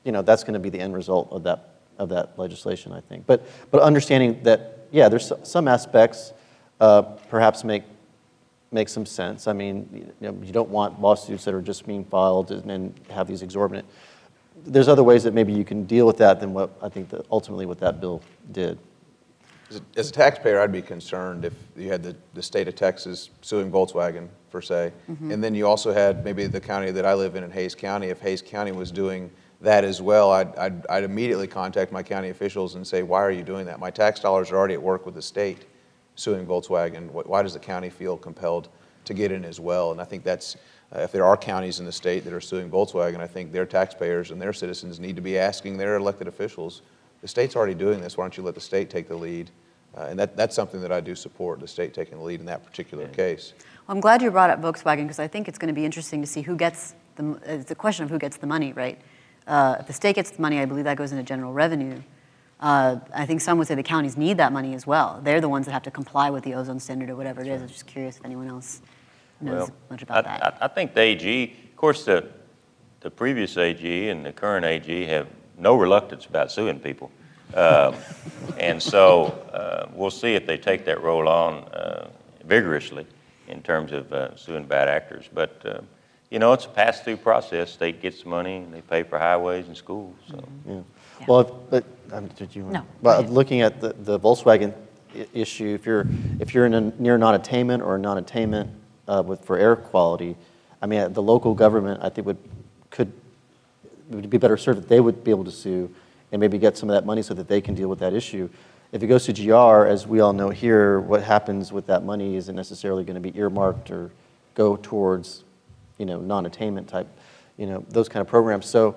you 0.04 0.12
know, 0.12 0.22
that's 0.22 0.44
going 0.44 0.56
to 0.56 0.60
be 0.60 0.70
the 0.70 0.82
end 0.82 0.94
result 0.94 1.30
of 1.32 1.44
that, 1.44 1.69
of 2.00 2.10
that 2.10 2.38
legislation, 2.40 2.92
I 2.92 3.02
think. 3.02 3.28
But, 3.28 3.46
but 3.72 3.82
understanding 3.82 4.42
that, 4.44 4.88
yeah, 4.92 5.10
there's 5.10 5.32
some 5.44 5.68
aspects 5.68 6.34
uh, 6.80 7.02
perhaps 7.04 7.64
make, 7.64 7.84
make 8.72 8.90
some 8.90 9.06
sense. 9.06 9.48
I 9.48 9.54
mean, 9.54 10.14
you, 10.22 10.32
know, 10.32 10.38
you 10.44 10.52
don't 10.52 10.70
want 10.70 11.00
lawsuits 11.02 11.44
that 11.46 11.54
are 11.54 11.62
just 11.62 11.86
being 11.86 12.06
filed 12.06 12.52
and, 12.52 12.72
and 12.72 13.00
have 13.10 13.28
these 13.28 13.42
exorbitant. 13.42 13.88
There's 14.66 14.88
other 14.88 15.04
ways 15.04 15.24
that 15.24 15.34
maybe 15.34 15.54
you 15.54 15.64
can 15.66 15.84
deal 15.86 16.06
with 16.08 16.18
that 16.18 16.40
than 16.40 16.54
what 16.54 16.72
I 16.82 16.90
think 16.90 17.10
that 17.10 17.26
ultimately 17.32 17.66
what 17.66 17.80
that 17.80 18.02
bill 18.02 18.22
did. 18.52 18.78
As 19.70 19.76
a- 19.78 20.00
As 20.00 20.10
a 20.10 20.12
taxpayer, 20.12 20.60
I'd 20.60 20.72
be 20.72 20.82
concerned 20.82 21.46
if 21.46 21.54
you 21.78 21.90
had 21.90 22.02
the, 22.04 22.16
the 22.34 22.42
state 22.42 22.68
of 22.68 22.76
Texas 22.76 23.30
suing 23.42 23.72
Volkswagen, 23.72 24.28
per 24.52 24.62
se, 24.62 24.92
and 25.08 25.44
then 25.44 25.54
you 25.54 25.68
also 25.68 25.94
had 25.94 26.26
maybe 26.26 26.48
the 26.48 26.60
county 26.60 26.90
that 26.90 27.06
I 27.06 27.14
live 27.14 27.36
in, 27.36 27.44
in 27.44 27.52
Hays 27.52 27.76
County. 27.76 28.08
If 28.08 28.20
Hays 28.20 28.42
County 28.42 28.72
was 28.72 28.90
doing 28.90 29.30
that 29.62 29.84
as 29.84 30.02
well, 30.02 30.32
I'd, 30.32 30.56
I'd, 30.56 30.88
I'd 30.88 31.04
immediately 31.04 31.48
contact 31.48 31.92
my 31.92 32.02
county 32.02 32.30
officials 32.30 32.76
and 32.76 32.88
say, 32.88 33.04
why 33.04 33.22
are 33.22 33.32
you 33.32 33.44
doing 33.44 33.66
that? 33.66 33.80
My 33.80 33.92
tax 33.92 34.20
dollars 34.20 34.52
are 34.52 34.58
already 34.58 34.76
at 34.76 34.82
work 34.82 35.06
with 35.06 35.16
the 35.16 35.22
state 35.22 35.66
suing 36.16 36.46
Volkswagen. 36.46 37.10
Why 37.12 37.42
does 37.42 37.54
the 37.54 37.60
county 37.60 37.90
feel 37.90 38.18
compelled 38.18 38.70
to 39.06 39.14
get 39.14 39.32
in 39.32 39.44
as 39.44 39.60
well? 39.60 39.92
And 39.92 40.00
I 40.00 40.06
think 40.06 40.24
that's, 40.24 40.56
uh, 40.96 41.00
if 41.00 41.12
there 41.12 41.26
are 41.26 41.36
counties 41.36 41.80
in 41.80 41.86
the 41.86 41.92
state 41.92 42.24
that 42.24 42.34
are 42.34 42.42
suing 42.42 42.70
Volkswagen, 42.70 43.20
I 43.20 43.28
think 43.28 43.52
their 43.52 43.66
taxpayers 43.66 44.32
and 44.32 44.42
their 44.42 44.54
citizens 44.54 45.00
need 45.00 45.16
to 45.16 45.22
be 45.22 45.38
asking 45.38 45.78
their 45.78 45.96
elected 45.96 46.28
officials, 46.28 46.82
the 47.22 47.28
state's 47.28 47.56
already 47.56 47.74
doing 47.76 48.00
this, 48.00 48.18
why 48.18 48.24
don't 48.24 48.38
you 48.38 48.44
let 48.44 48.56
the 48.56 48.62
state 48.62 48.90
take 48.90 49.08
the 49.08 49.16
lead? 49.16 49.52
Uh, 49.98 50.08
And 50.10 50.20
that, 50.20 50.38
that's 50.38 50.56
something 50.56 50.82
that 50.82 50.92
I 50.92 51.02
do 51.02 51.16
support, 51.16 51.60
the 51.60 51.68
state 51.68 51.94
taking 51.94 52.18
the 52.18 52.24
lead 52.24 52.40
in 52.40 52.46
that 52.46 52.64
particular 52.64 53.08
case. 53.08 53.54
Well, 53.88 53.96
I'm 53.96 54.00
glad 54.00 54.22
you 54.22 54.32
brought 54.32 54.52
up 54.52 54.62
Volkswagen 54.62 55.04
because 55.04 55.20
I 55.20 55.28
think 55.28 55.48
it's 55.48 55.58
going 55.58 55.74
to 55.74 55.74
be 55.74 55.84
interesting 55.84 56.22
to 56.22 56.28
see 56.28 56.42
who 56.42 56.56
gets 56.56 56.96
the, 57.16 57.40
it's 57.46 57.72
a 57.72 57.76
question 57.76 58.04
of 58.06 58.10
who 58.10 58.20
gets 58.20 58.38
the 58.38 58.48
money, 58.48 58.72
right? 58.72 59.02
Uh, 59.50 59.78
if 59.80 59.88
the 59.88 59.94
state 59.94 60.16
gets 60.16 60.30
the 60.30 60.42
money, 60.42 60.60
I 60.60 60.66
believe 60.66 60.86
that 60.86 60.96
goes 60.96 61.12
into 61.12 61.24
general 61.24 61.52
revenue. 61.54 62.02
Uh, 62.60 62.98
I 63.14 63.26
think 63.26 63.42
some 63.42 63.58
would 63.58 63.68
say 63.68 63.76
the 63.76 63.84
counties 63.84 64.16
need 64.16 64.38
that 64.38 64.54
money 64.54 64.76
as 64.76 64.86
well. 64.86 65.20
They're 65.24 65.42
the 65.42 65.50
ones 65.50 65.66
that 65.66 65.72
have 65.72 65.84
to 65.84 65.92
comply 65.92 66.30
with 66.30 66.44
the 66.44 66.54
ozone 66.54 66.80
standard 66.80 67.10
or 67.10 67.16
whatever 67.16 67.42
it 67.42 67.48
is. 67.48 67.62
I'm 67.62 67.68
just 67.68 67.88
curious 67.88 68.18
if 68.18 68.26
anyone 68.26 68.48
else 68.48 68.82
knows 69.42 69.70
Well, 69.70 69.72
much 69.90 70.04
about 70.04 70.28
I- 70.28 70.38
that. 70.38 70.58
I, 70.62 70.66
I 70.66 70.68
think 70.68 70.94
the 70.94 71.02
AG, 71.02 71.56
of 71.72 71.76
course, 71.76 72.06
the, 72.06 72.28
the 73.00 73.10
previous 73.10 73.58
AG 73.58 74.10
and 74.10 74.24
the 74.26 74.34
current 74.34 74.66
AG 74.66 75.06
have 75.06 75.28
no 75.58 75.76
reluctance 75.76 76.26
about 76.28 76.52
suing 76.52 76.80
people. 76.80 77.12
Um, 77.56 77.96
And 78.58 78.82
so 78.84 79.26
uh, 79.54 79.90
we'll 79.94 80.12
see 80.12 80.36
if 80.36 80.46
they 80.46 80.58
take 80.58 80.84
that 80.86 81.02
role 81.02 81.28
on 81.30 81.64
uh, 81.74 82.10
vigorously 82.44 83.06
in 83.48 83.62
terms 83.62 83.92
of 83.94 84.12
uh, 84.12 84.36
suing 84.36 84.66
bad 84.66 84.90
actors. 84.90 85.30
But, 85.34 85.62
uh, 85.66 85.82
you 86.30 86.40
know, 86.40 86.54
it's 86.54 86.66
a 86.66 86.70
pass-through 86.70 87.18
process. 87.18 87.72
State 87.72 88.02
gets 88.02 88.24
the 88.24 88.30
money, 88.30 88.58
and 88.58 88.74
they 88.74 88.82
pay 88.82 89.04
for 89.04 89.18
highways 89.18 89.68
and 89.68 89.76
schools, 89.76 90.16
so. 90.30 90.44
Yeah. 90.68 90.82
Well, 91.28 91.40
if- 91.42 91.52
but, 91.70 91.84
um, 92.12 92.28
did 92.38 92.56
you? 92.56 92.64
No, 92.64 92.84
But 93.02 93.20
ahead. 93.22 93.32
looking 93.34 93.62
at 93.62 93.82
the 93.82 93.94
the 93.94 94.20
Volkswagen 94.20 94.74
i- 95.16 95.28
issue, 95.34 95.74
if 95.74 95.86
you're, 95.86 96.06
if 96.40 96.54
you're 96.54 96.66
in 96.66 96.74
a 96.74 96.82
near 97.00 97.18
non-attainment 97.18 97.84
or 97.84 97.98
non-attainment 97.98 98.70
uh, 99.08 99.24
with, 99.26 99.44
for 99.44 99.58
air 99.58 99.76
quality, 99.76 100.36
I 100.82 100.86
mean, 100.86 101.00
uh, 101.02 101.08
the 101.10 101.22
local 101.22 101.54
government, 101.54 102.00
I 102.04 102.10
think 102.10 102.26
would, 102.28 102.38
could, 102.90 103.12
would 104.10 104.30
be 104.30 104.38
better 104.38 104.56
served 104.56 104.80
if 104.80 104.88
they 104.88 105.00
would 105.00 105.24
be 105.24 105.32
able 105.32 105.44
to 105.46 105.52
sue 105.52 105.94
and 106.32 106.40
maybe 106.40 106.58
get 106.58 106.78
some 106.78 106.90
of 106.90 106.94
that 106.94 107.06
money 107.06 107.22
so 107.24 107.34
that 107.34 107.48
they 107.48 107.60
can 107.60 107.74
deal 107.76 107.90
with 107.90 108.00
that 108.00 108.14
issue. 108.14 108.48
If 108.92 109.04
it 109.04 109.08
goes 109.08 109.26
to 109.26 109.34
GR, 109.34 109.86
as 109.88 110.08
we 110.08 110.20
all 110.20 110.32
know 110.34 110.50
here, 110.50 111.00
what 111.00 111.22
happens 111.24 111.72
with 111.74 111.88
that 111.88 112.04
money 112.04 112.36
isn't 112.38 112.56
necessarily 112.56 113.04
going 113.04 113.22
to 113.22 113.32
be 113.32 113.38
earmarked 113.38 113.92
or 113.92 114.12
go 114.56 114.78
towards, 114.78 115.44
you 116.00 116.06
know, 116.08 116.20
non-attainment 116.20 116.88
type, 116.88 117.08
you 117.58 117.68
know, 117.68 117.86
those 117.90 118.10
kind 118.10 118.22
of 118.22 118.28
programs. 118.28 118.66
So 118.66 118.96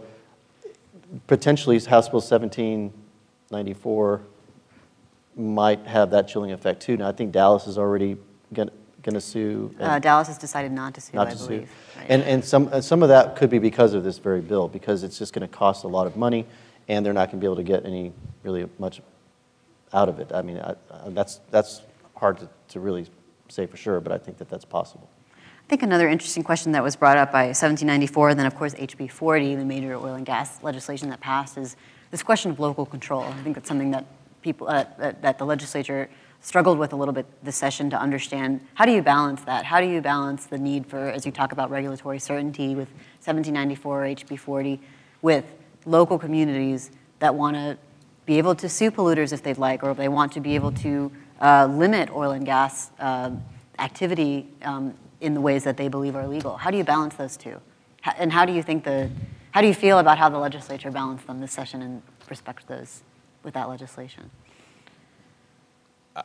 potentially 1.26 1.78
House 1.80 2.08
Bill 2.08 2.20
1794 2.20 4.22
might 5.36 5.86
have 5.86 6.10
that 6.12 6.28
chilling 6.28 6.52
effect 6.52 6.80
too. 6.80 6.96
Now, 6.96 7.08
I 7.08 7.12
think 7.12 7.32
Dallas 7.32 7.66
is 7.66 7.76
already 7.76 8.16
going 8.54 8.70
to 9.04 9.20
sue. 9.20 9.74
Uh, 9.80 9.98
Dallas 9.98 10.28
has 10.28 10.38
decided 10.38 10.70
not 10.72 10.94
to 10.94 11.00
sue, 11.00 11.14
not 11.14 11.26
I 11.26 11.30
to 11.32 11.36
sue. 11.36 11.58
Right. 11.58 11.68
And, 12.08 12.22
and 12.22 12.44
some, 12.44 12.68
and 12.68 12.84
some 12.84 13.02
of 13.02 13.08
that 13.08 13.34
could 13.36 13.50
be 13.50 13.58
because 13.58 13.94
of 13.94 14.04
this 14.04 14.18
very 14.18 14.40
bill, 14.40 14.68
because 14.68 15.02
it's 15.02 15.18
just 15.18 15.32
going 15.32 15.46
to 15.46 15.52
cost 15.52 15.84
a 15.84 15.88
lot 15.88 16.06
of 16.06 16.16
money, 16.16 16.46
and 16.88 17.04
they're 17.04 17.12
not 17.12 17.30
going 17.30 17.40
to 17.40 17.44
be 17.44 17.46
able 17.46 17.56
to 17.56 17.62
get 17.64 17.84
any, 17.84 18.12
really 18.44 18.68
much 18.78 19.02
out 19.92 20.08
of 20.08 20.20
it. 20.20 20.30
I 20.32 20.42
mean, 20.42 20.58
I, 20.58 20.76
I- 20.90 21.08
that's, 21.08 21.40
that's 21.50 21.82
hard 22.14 22.38
to, 22.38 22.48
to 22.68 22.80
really 22.80 23.06
say 23.48 23.66
for 23.66 23.76
sure, 23.76 24.00
but 24.00 24.12
I 24.12 24.18
think 24.18 24.38
that 24.38 24.48
that's 24.48 24.64
possible. 24.64 25.08
I 25.72 25.74
think 25.74 25.85
another 25.85 26.06
interesting 26.06 26.42
question 26.42 26.72
that 26.72 26.82
was 26.82 26.96
brought 26.96 27.16
up 27.16 27.32
by 27.32 27.44
1794, 27.44 28.28
and 28.28 28.38
then 28.38 28.44
of 28.44 28.54
course 28.54 28.74
HB 28.74 29.11
40, 29.11 29.54
the 29.54 29.64
major 29.64 29.94
oil 29.94 30.16
and 30.16 30.26
gas 30.26 30.62
legislation 30.62 31.08
that 31.08 31.20
passed, 31.20 31.56
is 31.56 31.76
this 32.11 32.22
question 32.22 32.50
of 32.50 32.61
local 32.61 32.85
control. 32.85 33.22
I 33.22 33.42
think 33.42 33.54
that's 33.54 33.68
something 33.68 33.90
that 33.92 34.04
people 34.42 34.68
uh, 34.68 34.85
that, 34.98 35.22
that 35.22 35.38
the 35.38 35.46
legislature 35.46 36.11
struggled 36.42 36.78
with 36.78 36.92
a 36.92 36.96
little 36.96 37.14
bit 37.14 37.24
this 37.42 37.56
session 37.56 37.88
to 37.88 37.98
understand. 37.98 38.61
How 38.74 38.85
do 38.85 38.92
you 38.92 39.00
balance 39.00 39.44
that? 39.44 39.64
How 39.64 39.80
do 39.80 39.87
you 39.87 40.02
balance 40.02 40.44
the 40.44 40.58
need 40.58 40.85
for, 40.87 41.08
as 41.08 41.24
you 41.24 41.32
talk 41.32 41.52
about 41.52 41.70
regulatory 41.70 42.18
certainty 42.18 42.74
with 42.74 42.90
1794 43.24 44.02
HB 44.02 44.38
40, 44.38 44.78
with 45.22 45.46
local 45.87 46.18
communities 46.18 46.90
that 47.20 47.35
want 47.35 47.56
to 47.56 47.78
be 48.26 48.37
able 48.37 48.54
to 48.56 48.68
sue 48.68 48.90
polluters 48.90 49.32
if 49.32 49.42
they'd 49.42 49.56
like, 49.56 49.82
or 49.82 49.92
if 49.92 49.96
they 49.96 50.08
want 50.08 50.32
to 50.32 50.40
be 50.40 50.54
able 50.54 50.72
to 50.72 51.11
uh, 51.40 51.64
limit 51.64 52.11
oil 52.11 52.32
and 52.32 52.44
gas 52.44 52.90
uh, 53.00 53.30
activity 53.78 54.46
um, 54.61 54.92
in 55.22 55.35
the 55.35 55.40
ways 55.40 55.64
that 55.64 55.76
they 55.76 55.88
believe 55.88 56.16
are 56.16 56.26
legal. 56.26 56.56
How 56.56 56.70
do 56.70 56.76
you 56.76 56.85
balance 56.85 57.14
those 57.14 57.37
two? 57.37 57.61
And 58.18 58.32
how 58.32 58.44
do 58.44 58.52
you 58.52 58.62
think 58.62 58.82
the, 58.85 59.08
how 59.52 59.61
do 59.61 59.68
you 59.68 59.74
feel 59.74 60.00
about 60.00 60.18
how 60.18 60.28
the 60.28 60.38
legislature 60.38 60.90
balanced 60.90 61.26
them 61.26 61.40
this 61.40 61.52
session 61.52 61.80
in 61.80 62.02
respect 62.28 62.66
those 62.66 63.02
with 63.44 63.54
that 63.54 63.68
legislation? 63.68 64.30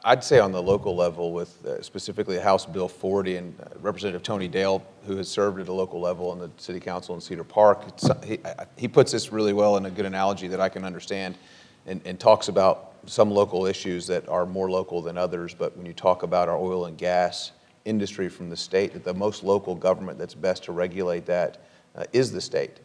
I'd 0.03 0.23
say 0.23 0.39
on 0.39 0.51
the 0.51 0.61
local 0.61 0.95
level 0.97 1.31
with 1.31 1.65
uh, 1.65 1.81
specifically 1.81 2.37
House 2.39 2.65
Bill 2.65 2.89
40 2.89 3.37
and 3.37 3.61
uh, 3.61 3.65
Representative 3.79 4.21
Tony 4.21 4.47
Dale, 4.49 4.83
who 5.05 5.15
has 5.15 5.29
served 5.29 5.61
at 5.61 5.69
a 5.69 5.73
local 5.73 6.01
level 6.01 6.33
in 6.33 6.39
the 6.39 6.49
city 6.57 6.79
council 6.81 7.15
in 7.15 7.21
Cedar 7.21 7.45
Park, 7.45 7.85
uh, 8.03 8.15
he, 8.25 8.39
I- 8.43 8.65
he 8.75 8.87
puts 8.89 9.13
this 9.13 9.31
really 9.31 9.53
well 9.53 9.77
in 9.77 9.85
a 9.85 9.89
good 9.91 10.05
analogy 10.05 10.47
that 10.49 10.59
I 10.59 10.67
can 10.67 10.83
understand 10.83 11.37
and, 11.85 12.01
and 12.03 12.19
talks 12.19 12.49
about 12.49 12.95
some 13.05 13.31
local 13.31 13.65
issues 13.65 14.07
that 14.07 14.27
are 14.27 14.45
more 14.45 14.69
local 14.69 15.01
than 15.01 15.17
others. 15.17 15.53
But 15.53 15.77
when 15.77 15.85
you 15.85 15.93
talk 15.93 16.23
about 16.23 16.49
our 16.49 16.57
oil 16.57 16.87
and 16.87 16.97
gas 16.97 17.51
industry 17.87 18.29
from 18.29 18.49
the 18.49 18.57
state, 18.57 18.93
that 18.93 19.03
the 19.03 19.13
most 19.13 19.43
local 19.43 19.75
government 19.75 20.19
that's 20.19 20.35
best 20.35 20.63
to 20.65 20.71
regulate 20.71 21.25
that 21.25 21.63
uh, 21.95 22.03
is 22.13 22.31
the 22.31 22.41
state. 22.41 22.79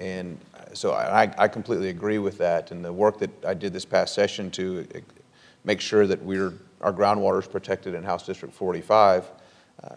And 0.00 0.38
so 0.72 0.92
I, 0.92 1.32
I 1.38 1.48
completely 1.48 1.88
agree 1.88 2.18
with 2.18 2.38
that. 2.38 2.70
And 2.70 2.84
the 2.84 2.92
work 2.92 3.18
that 3.18 3.30
I 3.44 3.54
did 3.54 3.72
this 3.72 3.84
past 3.84 4.14
session 4.14 4.50
to 4.52 4.86
uh, 4.94 4.98
make 5.64 5.80
sure 5.80 6.06
that 6.06 6.22
we're, 6.22 6.54
our 6.80 6.92
groundwater 6.92 7.40
is 7.40 7.46
protected 7.46 7.94
in 7.94 8.02
House 8.02 8.26
District 8.26 8.52
45, 8.52 9.30
uh, 9.82 9.88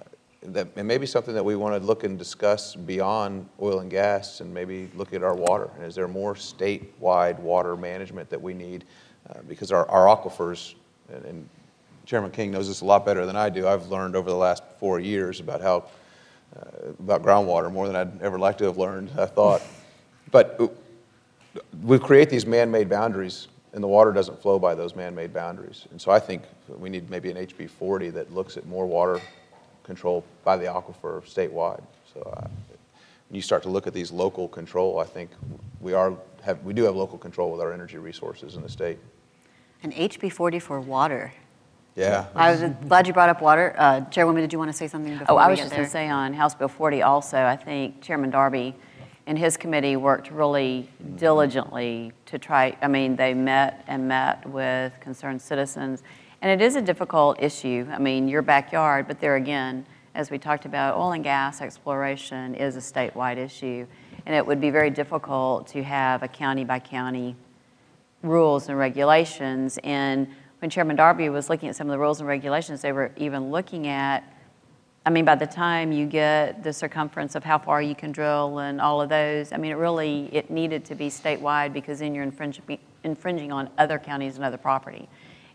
that 0.43 0.67
it 0.75 0.83
may 0.83 0.97
be 0.99 1.07
something 1.07 1.33
that 1.33 1.43
we 1.43 1.55
want 1.55 1.79
to 1.79 1.85
look 1.85 2.03
and 2.03 2.19
discuss 2.19 2.75
beyond 2.75 3.49
oil 3.59 3.79
and 3.79 3.89
gas 3.89 4.41
and 4.41 4.53
maybe 4.53 4.89
look 4.95 5.13
at 5.13 5.23
our 5.23 5.33
water. 5.33 5.69
And 5.75 5.85
is 5.85 5.95
there 5.95 6.07
more 6.07 6.35
statewide 6.35 7.39
water 7.39 7.75
management 7.75 8.29
that 8.29 8.41
we 8.41 8.53
need? 8.53 8.85
Uh, 9.29 9.39
because 9.47 9.71
our, 9.71 9.89
our 9.89 10.05
aquifers, 10.15 10.75
and, 11.11 11.25
and 11.25 11.49
Chairman 12.05 12.31
King 12.31 12.51
knows 12.51 12.67
this 12.67 12.81
a 12.81 12.85
lot 12.85 13.05
better 13.05 13.25
than 13.25 13.35
I 13.35 13.49
do. 13.49 13.67
I've 13.67 13.87
learned 13.87 14.15
over 14.15 14.29
the 14.29 14.35
last 14.35 14.63
four 14.79 14.99
years 14.99 15.39
about 15.39 15.61
how 15.61 15.85
uh, 16.55 16.91
about 16.99 17.23
groundwater 17.23 17.71
more 17.71 17.87
than 17.87 17.95
I'd 17.95 18.21
ever 18.21 18.37
like 18.37 18.57
to 18.59 18.65
have 18.65 18.77
learned. 18.77 19.11
I 19.17 19.25
thought, 19.25 19.61
but 20.31 20.59
we 21.83 21.99
create 21.99 22.29
these 22.29 22.45
man-made 22.45 22.89
boundaries, 22.89 23.47
and 23.73 23.83
the 23.83 23.87
water 23.87 24.11
doesn't 24.11 24.41
flow 24.41 24.59
by 24.59 24.75
those 24.75 24.95
man-made 24.95 25.33
boundaries. 25.33 25.85
And 25.91 25.99
so 26.01 26.11
I 26.11 26.19
think 26.19 26.43
we 26.67 26.89
need 26.89 27.09
maybe 27.09 27.31
an 27.31 27.37
HB 27.37 27.69
40 27.69 28.11
that 28.11 28.33
looks 28.33 28.57
at 28.57 28.65
more 28.67 28.85
water 28.85 29.19
control 29.83 30.23
by 30.43 30.57
the 30.57 30.65
aquifer 30.65 31.21
statewide. 31.23 31.83
So 32.13 32.21
uh, 32.21 32.47
when 33.29 33.35
you 33.35 33.41
start 33.41 33.63
to 33.63 33.69
look 33.69 33.87
at 33.87 33.93
these 33.93 34.11
local 34.11 34.47
control, 34.47 34.99
I 34.99 35.05
think 35.05 35.31
we 35.79 35.93
are 35.93 36.13
have 36.43 36.63
we 36.63 36.73
do 36.73 36.83
have 36.83 36.95
local 36.95 37.17
control 37.17 37.51
with 37.51 37.59
our 37.59 37.73
energy 37.73 37.97
resources 37.97 38.55
in 38.55 38.61
the 38.61 38.69
state. 38.69 38.99
And 39.81 39.93
HB 39.93 40.31
40 40.31 40.59
for 40.59 40.79
water. 40.79 41.33
Yeah. 41.95 42.25
I 42.35 42.51
was 42.51 42.61
glad 42.87 43.07
you 43.07 43.13
brought 43.13 43.29
up 43.29 43.41
water. 43.41 43.73
Uh, 43.77 44.01
Chairwoman, 44.01 44.41
did 44.41 44.51
you 44.51 44.59
want 44.59 44.69
to 44.69 44.77
say 44.77 44.87
something 44.87 45.17
before 45.17 45.35
Oh, 45.35 45.37
I 45.37 45.49
was 45.49 45.59
just 45.59 45.71
going 45.71 45.85
to 45.85 45.89
say 45.89 46.09
on 46.09 46.33
House 46.33 46.53
Bill 46.53 46.67
40 46.67 47.01
also, 47.01 47.41
I 47.41 47.55
think 47.55 48.01
Chairman 48.01 48.29
Darby 48.29 48.75
and 49.27 49.39
his 49.39 49.55
committee 49.55 49.95
worked 49.95 50.29
really 50.29 50.89
diligently 51.15 52.11
to 52.25 52.37
try, 52.37 52.75
I 52.81 52.89
mean, 52.89 53.15
they 53.15 53.33
met 53.33 53.83
and 53.87 54.07
met 54.07 54.47
with 54.47 54.93
concerned 54.99 55.41
citizens. 55.41 56.03
And 56.41 56.51
it 56.51 56.63
is 56.63 56.75
a 56.75 56.81
difficult 56.81 57.41
issue. 57.41 57.87
I 57.89 57.97
mean, 57.97 58.27
your 58.27 58.41
backyard, 58.41 59.07
but 59.07 59.21
there 59.21 59.37
again, 59.37 59.85
as 60.13 60.29
we 60.29 60.37
talked 60.37 60.65
about, 60.65 60.97
oil 60.97 61.13
and 61.13 61.23
gas 61.23 61.61
exploration 61.61 62.55
is 62.55 62.75
a 62.75 62.79
statewide 62.79 63.37
issue. 63.37 63.87
And 64.25 64.35
it 64.35 64.45
would 64.45 64.59
be 64.59 64.69
very 64.69 64.89
difficult 64.89 65.67
to 65.67 65.81
have 65.81 66.23
a 66.23 66.27
county 66.27 66.65
by 66.65 66.79
county 66.79 67.37
rules 68.21 68.67
and 68.67 68.77
regulations. 68.77 69.79
And 69.83 70.27
when 70.65 70.71
Chairman 70.71 70.95
Darby 70.95 71.29
was 71.29 71.47
looking 71.47 71.69
at 71.69 71.75
some 71.75 71.85
of 71.85 71.91
the 71.91 71.99
rules 71.99 72.21
and 72.21 72.27
regulations, 72.27 72.81
they 72.81 72.91
were 72.91 73.11
even 73.17 73.51
looking 73.51 73.85
at, 73.85 74.23
I 75.05 75.11
mean, 75.11 75.23
by 75.23 75.35
the 75.35 75.45
time 75.45 75.91
you 75.91 76.07
get 76.07 76.63
the 76.63 76.73
circumference 76.73 77.35
of 77.35 77.43
how 77.43 77.59
far 77.59 77.83
you 77.83 77.93
can 77.93 78.11
drill 78.11 78.57
and 78.57 78.81
all 78.81 78.99
of 78.99 79.07
those, 79.07 79.51
I 79.51 79.57
mean, 79.57 79.69
it 79.69 79.75
really, 79.75 80.27
it 80.33 80.49
needed 80.49 80.83
to 80.85 80.95
be 80.95 81.07
statewide 81.09 81.71
because 81.71 81.99
then 81.99 82.15
you're 82.15 82.23
infringing, 82.23 82.79
infringing 83.03 83.51
on 83.51 83.69
other 83.77 83.99
counties 83.99 84.37
and 84.37 84.43
other 84.43 84.57
property. 84.57 85.07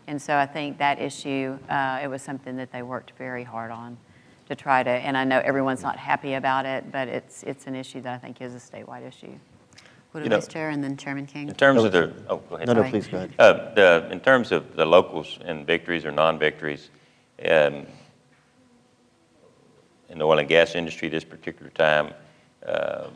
And 0.07 0.21
so 0.21 0.37
I 0.37 0.45
think 0.45 0.77
that 0.77 0.97
issue, 1.01 1.59
uh, 1.67 1.99
it 2.01 2.07
was 2.07 2.21
something 2.21 2.55
that 2.55 2.71
they 2.71 2.81
worked 2.81 3.11
very 3.17 3.43
hard 3.43 3.71
on 3.71 3.97
to 4.47 4.55
try 4.55 4.81
to, 4.81 4.89
and 4.89 5.17
I 5.17 5.25
know 5.25 5.41
everyone's 5.43 5.83
not 5.83 5.97
happy 5.97 6.35
about 6.35 6.65
it, 6.65 6.89
but 6.89 7.09
it's, 7.09 7.43
it's 7.43 7.67
an 7.67 7.75
issue 7.75 7.99
that 7.99 8.13
I 8.13 8.17
think 8.17 8.39
is 8.39 8.55
a 8.55 8.59
statewide 8.59 9.05
issue. 9.05 9.35
Go 10.13 10.19
to 10.19 10.25
You 10.25 10.29
know- 10.29 10.37
Vice 10.37 10.47
Chair 10.47 10.69
and 10.69 10.83
then 10.83 10.97
Chairman 10.97 11.25
King. 11.25 11.47
In 11.47 11.55
terms 11.55 11.83
of 11.83 11.91
the, 11.91 12.13
oh, 12.29 12.37
go 12.37 12.55
ahead. 12.55 12.67
No, 12.67 12.73
no, 12.73 12.89
please 12.89 13.07
go 13.07 13.17
ahead. 13.17 13.33
Uh, 13.39 13.73
the, 13.75 14.09
in 14.11 14.19
terms 14.19 14.51
of 14.51 14.75
the 14.75 14.85
locals 14.85 15.39
and 15.45 15.65
victories 15.65 16.03
or 16.03 16.11
non-victories, 16.11 16.89
um, 17.49 17.85
in 20.09 20.19
the 20.19 20.25
oil 20.25 20.39
and 20.39 20.49
gas 20.49 20.75
industry 20.75 21.07
this 21.07 21.23
particular 21.23 21.71
time, 21.71 22.13
uh, 22.65 23.07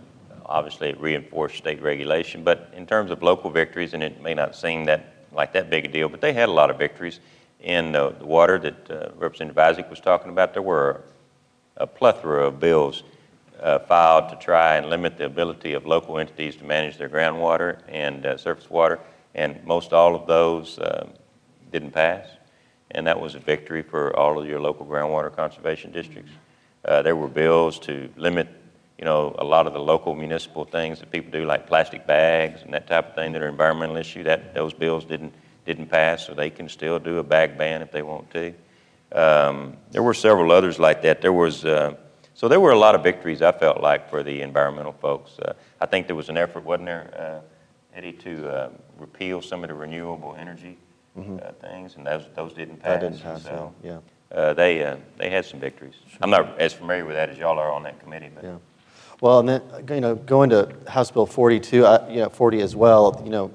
obviously 0.45 0.88
it 0.89 0.99
reinforced 1.01 1.58
state 1.58 1.81
regulation, 1.81 2.43
but 2.43 2.71
in 2.73 2.86
terms 2.86 3.12
of 3.12 3.21
local 3.21 3.49
victories, 3.49 3.93
and 3.93 4.01
it 4.01 4.21
may 4.21 4.34
not 4.34 4.55
seem 4.55 4.86
that, 4.86 5.25
like 5.34 5.51
that 5.51 5.69
big 5.69 5.86
a 5.86 5.88
deal, 5.89 6.08
but 6.08 6.21
they 6.21 6.31
had 6.31 6.47
a 6.47 6.51
lot 6.51 6.69
of 6.69 6.77
victories 6.77 7.19
in 7.60 7.93
uh, 7.93 8.10
the 8.10 8.25
water 8.25 8.58
that 8.58 8.89
uh, 8.91 9.10
Representative 9.17 9.58
Isaac 9.58 9.89
was 9.89 9.99
talking 9.99 10.31
about. 10.31 10.53
There 10.53 10.62
were 10.62 11.01
a 11.75 11.86
plethora 11.86 12.47
of 12.47 12.60
bills 12.62 13.03
uh, 13.65 13.80
filed 13.80 14.29
to 14.29 14.35
try 14.35 14.75
and 14.77 14.89
limit 14.89 15.17
the 15.17 15.25
ability 15.25 15.73
of 15.73 15.85
local 15.85 16.19
entities 16.19 16.56
to 16.56 16.63
manage 16.63 16.98
their 16.98 17.10
groundwater 17.10 17.79
and 17.89 18.25
uh, 18.25 18.37
surface 18.37 18.69
water, 18.69 19.00
and 19.33 19.62
most 19.65 19.92
all 19.92 20.15
of 20.15 20.27
those 20.27 20.79
um, 20.81 21.10
didn't 21.71 21.92
pass. 21.92 22.27
And 22.92 23.08
that 23.08 23.19
was 23.19 23.33
a 23.33 23.39
victory 23.39 23.81
for 23.81 24.15
all 24.15 24.39
of 24.39 24.48
your 24.48 24.60
local 24.60 24.85
groundwater 24.85 25.35
conservation 25.35 25.92
districts. 25.92 26.31
Uh, 26.85 27.02
there 27.02 27.15
were 27.15 27.27
bills 27.27 27.79
to 27.79 28.08
limit, 28.15 28.48
you 29.00 29.04
know, 29.04 29.35
a 29.39 29.44
lot 29.44 29.65
of 29.65 29.73
the 29.73 29.79
local 29.79 30.13
municipal 30.13 30.63
things 30.63 31.00
that 31.00 31.12
people 31.12 31.31
do, 31.31 31.44
like 31.44 31.65
plastic 31.65 32.06
bags 32.06 32.62
and 32.62 32.71
that 32.71 32.85
type 32.85 33.10
of 33.10 33.15
thing 33.15 33.33
that 33.33 33.42
are 33.42 33.50
environmental 33.50 33.98
issue. 33.98 34.23
That 34.23 34.54
those 34.54 34.73
bills 34.73 35.04
didn't 35.04 35.33
didn't 35.65 35.87
pass, 35.87 36.27
so 36.27 36.35
they 36.35 36.52
can 36.52 36.69
still 36.69 37.00
do 37.00 37.17
a 37.17 37.23
bag 37.23 37.58
ban 37.58 37.81
if 37.81 37.92
they 37.92 38.04
want 38.04 38.29
to. 38.29 38.54
Um, 39.12 39.77
there 39.92 40.04
were 40.04 40.13
several 40.13 40.52
others 40.52 40.77
like 40.77 41.02
that. 41.02 41.21
There 41.21 41.33
was, 41.33 41.65
uh, 41.65 41.96
so 42.36 42.48
there 42.48 42.60
were 42.60 42.71
a 42.71 42.77
lot 42.77 42.94
of 42.94 43.02
victories 43.02 43.42
I 43.42 43.52
felt 43.52 43.81
like 43.81 44.10
for 44.10 44.21
the 44.21 44.42
environmental 44.42 44.94
folks. 44.94 45.40
Uh, 45.40 45.54
I 45.81 45.88
think 45.88 46.06
there 46.06 46.15
was 46.15 46.29
an 46.29 46.38
effort, 46.38 46.63
wasn't 46.63 46.86
there, 46.86 47.42
uh, 47.44 47.98
Eddie, 47.98 48.12
to 48.13 48.48
uh, 48.48 48.69
repeal 49.00 49.42
some 49.42 49.63
of 49.63 49.69
the 49.69 49.73
renewable 49.73 50.36
energy 50.38 50.77
uh, 51.17 51.52
things, 51.62 51.96
and 51.96 52.06
those 52.06 52.25
those 52.36 52.54
didn't 52.54 52.77
pass. 52.77 53.00
That 53.00 53.10
didn't 53.10 53.23
pass, 53.23 53.44
So, 53.44 53.73
yeah, 53.81 54.00
uh, 54.31 54.54
they, 54.54 54.83
uh, 54.83 54.98
they 55.17 55.29
had 55.29 55.46
some 55.46 55.60
victories. 55.62 55.96
I'm 56.21 56.29
not 56.29 56.60
as 56.60 56.73
familiar 56.73 57.06
with 57.06 57.15
that 57.15 57.29
as 57.29 57.38
y'all 57.38 57.58
are 57.58 57.71
on 57.71 57.83
that 57.83 58.00
committee, 58.00 58.29
but. 58.36 58.44
Yeah. 58.44 58.58
Well, 59.21 59.40
and 59.40 59.48
then, 59.48 59.62
you 59.90 60.02
know, 60.02 60.15
going 60.15 60.50
to 60.50 60.75
House 60.90 61.10
Bill 61.10 61.25
42, 61.25 61.86
uh, 61.86 62.06
you 62.10 62.17
know, 62.17 62.27
40 62.29 62.62
as 62.62 62.75
well, 62.75 63.21
you 63.23 63.29
know, 63.29 63.50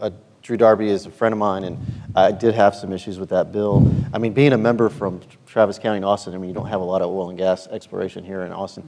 Drew 0.50 0.56
Darby 0.56 0.88
is 0.88 1.06
a 1.06 1.12
friend 1.12 1.32
of 1.32 1.38
mine, 1.38 1.62
and 1.62 1.78
I 2.16 2.32
did 2.32 2.56
have 2.56 2.74
some 2.74 2.92
issues 2.92 3.20
with 3.20 3.28
that 3.28 3.52
bill. 3.52 3.88
I 4.12 4.18
mean, 4.18 4.32
being 4.32 4.52
a 4.52 4.58
member 4.58 4.88
from 4.88 5.20
Travis 5.46 5.78
County 5.78 5.98
and 5.98 6.04
Austin, 6.04 6.34
I 6.34 6.38
mean, 6.38 6.48
you 6.48 6.54
don't 6.54 6.66
have 6.66 6.80
a 6.80 6.84
lot 6.84 7.02
of 7.02 7.08
oil 7.08 7.28
and 7.28 7.38
gas 7.38 7.68
exploration 7.68 8.24
here 8.24 8.42
in 8.42 8.50
Austin. 8.50 8.82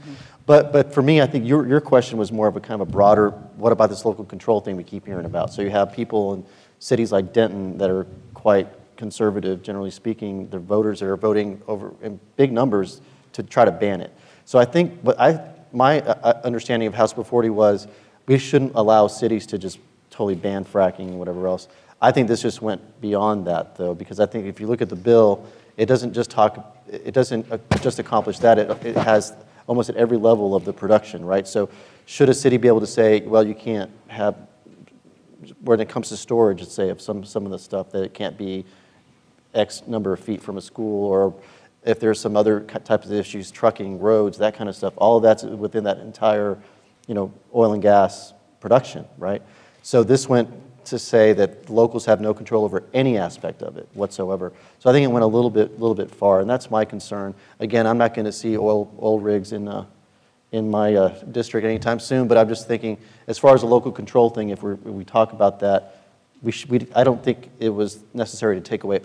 But, 0.44 0.72
but 0.72 0.92
for 0.92 1.02
me, 1.02 1.20
I 1.20 1.26
think 1.26 1.46
your, 1.46 1.64
your 1.68 1.80
question 1.80 2.18
was 2.18 2.32
more 2.32 2.48
of 2.48 2.56
a 2.56 2.60
kind 2.60 2.82
of 2.82 2.88
a 2.88 2.90
broader, 2.90 3.30
what 3.30 3.70
about 3.70 3.90
this 3.90 4.04
local 4.04 4.24
control 4.24 4.60
thing 4.60 4.74
we 4.74 4.82
keep 4.82 5.06
hearing 5.06 5.24
about? 5.24 5.52
So 5.52 5.62
you 5.62 5.70
have 5.70 5.92
people 5.92 6.34
in 6.34 6.44
cities 6.80 7.12
like 7.12 7.32
Denton 7.32 7.78
that 7.78 7.90
are 7.90 8.08
quite 8.34 8.66
conservative, 8.96 9.62
generally 9.62 9.92
speaking, 9.92 10.48
the 10.48 10.58
voters 10.58 10.98
that 10.98 11.06
are 11.06 11.16
voting 11.16 11.62
over 11.68 11.94
in 12.02 12.18
big 12.34 12.50
numbers 12.50 13.00
to 13.34 13.44
try 13.44 13.64
to 13.64 13.70
ban 13.70 14.00
it. 14.00 14.12
So 14.46 14.58
I 14.58 14.64
think, 14.64 15.04
but 15.04 15.20
I, 15.20 15.48
my 15.70 16.00
uh, 16.00 16.18
uh, 16.24 16.40
understanding 16.42 16.88
of 16.88 16.94
House 16.94 17.12
Bill 17.12 17.22
40 17.22 17.50
was 17.50 17.86
we 18.26 18.36
shouldn't 18.36 18.72
allow 18.74 19.06
cities 19.06 19.46
to 19.46 19.58
just 19.58 19.78
totally 20.12 20.36
ban 20.36 20.64
fracking 20.64 21.08
and 21.08 21.18
whatever 21.18 21.46
else. 21.48 21.66
I 22.00 22.12
think 22.12 22.28
this 22.28 22.42
just 22.42 22.62
went 22.62 23.00
beyond 23.00 23.46
that, 23.46 23.76
though, 23.76 23.94
because 23.94 24.20
I 24.20 24.26
think 24.26 24.46
if 24.46 24.60
you 24.60 24.66
look 24.68 24.82
at 24.82 24.88
the 24.88 24.96
bill, 24.96 25.44
it 25.76 25.86
doesn't 25.86 26.12
just 26.12 26.30
talk, 26.30 26.76
it 26.86 27.14
doesn't 27.14 27.50
uh, 27.50 27.58
just 27.80 27.98
accomplish 27.98 28.38
that. 28.40 28.58
It, 28.58 28.86
it 28.86 28.96
has 28.96 29.32
almost 29.66 29.88
at 29.88 29.96
every 29.96 30.18
level 30.18 30.54
of 30.54 30.64
the 30.64 30.72
production, 30.72 31.24
right? 31.24 31.46
So 31.48 31.68
should 32.06 32.28
a 32.28 32.34
city 32.34 32.56
be 32.56 32.68
able 32.68 32.80
to 32.80 32.86
say, 32.86 33.20
well, 33.22 33.46
you 33.46 33.54
can't 33.54 33.90
have, 34.08 34.36
when 35.60 35.80
it 35.80 35.88
comes 35.88 36.08
to 36.10 36.16
storage, 36.16 36.60
let's 36.60 36.74
say, 36.74 36.90
of 36.90 37.00
some, 37.00 37.24
some 37.24 37.46
of 37.46 37.52
the 37.52 37.58
stuff, 37.58 37.90
that 37.92 38.02
it 38.02 38.14
can't 38.14 38.36
be 38.36 38.64
X 39.54 39.82
number 39.86 40.12
of 40.12 40.20
feet 40.20 40.42
from 40.42 40.58
a 40.58 40.60
school, 40.60 41.06
or 41.06 41.34
if 41.84 42.00
there's 42.00 42.20
some 42.20 42.36
other 42.36 42.60
types 42.60 43.06
of 43.06 43.12
issues, 43.12 43.50
trucking, 43.50 44.00
roads, 44.00 44.38
that 44.38 44.54
kind 44.54 44.68
of 44.68 44.76
stuff, 44.76 44.94
all 44.96 45.16
of 45.16 45.22
that's 45.22 45.42
within 45.44 45.84
that 45.84 45.98
entire, 45.98 46.58
you 47.06 47.14
know, 47.14 47.32
oil 47.54 47.72
and 47.72 47.82
gas 47.82 48.34
production, 48.60 49.04
right? 49.18 49.42
So 49.83 50.05
this 50.05 50.28
went 50.28 50.49
to 50.87 50.99
say 50.99 51.33
that 51.33 51.70
locals 51.70 52.05
have 52.07 52.20
no 52.20 52.35
control 52.35 52.64
over 52.64 52.83
any 52.93 53.18
aspect 53.18 53.62
of 53.62 53.76
it 53.76 53.89
whatsoever. 53.95 54.53
So 54.78 54.91
I 54.91 54.93
think 54.93 55.05
it 55.05 55.09
went 55.09 55.24
a 55.24 55.28
little 55.28 55.51
bit, 55.51 55.78
little 55.78 55.95
bit 55.95 56.11
far, 56.11 56.41
and 56.41 56.51
that's 56.51 56.70
my 56.70 56.85
concern. 56.85 57.35
Again, 57.61 57.87
I'm 57.87 57.99
not 57.99 58.14
going 58.14 58.24
to 58.24 58.33
see 58.33 58.57
oil, 58.57 58.93
oil 59.01 59.20
rigs 59.20 59.53
in, 59.53 59.68
uh, 59.68 59.87
in 60.51 60.70
my 60.70 60.95
uh, 60.95 61.09
district 61.30 61.64
anytime 61.64 62.01
soon, 62.01 62.28
but 62.28 62.37
I'm 62.37 62.49
just 62.49 62.66
thinking, 62.66 62.99
as 63.26 63.39
far 63.39 63.55
as 63.55 63.61
the 63.61 63.66
local 63.66 63.93
control 63.93 64.28
thing, 64.30 64.51
if 64.51 64.62
if 64.62 64.80
we 64.85 65.05
talk 65.05 65.33
about 65.33 65.61
that, 65.61 66.05
we 66.43 66.53
we, 66.68 66.87
I 66.95 67.05
don't 67.05 67.22
think 67.22 67.51
it 67.59 67.70
was 67.70 68.03
necessary 68.12 68.57
to 68.57 68.61
take 68.61 68.85
away 68.85 69.01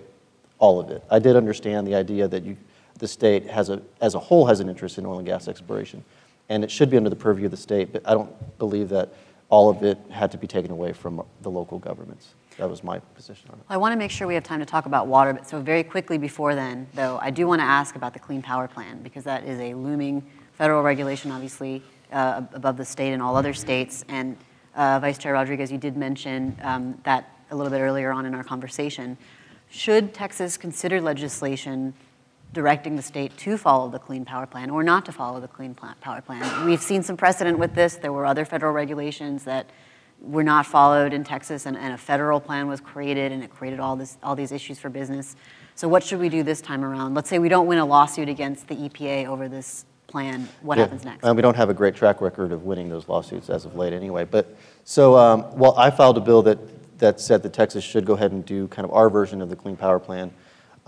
all 0.58 0.80
of 0.80 0.90
it. 0.90 1.02
I 1.10 1.20
did 1.20 1.36
understand 1.36 1.86
the 1.86 1.94
idea 1.94 2.28
that 2.28 2.44
you, 2.44 2.56
the 2.98 3.08
state 3.08 3.46
has 3.46 3.70
a, 3.70 3.80
as 4.00 4.14
a 4.14 4.18
whole 4.18 4.46
has 4.46 4.60
an 4.60 4.68
interest 4.68 4.98
in 4.98 5.06
oil 5.06 5.18
and 5.18 5.26
gas 5.26 5.48
exploration, 5.48 6.04
and 6.48 6.64
it 6.64 6.70
should 6.70 6.90
be 6.90 6.96
under 6.96 7.10
the 7.10 7.16
purview 7.16 7.46
of 7.46 7.50
the 7.50 7.56
state, 7.56 7.92
but 7.92 8.02
I 8.04 8.12
don't 8.14 8.58
believe 8.58 8.88
that 8.90 9.14
all 9.50 9.70
of 9.70 9.82
it 9.82 9.98
had 10.10 10.30
to 10.30 10.38
be 10.38 10.46
taken 10.46 10.70
away 10.70 10.92
from 10.92 11.22
the 11.42 11.50
local 11.50 11.78
governments. 11.78 12.34
That 12.58 12.68
was 12.68 12.82
my 12.82 12.98
position 12.98 13.50
on 13.50 13.58
it. 13.58 13.64
I 13.68 13.76
want 13.76 13.92
to 13.92 13.96
make 13.96 14.10
sure 14.10 14.26
we 14.26 14.34
have 14.34 14.44
time 14.44 14.60
to 14.60 14.66
talk 14.66 14.86
about 14.86 15.06
water, 15.06 15.32
but 15.32 15.48
so 15.48 15.60
very 15.60 15.84
quickly 15.84 16.18
before 16.18 16.54
then, 16.54 16.86
though, 16.94 17.18
I 17.22 17.30
do 17.30 17.46
want 17.46 17.60
to 17.60 17.64
ask 17.64 17.94
about 17.96 18.12
the 18.12 18.18
Clean 18.18 18.42
Power 18.42 18.68
Plan 18.68 19.00
because 19.02 19.24
that 19.24 19.44
is 19.44 19.58
a 19.60 19.74
looming 19.74 20.26
federal 20.54 20.82
regulation, 20.82 21.30
obviously, 21.30 21.82
uh, 22.12 22.42
above 22.52 22.76
the 22.76 22.84
state 22.84 23.12
and 23.12 23.22
all 23.22 23.36
other 23.36 23.54
states. 23.54 24.04
And 24.08 24.36
uh, 24.74 24.98
Vice 24.98 25.18
Chair 25.18 25.34
Rodriguez, 25.34 25.70
you 25.70 25.78
did 25.78 25.96
mention 25.96 26.58
um, 26.62 26.98
that 27.04 27.32
a 27.50 27.56
little 27.56 27.70
bit 27.70 27.80
earlier 27.80 28.10
on 28.10 28.26
in 28.26 28.34
our 28.34 28.44
conversation. 28.44 29.16
Should 29.70 30.12
Texas 30.12 30.56
consider 30.56 31.00
legislation 31.00 31.94
directing 32.52 32.96
the 32.96 33.02
state 33.02 33.36
to 33.38 33.56
follow 33.56 33.88
the 33.88 33.98
Clean 33.98 34.24
Power 34.24 34.46
Plan 34.46 34.70
or 34.70 34.82
not 34.82 35.04
to 35.06 35.12
follow 35.12 35.40
the 35.40 35.48
Clean 35.48 35.74
Power 35.74 36.20
Plan? 36.20 36.66
We've 36.66 36.82
seen 36.82 37.02
some 37.02 37.16
precedent 37.16 37.58
with 37.58 37.74
this. 37.74 37.96
There 37.96 38.12
were 38.12 38.26
other 38.26 38.44
federal 38.44 38.72
regulations 38.72 39.44
that 39.44 39.70
were 40.20 40.42
not 40.42 40.66
followed 40.66 41.12
in 41.12 41.24
Texas, 41.24 41.66
and, 41.66 41.76
and 41.76 41.92
a 41.92 41.98
federal 41.98 42.40
plan 42.40 42.66
was 42.66 42.80
created, 42.80 43.30
and 43.32 43.42
it 43.42 43.50
created 43.50 43.78
all, 43.80 43.96
this, 43.96 44.18
all 44.22 44.34
these 44.34 44.50
issues 44.52 44.78
for 44.78 44.88
business. 44.88 45.36
So, 45.74 45.86
what 45.86 46.02
should 46.02 46.18
we 46.18 46.28
do 46.28 46.42
this 46.42 46.60
time 46.60 46.84
around? 46.84 47.14
Let's 47.14 47.28
say 47.28 47.38
we 47.38 47.48
don't 47.48 47.68
win 47.68 47.78
a 47.78 47.86
lawsuit 47.86 48.28
against 48.28 48.66
the 48.66 48.74
EPA 48.74 49.26
over 49.26 49.48
this 49.48 49.84
plan. 50.08 50.48
What 50.62 50.76
Yeah, 50.76 50.84
happens 50.84 51.04
next? 51.04 51.24
And 51.24 51.36
we 51.36 51.42
don't 51.42 51.54
have 51.54 51.70
a 51.70 51.74
great 51.74 51.94
track 51.94 52.20
record 52.20 52.50
of 52.50 52.64
winning 52.64 52.88
those 52.88 53.08
lawsuits 53.08 53.48
as 53.48 53.64
of 53.64 53.76
late 53.76 53.92
anyway. 53.92 54.24
But, 54.24 54.56
so, 54.82 55.16
um, 55.16 55.46
well, 55.56 55.78
I 55.78 55.90
filed 55.90 56.16
a 56.16 56.20
bill 56.20 56.42
that, 56.42 56.58
that 56.98 57.20
said 57.20 57.44
that 57.44 57.52
Texas 57.52 57.84
should 57.84 58.04
go 58.04 58.14
ahead 58.14 58.32
and 58.32 58.44
do 58.44 58.66
kind 58.68 58.84
of 58.84 58.92
our 58.92 59.08
version 59.08 59.40
of 59.40 59.50
the 59.50 59.56
Clean 59.56 59.76
Power 59.76 60.00
Plan. 60.00 60.32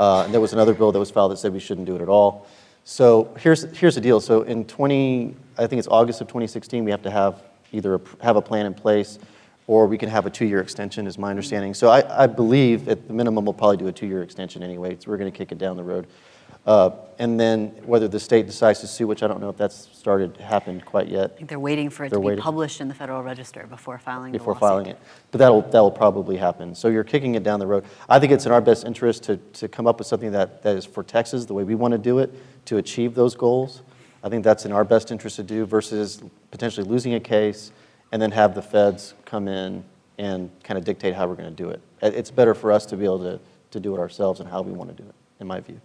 Uh, 0.00 0.22
And 0.24 0.32
there 0.32 0.40
was 0.40 0.54
another 0.54 0.72
bill 0.72 0.90
that 0.92 0.98
was 0.98 1.10
filed 1.10 1.30
that 1.30 1.36
said 1.36 1.52
we 1.52 1.60
shouldn't 1.60 1.86
do 1.86 1.94
it 1.94 2.00
at 2.00 2.08
all. 2.08 2.46
So 2.84 3.28
here's, 3.38 3.64
here's 3.76 3.96
the 3.96 4.00
deal. 4.00 4.18
So 4.18 4.42
in 4.42 4.64
20, 4.64 5.36
I 5.58 5.66
think 5.66 5.78
it's 5.78 5.88
August 5.88 6.22
of 6.22 6.26
2016, 6.28 6.86
we 6.86 6.90
have 6.90 7.02
to 7.02 7.10
have 7.10 7.42
either 7.70 7.96
a- 7.96 8.00
have 8.24 8.36
a 8.36 8.40
plan 8.40 8.64
in 8.64 8.72
place 8.72 9.18
or 9.66 9.86
we 9.86 9.98
can 9.98 10.08
have 10.08 10.24
a 10.24 10.30
two-year 10.30 10.60
extension, 10.60 11.06
is 11.06 11.18
my 11.18 11.28
understanding. 11.28 11.74
So 11.74 11.90
I, 11.90 12.24
I 12.24 12.26
believe 12.26 12.88
at 12.88 13.06
the 13.06 13.12
minimum, 13.12 13.44
we'll 13.44 13.52
probably 13.52 13.76
do 13.76 13.88
a 13.88 13.92
two-year 13.92 14.22
extension 14.22 14.62
anyway. 14.62 14.96
So 14.98 15.10
we're 15.10 15.18
going 15.18 15.30
to 15.30 15.36
kick 15.36 15.52
it 15.52 15.58
down 15.58 15.76
the 15.76 15.84
road. 15.84 16.06
Uh, 16.66 16.90
And 17.20 17.38
then 17.38 17.68
whether 17.84 18.08
the 18.08 18.18
state 18.18 18.46
decides 18.46 18.80
to 18.80 18.86
sue, 18.86 19.06
which 19.06 19.22
I 19.22 19.26
don't 19.26 19.40
know 19.42 19.50
if 19.50 19.56
that's 19.58 19.88
started, 19.92 20.38
happened 20.38 20.86
quite 20.86 21.08
yet 21.08 21.32
I 21.34 21.36
think 21.36 21.48
they're 21.50 21.60
waiting 21.60 21.90
for 21.90 22.04
it 22.04 22.08
They're 22.08 22.16
to 22.16 22.20
be 22.22 22.26
waiting. 22.28 22.42
published 22.42 22.80
in 22.80 22.88
the 22.88 22.94
Federal 22.94 23.22
Register 23.22 23.66
before 23.68 23.98
filing 23.98 24.32
before 24.32 24.54
filing 24.54 24.86
it. 24.86 24.98
But 25.30 25.38
that'll, 25.38 25.60
that'll 25.60 25.90
probably 25.90 26.38
happen. 26.38 26.74
So 26.74 26.88
you're 26.88 27.04
kicking 27.04 27.34
it 27.34 27.42
down 27.42 27.60
the 27.60 27.66
road. 27.66 27.84
I 28.08 28.18
think 28.20 28.32
it's 28.32 28.46
in 28.46 28.52
our 28.52 28.62
best 28.62 28.86
interest 28.86 29.22
to, 29.24 29.36
to 29.36 29.68
come 29.68 29.86
up 29.86 29.98
with 29.98 30.06
something 30.06 30.32
that, 30.32 30.62
that 30.62 30.76
is 30.76 30.86
for 30.86 31.02
Texas, 31.02 31.44
the 31.44 31.52
way 31.52 31.62
we 31.62 31.74
want 31.74 31.92
to 31.92 31.98
do 31.98 32.20
it, 32.20 32.30
to 32.66 32.78
achieve 32.78 33.14
those 33.14 33.34
goals. 33.34 33.82
I 34.24 34.30
think 34.30 34.42
that's 34.42 34.64
in 34.64 34.72
our 34.72 34.84
best 34.84 35.10
interest 35.12 35.36
to 35.36 35.42
do 35.42 35.66
versus 35.66 36.22
potentially 36.50 36.86
losing 36.88 37.12
a 37.14 37.20
case 37.20 37.70
and 38.12 38.20
then 38.22 38.30
have 38.32 38.54
the 38.54 38.62
feds 38.62 39.12
come 39.26 39.46
in 39.46 39.84
and 40.18 40.48
kind 40.64 40.78
of 40.78 40.84
dictate 40.84 41.14
how 41.14 41.26
we're 41.28 41.36
going 41.36 41.54
to 41.54 41.62
do 41.64 41.68
it. 41.68 41.80
It- 42.00 42.14
It's 42.14 42.30
better 42.30 42.54
for 42.54 42.72
us 42.72 42.86
to 42.86 42.96
be 42.96 43.04
able 43.04 43.18
to, 43.20 43.40
to 43.72 43.78
do 43.80 43.94
it 43.94 43.98
ourselves 43.98 44.40
and 44.40 44.48
how 44.48 44.62
we 44.62 44.72
want 44.72 44.88
to 44.96 45.02
do 45.02 45.06
it, 45.06 45.14
in 45.40 45.46
my 45.46 45.60
view. 45.60 45.80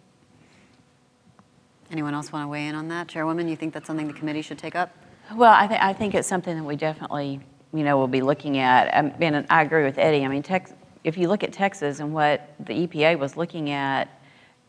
Anyone 1.91 2.13
else 2.13 2.31
want 2.31 2.43
to 2.43 2.47
weigh 2.47 2.67
in 2.67 2.75
on 2.75 2.88
that? 2.89 3.07
Chairwoman, 3.07 3.47
you 3.47 3.55
think 3.55 3.73
that's 3.73 3.88
something 3.88 4.07
the 4.07 4.13
committee 4.13 4.41
should 4.41 4.57
take 4.57 4.75
up? 4.75 4.95
Well, 5.33 5.53
I, 5.53 5.67
th- 5.67 5.79
I 5.81 5.93
think 5.93 6.15
it's 6.15 6.27
something 6.27 6.55
that 6.55 6.63
we 6.63 6.75
definitely, 6.75 7.39
you 7.73 7.83
know, 7.83 7.97
will 7.97 8.07
be 8.07 8.21
looking 8.21 8.57
at. 8.57 8.93
Um, 8.93 9.13
And 9.19 9.45
I 9.49 9.61
agree 9.61 9.83
with 9.83 9.97
Eddie. 9.97 10.23
I 10.23 10.27
mean, 10.27 10.43
Tex, 10.43 10.73
if 11.03 11.17
you 11.17 11.27
look 11.27 11.43
at 11.43 11.53
Texas 11.53 11.99
and 11.99 12.13
what 12.13 12.53
the 12.59 12.88
EPA 12.88 13.19
was 13.19 13.38
looking 13.38 13.69
at, 13.69 14.09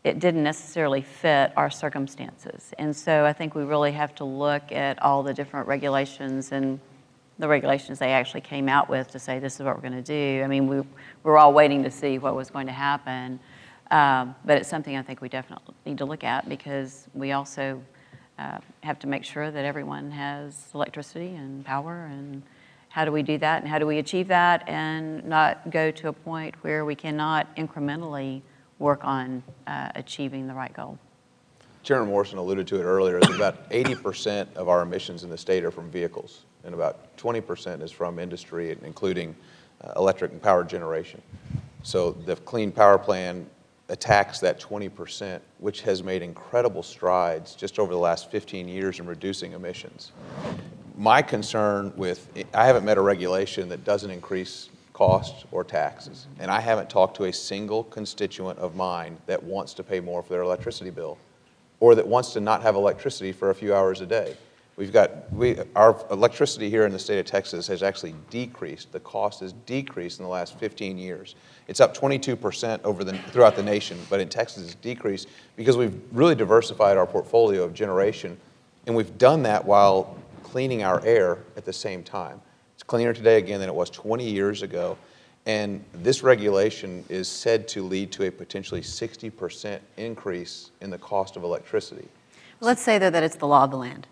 it 0.03 0.19
didn't 0.19 0.43
necessarily 0.43 1.01
fit 1.01 1.51
our 1.57 1.69
circumstances. 1.69 2.73
And 2.77 2.95
so 2.95 3.25
I 3.25 3.33
think 3.33 3.55
we 3.55 3.63
really 3.63 3.91
have 3.91 4.15
to 4.15 4.23
look 4.23 4.71
at 4.71 5.01
all 5.01 5.23
the 5.23 5.33
different 5.33 5.67
regulations 5.67 6.51
and 6.51 6.79
the 7.39 7.47
regulations 7.47 7.99
they 7.99 8.13
actually 8.13 8.41
came 8.41 8.69
out 8.69 8.89
with 8.89 9.11
to 9.11 9.19
say 9.19 9.39
this 9.39 9.55
is 9.55 9.61
what 9.61 9.75
we're 9.75 9.81
going 9.81 10.01
to 10.01 10.01
do. 10.01 10.43
I 10.43 10.47
mean, 10.47 10.67
we, 10.67 10.81
we're 11.23 11.37
all 11.37 11.53
waiting 11.53 11.83
to 11.83 11.91
see 11.91 12.17
what 12.17 12.35
was 12.35 12.49
going 12.49 12.67
to 12.67 12.73
happen. 12.73 13.39
Um, 13.91 14.35
but 14.45 14.57
it's 14.57 14.69
something 14.69 14.97
I 14.97 15.01
think 15.01 15.21
we 15.21 15.29
definitely 15.29 15.73
need 15.85 15.97
to 15.99 16.05
look 16.05 16.23
at 16.23 16.49
because 16.49 17.07
we 17.13 17.31
also 17.31 17.81
uh, 18.37 18.59
have 18.83 18.99
to 18.99 19.07
make 19.07 19.23
sure 19.23 19.49
that 19.49 19.65
everyone 19.65 20.11
has 20.11 20.69
electricity 20.73 21.35
and 21.35 21.65
power 21.65 22.05
and 22.11 22.43
how 22.89 23.05
do 23.05 23.11
we 23.11 23.21
do 23.23 23.37
that 23.37 23.61
and 23.61 23.69
how 23.69 23.79
do 23.79 23.85
we 23.85 23.99
achieve 23.99 24.27
that 24.27 24.67
and 24.67 25.23
not 25.25 25.69
go 25.71 25.91
to 25.91 26.09
a 26.09 26.13
point 26.13 26.55
where 26.63 26.83
we 26.83 26.95
cannot 26.95 27.55
incrementally 27.55 28.41
work 28.79 29.03
on 29.03 29.43
uh, 29.67 29.89
achieving 29.95 30.47
the 30.47 30.53
right 30.53 30.73
goal. 30.73 30.97
Chairman 31.83 32.09
Morrison 32.09 32.37
alluded 32.37 32.67
to 32.67 32.75
it 32.79 32.83
earlier, 32.83 33.17
about 33.17 33.69
80% 33.69 34.53
of 34.55 34.67
our 34.67 34.81
emissions 34.81 35.23
in 35.23 35.29
the 35.29 35.37
state 35.37 35.63
are 35.63 35.71
from 35.71 35.89
vehicles, 35.89 36.43
and 36.65 36.73
about 36.73 37.15
20% 37.17 37.81
is 37.81 37.91
from 37.91 38.19
industry, 38.19 38.75
including 38.83 39.35
uh, 39.81 39.93
electric 39.95 40.31
and 40.31 40.41
power 40.41 40.63
generation. 40.65 41.21
So 41.83 42.11
the 42.11 42.35
Clean 42.35 42.71
Power 42.71 42.97
Plan 42.97 43.47
attacks 43.89 44.39
that 44.39 44.59
20%, 44.59 45.39
which 45.59 45.81
has 45.81 46.03
made 46.03 46.21
incredible 46.21 46.83
strides 46.83 47.55
just 47.55 47.79
over 47.79 47.93
the 47.93 47.99
last 47.99 48.29
15 48.29 48.67
years 48.67 48.99
in 48.99 49.05
reducing 49.05 49.53
emissions. 49.53 50.11
My 50.97 51.21
concern 51.21 51.93
with, 51.95 52.29
I 52.53 52.65
haven't 52.65 52.83
met 52.83 52.97
a 52.97 53.01
regulation 53.01 53.69
that 53.69 53.83
doesn't 53.83 54.09
increase 54.09 54.69
costs 54.93 55.45
or 55.51 55.63
taxes, 55.63 56.27
and 56.39 56.49
I 56.49 56.59
haven't 56.59 56.89
talked 56.89 57.15
to 57.17 57.25
a 57.25 57.33
single 57.33 57.83
constituent 57.83 58.57
of 58.59 58.75
mine 58.75 59.17
that 59.27 59.41
wants 59.41 59.73
to 59.75 59.83
pay 59.83 59.99
more 59.99 60.23
for 60.23 60.29
their 60.29 60.41
electricity 60.41 60.89
bill 60.89 61.17
or 61.79 61.93
that 61.95 62.07
wants 62.07 62.33
to 62.33 62.39
not 62.39 62.63
have 62.63 62.75
electricity 62.75 63.31
for 63.31 63.51
a 63.51 63.55
few 63.55 63.75
hours 63.75 64.01
a 64.01 64.05
day. 64.05 64.35
We've 64.77 64.93
got, 64.93 65.33
we, 65.33 65.57
our 65.75 65.99
electricity 66.11 66.69
here 66.69 66.85
in 66.85 66.91
the 66.91 66.99
state 66.99 67.17
of 67.17 67.25
Texas 67.25 67.65
has 67.65 67.81
actually 67.81 68.13
decreased. 68.29 68.91
The 68.91 68.99
cost 68.99 69.39
has 69.39 69.53
decreased 69.65 70.19
in 70.19 70.23
the 70.23 70.29
last 70.29 70.59
15 70.59 70.99
years. 70.99 71.33
It's 71.67 71.79
up 71.79 71.97
22% 71.97 72.83
over 72.83 73.03
the, 73.03 73.17
throughout 73.31 73.55
the 73.55 73.63
nation, 73.63 73.97
but 74.07 74.19
in 74.19 74.29
Texas 74.29 74.63
it's 74.63 74.75
decreased 74.75 75.29
because 75.55 75.77
we've 75.77 75.99
really 76.11 76.35
diversified 76.35 76.95
our 76.95 77.07
portfolio 77.07 77.63
of 77.63 77.73
generation, 77.73 78.37
and 78.85 78.95
we've 78.95 79.17
done 79.17 79.41
that 79.43 79.65
while 79.65 80.15
cleaning 80.43 80.83
our 80.83 81.03
air 81.03 81.39
at 81.57 81.65
the 81.65 81.73
same 81.73 82.03
time. 82.03 82.39
It's 82.75 82.83
cleaner 82.83 83.13
today 83.13 83.39
again 83.39 83.59
than 83.59 83.69
it 83.69 83.75
was 83.75 83.89
20 83.89 84.29
years 84.29 84.61
ago. 84.61 84.95
And 85.47 85.83
this 85.91 86.21
regulation 86.21 87.03
is 87.09 87.27
said 87.27 87.67
to 87.69 87.81
lead 87.81 88.11
to 88.11 88.27
a 88.27 88.31
potentially 88.31 88.81
60% 88.81 89.79
increase 89.95 90.69
in 90.81 90.91
the 90.91 90.97
cost 90.99 91.35
of 91.35 91.43
electricity. 91.43 92.07
Let's 92.59 92.81
say, 92.81 92.99
though, 92.99 93.09
that 93.09 93.23
it's 93.23 93.37
the 93.37 93.47
law 93.47 93.63
of 93.63 93.71
the 93.71 93.77
land. 93.77 94.07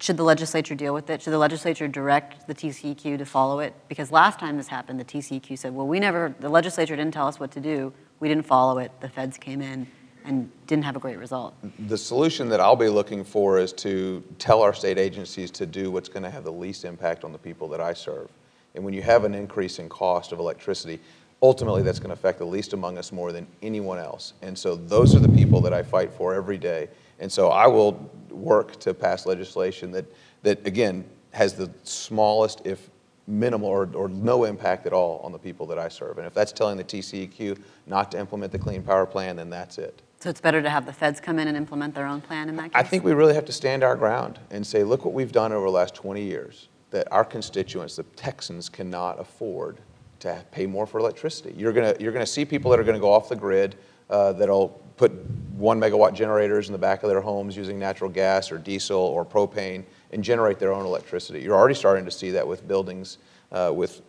Should 0.00 0.16
the 0.16 0.24
legislature 0.24 0.74
deal 0.74 0.94
with 0.94 1.10
it? 1.10 1.20
Should 1.20 1.34
the 1.34 1.38
legislature 1.38 1.86
direct 1.86 2.46
the 2.46 2.54
TCEQ 2.54 3.18
to 3.18 3.26
follow 3.26 3.60
it? 3.60 3.74
Because 3.86 4.10
last 4.10 4.38
time 4.38 4.56
this 4.56 4.66
happened, 4.66 4.98
the 4.98 5.04
TCEQ 5.04 5.58
said, 5.58 5.74
well, 5.74 5.86
we 5.86 6.00
never, 6.00 6.34
the 6.40 6.48
legislature 6.48 6.96
didn't 6.96 7.12
tell 7.12 7.26
us 7.26 7.38
what 7.38 7.50
to 7.50 7.60
do. 7.60 7.92
We 8.18 8.26
didn't 8.26 8.46
follow 8.46 8.78
it. 8.78 8.92
The 9.00 9.10
feds 9.10 9.36
came 9.36 9.60
in 9.60 9.86
and 10.24 10.50
didn't 10.66 10.84
have 10.84 10.96
a 10.96 10.98
great 10.98 11.18
result. 11.18 11.54
The 11.86 11.98
solution 11.98 12.48
that 12.48 12.60
I'll 12.60 12.76
be 12.76 12.88
looking 12.88 13.24
for 13.24 13.58
is 13.58 13.74
to 13.74 14.24
tell 14.38 14.62
our 14.62 14.72
state 14.72 14.96
agencies 14.96 15.50
to 15.52 15.66
do 15.66 15.90
what's 15.90 16.08
going 16.08 16.22
to 16.22 16.30
have 16.30 16.44
the 16.44 16.52
least 16.52 16.86
impact 16.86 17.22
on 17.22 17.32
the 17.32 17.38
people 17.38 17.68
that 17.68 17.80
I 17.82 17.92
serve. 17.92 18.30
And 18.74 18.82
when 18.82 18.94
you 18.94 19.02
have 19.02 19.24
an 19.24 19.34
increase 19.34 19.78
in 19.78 19.90
cost 19.90 20.32
of 20.32 20.38
electricity, 20.38 20.98
ultimately 21.42 21.82
that's 21.82 21.98
going 21.98 22.08
to 22.08 22.14
affect 22.14 22.38
the 22.38 22.46
least 22.46 22.72
among 22.72 22.96
us 22.96 23.12
more 23.12 23.32
than 23.32 23.46
anyone 23.60 23.98
else. 23.98 24.32
And 24.40 24.56
so 24.56 24.76
those 24.76 25.14
are 25.14 25.20
the 25.20 25.28
people 25.28 25.60
that 25.62 25.74
I 25.74 25.82
fight 25.82 26.10
for 26.10 26.34
every 26.34 26.58
day. 26.58 26.88
And 27.20 27.30
so 27.30 27.48
I 27.48 27.66
will 27.66 28.10
work 28.30 28.80
to 28.80 28.94
pass 28.94 29.26
legislation 29.26 29.92
that, 29.92 30.06
that 30.42 30.66
again, 30.66 31.04
has 31.32 31.54
the 31.54 31.70
smallest, 31.84 32.62
if 32.64 32.90
minimal 33.26 33.68
or, 33.68 33.88
or 33.94 34.08
no 34.08 34.44
impact 34.44 34.86
at 34.86 34.92
all 34.92 35.20
on 35.22 35.30
the 35.30 35.38
people 35.38 35.66
that 35.66 35.78
I 35.78 35.88
serve. 35.88 36.18
And 36.18 36.26
if 36.26 36.34
that's 36.34 36.52
telling 36.52 36.76
the 36.76 36.84
TCEQ 36.84 37.58
not 37.86 38.10
to 38.12 38.18
implement 38.18 38.50
the 38.50 38.58
Clean 38.58 38.82
Power 38.82 39.06
Plan, 39.06 39.36
then 39.36 39.50
that's 39.50 39.78
it. 39.78 40.02
So 40.18 40.28
it's 40.28 40.40
better 40.40 40.60
to 40.60 40.68
have 40.68 40.84
the 40.84 40.92
feds 40.92 41.20
come 41.20 41.38
in 41.38 41.48
and 41.48 41.56
implement 41.56 41.94
their 41.94 42.06
own 42.06 42.20
plan 42.20 42.48
in 42.48 42.56
that 42.56 42.64
case? 42.64 42.72
I 42.74 42.82
think 42.82 43.04
we 43.04 43.12
really 43.12 43.34
have 43.34 43.46
to 43.46 43.52
stand 43.52 43.82
our 43.82 43.96
ground 43.96 44.38
and 44.50 44.66
say, 44.66 44.84
look 44.84 45.04
what 45.04 45.14
we've 45.14 45.32
done 45.32 45.52
over 45.52 45.64
the 45.66 45.72
last 45.72 45.94
20 45.94 46.22
years, 46.22 46.68
that 46.90 47.10
our 47.10 47.24
constituents, 47.24 47.96
the 47.96 48.02
Texans, 48.02 48.68
cannot 48.68 49.18
afford 49.18 49.78
to 50.18 50.44
pay 50.50 50.66
more 50.66 50.86
for 50.86 50.98
electricity. 50.98 51.54
You're 51.56 51.72
going 51.72 51.98
you're 51.98 52.12
gonna 52.12 52.26
see 52.26 52.44
people 52.44 52.70
that 52.70 52.78
are 52.78 52.84
going 52.84 52.96
to 52.96 53.00
go 53.00 53.10
off 53.10 53.30
the 53.30 53.36
grid 53.36 53.76
uh, 54.10 54.32
that'll 54.34 54.68
put 54.96 55.12
one 55.56 55.80
megawatt 55.80 56.12
generators 56.12 56.68
in 56.68 56.72
the 56.72 56.78
back 56.78 57.02
of 57.02 57.08
their 57.08 57.20
homes 57.20 57.56
using 57.56 57.78
natural 57.78 58.10
gas 58.10 58.52
or 58.52 58.58
diesel 58.58 58.98
or 58.98 59.24
propane 59.24 59.84
and 60.12 60.22
generate 60.22 60.58
their 60.58 60.72
own 60.72 60.84
electricity. 60.84 61.40
You're 61.40 61.56
already 61.56 61.74
starting 61.74 62.04
to 62.04 62.10
see 62.10 62.30
that 62.32 62.46
with 62.46 62.66
buildings, 62.68 63.18
uh, 63.52 63.72
with 63.74 64.02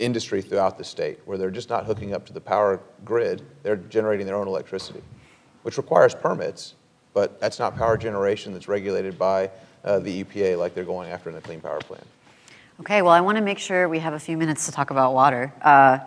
industry 0.00 0.42
throughout 0.42 0.76
the 0.76 0.84
state, 0.84 1.20
where 1.24 1.38
they're 1.38 1.50
just 1.50 1.70
not 1.70 1.84
hooking 1.84 2.14
up 2.14 2.26
to 2.26 2.32
the 2.32 2.40
power 2.40 2.80
grid, 3.04 3.42
they're 3.62 3.76
generating 3.76 4.26
their 4.26 4.36
own 4.36 4.48
electricity 4.48 5.02
which 5.64 5.78
requires 5.78 6.14
permits, 6.14 6.74
but 7.14 7.40
that's 7.40 7.58
not 7.58 7.74
power 7.74 7.96
generation 7.96 8.52
that's 8.52 8.68
regulated 8.68 9.18
by 9.18 9.50
uh, 9.84 9.98
the 9.98 10.22
EPA 10.22 10.58
like 10.58 10.74
they're 10.74 10.84
going 10.84 11.10
after 11.10 11.30
in 11.30 11.34
the 11.34 11.40
Clean 11.40 11.60
Power 11.60 11.80
Plan. 11.80 12.02
Okay, 12.80 13.02
well, 13.02 13.12
I 13.12 13.20
want 13.20 13.36
to 13.36 13.42
make 13.42 13.58
sure 13.58 13.88
we 13.88 13.98
have 13.98 14.12
a 14.12 14.18
few 14.18 14.36
minutes 14.36 14.66
to 14.66 14.72
talk 14.72 14.90
about 14.90 15.14
water. 15.14 15.52
Uh, 15.62 15.98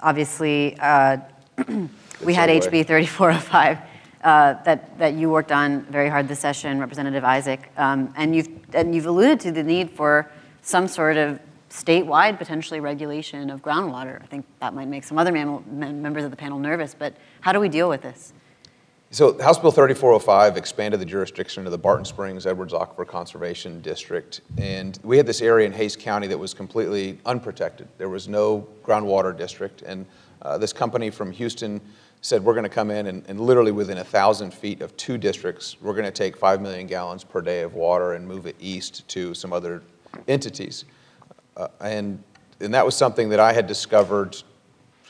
obviously, 0.00 0.76
uh, 0.80 1.16
we 2.24 2.34
had 2.34 2.48
HB 2.48 2.86
3405 2.86 3.78
uh, 4.22 4.54
that, 4.64 4.98
that 4.98 5.14
you 5.14 5.30
worked 5.30 5.52
on 5.52 5.82
very 5.84 6.08
hard 6.08 6.28
this 6.28 6.40
session, 6.40 6.80
Representative 6.80 7.24
Isaac, 7.24 7.70
um, 7.76 8.12
and, 8.16 8.34
you've, 8.34 8.48
and 8.72 8.94
you've 8.94 9.06
alluded 9.06 9.40
to 9.40 9.52
the 9.52 9.62
need 9.62 9.90
for 9.90 10.30
some 10.62 10.88
sort 10.88 11.16
of 11.16 11.38
statewide 11.70 12.38
potentially 12.38 12.80
regulation 12.80 13.50
of 13.50 13.62
groundwater. 13.62 14.22
I 14.22 14.26
think 14.26 14.46
that 14.60 14.72
might 14.72 14.88
make 14.88 15.04
some 15.04 15.18
other 15.18 15.32
members 15.32 16.24
of 16.24 16.30
the 16.30 16.36
panel 16.36 16.58
nervous, 16.58 16.94
but 16.94 17.14
how 17.40 17.52
do 17.52 17.60
we 17.60 17.68
deal 17.68 17.88
with 17.88 18.02
this? 18.02 18.32
So 19.10 19.40
House 19.40 19.58
Bill 19.58 19.70
3405 19.70 20.56
expanded 20.56 21.00
the 21.00 21.04
jurisdiction 21.04 21.64
of 21.64 21.70
the 21.70 21.78
Barton 21.78 22.04
Springs 22.04 22.44
Edwards 22.46 22.72
Aquifer 22.72 23.06
Conservation 23.06 23.80
District. 23.80 24.40
And 24.58 24.98
we 25.04 25.16
had 25.16 25.26
this 25.26 25.40
area 25.40 25.66
in 25.66 25.72
Hays 25.72 25.94
County 25.94 26.26
that 26.26 26.38
was 26.38 26.52
completely 26.52 27.18
unprotected. 27.24 27.86
There 27.98 28.08
was 28.08 28.26
no 28.26 28.66
groundwater 28.84 29.36
district. 29.36 29.82
And 29.82 30.06
uh, 30.42 30.58
this 30.58 30.72
company 30.72 31.10
from 31.10 31.30
Houston 31.32 31.80
said, 32.20 32.44
we're 32.44 32.54
going 32.54 32.64
to 32.64 32.70
come 32.70 32.90
in 32.90 33.06
and, 33.06 33.24
and 33.28 33.40
literally 33.40 33.72
within 33.72 33.98
a 33.98 34.04
thousand 34.04 34.52
feet 34.52 34.80
of 34.82 34.96
two 34.96 35.18
districts, 35.18 35.76
we're 35.80 35.92
going 35.94 36.04
to 36.04 36.10
take 36.10 36.36
five 36.36 36.60
million 36.60 36.86
gallons 36.86 37.24
per 37.24 37.40
day 37.40 37.62
of 37.62 37.74
water 37.74 38.14
and 38.14 38.26
move 38.26 38.46
it 38.46 38.56
east 38.58 39.06
to 39.08 39.34
some 39.34 39.52
other 39.52 39.82
entities. 40.28 40.84
Uh, 41.56 41.68
and, 41.80 42.22
and 42.60 42.74
that 42.74 42.84
was 42.84 42.96
something 42.96 43.28
that 43.28 43.40
I 43.40 43.52
had 43.52 43.66
discovered 43.66 44.42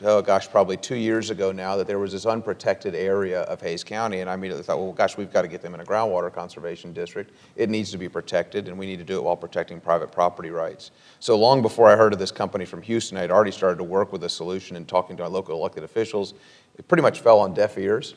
oh 0.03 0.21
gosh, 0.21 0.51
probably 0.51 0.77
two 0.77 0.97
years 0.97 1.31
ago 1.31 1.53
now, 1.53 1.77
that 1.77 1.87
there 1.87 1.99
was 1.99 2.13
this 2.13 2.27
unprotected 2.27 2.95
area 2.95 3.43
of 3.43 3.61
Hays 3.61 3.83
County, 3.83 4.21
and 4.21 4.29
I 4.29 4.35
immediately 4.35 4.63
thought, 4.63 4.79
well, 4.79 4.93
gosh, 4.93 5.17
we've 5.17 5.33
got 5.33 5.43
to 5.43 5.49
get 5.49 5.63
them 5.63 5.75
in 5.75 5.81
a 5.81 5.85
groundwater 5.85 6.33
conservation 6.33 6.93
district. 6.93 7.33
It 7.57 7.71
needs 7.71 7.91
to 7.93 7.99
be 7.99 8.09
protected, 8.09 8.69
and 8.69 8.79
we 8.79 8.87
need 8.87 8.99
to 8.99 9.05
do 9.05 9.17
it 9.17 9.23
while 9.23 9.37
protecting 9.37 9.81
private 9.81 10.13
property 10.13 10.51
rights. 10.51 10.91
So 11.21 11.39
long 11.39 11.63
before 11.63 11.89
I 11.89 11.97
heard 11.97 12.13
of 12.13 12.19
this 12.19 12.31
company 12.31 12.65
from 12.65 12.83
Houston, 12.83 13.17
I 13.17 13.23
had 13.23 13.31
already 13.31 13.53
started 13.53 13.79
to 13.79 13.85
work 13.85 14.13
with 14.13 14.25
a 14.25 14.29
solution 14.29 14.77
and 14.77 14.87
talking 14.87 15.17
to 15.17 15.23
our 15.23 15.29
local 15.29 15.57
elected 15.57 15.85
officials. 15.85 16.35
It 16.79 16.89
pretty 16.89 17.03
much 17.03 17.21
fell 17.21 17.41
on 17.41 17.55
deaf 17.55 17.79
ears 17.79 18.15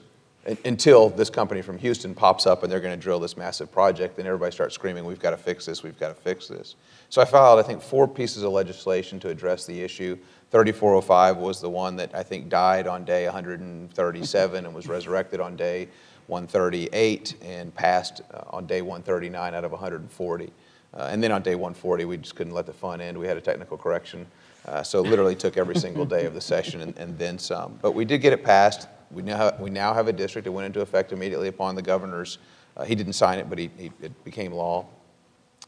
until 0.65 1.09
this 1.09 1.29
company 1.29 1.61
from 1.61 1.77
Houston 1.77 2.15
pops 2.15 2.47
up 2.47 2.63
and 2.63 2.71
they're 2.71 2.79
going 2.79 2.97
to 2.97 3.01
drill 3.01 3.19
this 3.19 3.37
massive 3.37 3.71
project, 3.71 4.17
and 4.17 4.27
everybody 4.27 4.51
starts 4.51 4.73
screaming, 4.73 5.05
We've 5.05 5.19
got 5.19 5.31
to 5.31 5.37
fix 5.37 5.65
this, 5.65 5.83
we've 5.83 5.99
got 5.99 6.09
to 6.09 6.13
fix 6.13 6.47
this. 6.47 6.75
So 7.09 7.21
I 7.21 7.25
filed, 7.25 7.59
I 7.59 7.63
think, 7.63 7.81
four 7.81 8.07
pieces 8.07 8.43
of 8.43 8.51
legislation 8.51 9.19
to 9.21 9.29
address 9.29 9.65
the 9.65 9.79
issue. 9.81 10.17
3405 10.51 11.37
was 11.37 11.61
the 11.61 11.69
one 11.69 11.95
that 11.97 12.15
I 12.15 12.23
think 12.23 12.49
died 12.49 12.87
on 12.87 13.05
day 13.05 13.25
137 13.25 14.65
and 14.65 14.73
was 14.73 14.87
resurrected 14.87 15.39
on 15.39 15.55
day 15.55 15.87
138 16.27 17.35
and 17.43 17.73
passed 17.73 18.21
uh, 18.33 18.41
on 18.49 18.65
day 18.65 18.81
139 18.81 19.53
out 19.53 19.63
of 19.63 19.71
140. 19.71 20.53
Uh, 20.91 21.07
and 21.11 21.21
then 21.21 21.31
on 21.31 21.41
day 21.43 21.55
140, 21.55 22.05
we 22.05 22.17
just 22.17 22.35
couldn't 22.35 22.53
let 22.53 22.65
the 22.65 22.73
fun 22.73 23.01
end. 23.01 23.17
We 23.17 23.27
had 23.27 23.37
a 23.37 23.41
technical 23.41 23.77
correction. 23.77 24.25
Uh, 24.69 24.83
so 24.83 25.01
literally 25.01 25.35
took 25.35 25.57
every 25.57 25.75
single 25.75 26.05
day 26.05 26.25
of 26.25 26.35
the 26.35 26.41
session 26.41 26.81
and, 26.81 26.95
and, 26.99 27.17
then 27.17 27.39
some. 27.39 27.79
But 27.81 27.93
we 27.93 28.05
did 28.05 28.19
get 28.19 28.33
it 28.33 28.43
passed. 28.43 28.87
We 29.09 29.23
now, 29.23 29.37
have, 29.37 29.59
we 29.59 29.71
now 29.71 29.95
have 29.95 30.07
a 30.07 30.13
district. 30.13 30.45
that 30.45 30.51
went 30.51 30.67
into 30.67 30.81
effect 30.81 31.11
immediately 31.11 31.47
upon 31.47 31.73
the 31.73 31.81
governor's. 31.81 32.37
Uh, 32.77 32.85
he 32.85 32.93
didn't 32.93 33.13
sign 33.13 33.39
it, 33.39 33.49
but 33.49 33.57
he, 33.57 33.71
he, 33.77 33.91
it 33.99 34.23
became 34.23 34.51
law. 34.51 34.85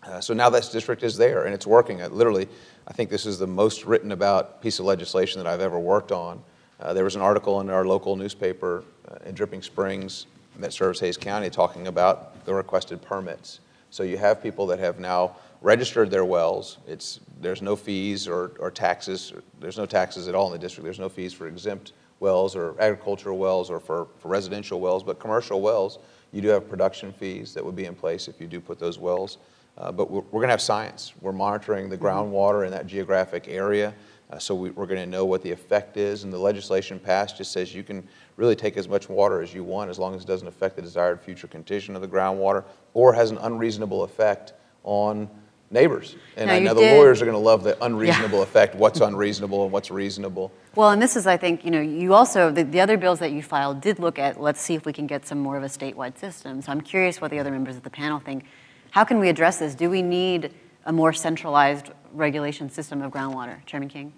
Uh, 0.03 0.21
so 0.21 0.35
now 0.35 0.51
this 0.51 0.69
district 0.69 1.01
is 1.01 1.17
there 1.17 1.45
and 1.45 1.53
it's 1.53 1.65
working. 1.65 1.99
Uh, 1.99 2.09
literally, 2.09 2.47
I 2.87 2.93
think 2.93 3.09
this 3.09 3.25
is 3.25 3.39
the 3.39 3.47
most 3.47 3.85
written 3.85 4.11
about 4.11 4.61
piece 4.61 4.77
of 4.77 4.85
legislation 4.85 5.41
that 5.41 5.51
I've 5.51 5.61
ever 5.61 5.79
worked 5.79 6.11
on. 6.11 6.43
Uh, 6.79 6.93
there 6.93 7.03
was 7.03 7.15
an 7.15 7.21
article 7.21 7.59
in 7.59 7.71
our 7.71 7.87
local 7.87 8.15
newspaper 8.15 8.83
in 9.25 9.33
Dripping 9.33 9.63
Springs 9.63 10.27
that 10.59 10.73
serves 10.73 10.99
Hays 10.99 11.17
County 11.17 11.49
talking 11.49 11.87
about 11.87 12.45
the 12.45 12.53
requested 12.53 13.01
permits. 13.01 13.61
So 13.89 14.03
you 14.03 14.17
have 14.17 14.43
people 14.43 14.67
that 14.67 14.77
have 14.77 14.99
now 14.99 15.37
registered 15.61 16.09
their 16.09 16.25
wells. 16.25 16.79
It's, 16.87 17.19
there's 17.39 17.61
no 17.61 17.75
fees 17.75 18.27
or, 18.27 18.53
or 18.59 18.71
taxes. 18.71 19.33
There's 19.59 19.77
no 19.77 19.85
taxes 19.85 20.27
at 20.27 20.35
all 20.35 20.47
in 20.47 20.53
the 20.53 20.59
district. 20.59 20.83
There's 20.83 20.99
no 20.99 21.09
fees 21.09 21.33
for 21.33 21.47
exempt 21.47 21.93
wells 22.19 22.55
or 22.55 22.75
agricultural 22.79 23.37
wells 23.37 23.69
or 23.69 23.79
for, 23.79 24.07
for 24.19 24.27
residential 24.27 24.79
wells, 24.79 25.03
but 25.03 25.19
commercial 25.19 25.61
wells, 25.61 25.99
you 26.31 26.41
do 26.41 26.47
have 26.47 26.67
production 26.69 27.11
fees 27.11 27.53
that 27.53 27.63
would 27.63 27.75
be 27.75 27.85
in 27.85 27.95
place 27.95 28.27
if 28.27 28.39
you 28.39 28.47
do 28.47 28.59
put 28.59 28.79
those 28.79 28.97
wells. 28.97 29.37
Uh, 29.77 29.91
but 29.91 30.09
we're, 30.09 30.21
we're 30.21 30.39
going 30.39 30.47
to 30.47 30.53
have 30.53 30.61
science. 30.61 31.13
We're 31.21 31.31
monitoring 31.31 31.89
the 31.89 31.97
groundwater 31.97 32.65
in 32.65 32.71
that 32.71 32.87
geographic 32.87 33.47
area. 33.47 33.93
Uh, 34.31 34.39
so 34.39 34.55
we, 34.55 34.69
are 34.69 34.85
going 34.85 34.95
to 34.95 35.05
know 35.05 35.25
what 35.25 35.41
the 35.41 35.51
effect 35.51 35.97
is. 35.97 36.23
And 36.23 36.31
the 36.31 36.37
legislation 36.37 36.99
passed 36.99 37.37
just 37.37 37.51
says 37.51 37.73
you 37.73 37.83
can 37.83 38.07
really 38.37 38.55
take 38.55 38.77
as 38.77 38.87
much 38.87 39.09
water 39.09 39.41
as 39.41 39.53
you 39.53 39.63
want 39.63 39.89
as 39.89 39.99
long 39.99 40.15
as 40.15 40.23
it 40.23 40.27
doesn't 40.27 40.47
affect 40.47 40.75
the 40.75 40.81
desired 40.81 41.21
future 41.21 41.47
condition 41.47 41.95
of 41.95 42.01
the 42.01 42.07
groundwater 42.07 42.63
or 42.93 43.13
has 43.13 43.31
an 43.31 43.37
unreasonable 43.39 44.03
effect 44.03 44.53
on 44.83 45.29
neighbors. 45.71 46.15
And 46.35 46.47
now 46.47 46.53
I 46.53 46.59
know 46.59 46.73
the 46.73 46.81
did, 46.81 46.97
lawyers 46.97 47.21
are 47.21 47.25
going 47.25 47.35
to 47.35 47.43
love 47.43 47.63
the 47.63 47.81
unreasonable 47.83 48.39
yeah. 48.39 48.43
effect, 48.43 48.75
what's 48.75 48.99
unreasonable 48.99 49.63
and 49.63 49.71
what's 49.71 49.89
reasonable. 49.89 50.51
Well, 50.75 50.91
and 50.91 51.01
this 51.01 51.15
is, 51.15 51.25
I 51.25 51.37
think, 51.37 51.63
you 51.63 51.71
know, 51.71 51.81
you 51.81 52.13
also, 52.13 52.51
the, 52.51 52.63
the 52.63 52.81
other 52.81 52.97
bills 52.97 53.19
that 53.19 53.31
you 53.31 53.41
filed 53.41 53.81
did 53.81 53.97
look 53.97 54.19
at, 54.19 54.39
let's 54.39 54.61
see 54.61 54.75
if 54.75 54.85
we 54.85 54.93
can 54.93 55.07
get 55.07 55.25
some 55.25 55.39
more 55.39 55.57
of 55.57 55.63
a 55.63 55.67
statewide 55.67 56.17
system. 56.17 56.61
So 56.61 56.71
I'm 56.71 56.81
curious 56.81 57.21
what 57.21 57.31
the 57.31 57.39
other 57.39 57.51
members 57.51 57.77
of 57.77 57.83
the 57.83 57.89
panel 57.89 58.19
think. 58.19 58.45
How 58.91 59.03
can 59.03 59.19
we 59.19 59.29
address 59.29 59.59
this? 59.59 59.73
Do 59.73 59.89
we 59.89 60.01
need 60.01 60.53
a 60.85 60.91
more 60.91 61.13
centralized 61.13 61.91
regulation 62.13 62.69
system 62.69 63.01
of 63.01 63.11
groundwater? 63.11 63.65
Chairman 63.65 63.89
King? 63.89 64.13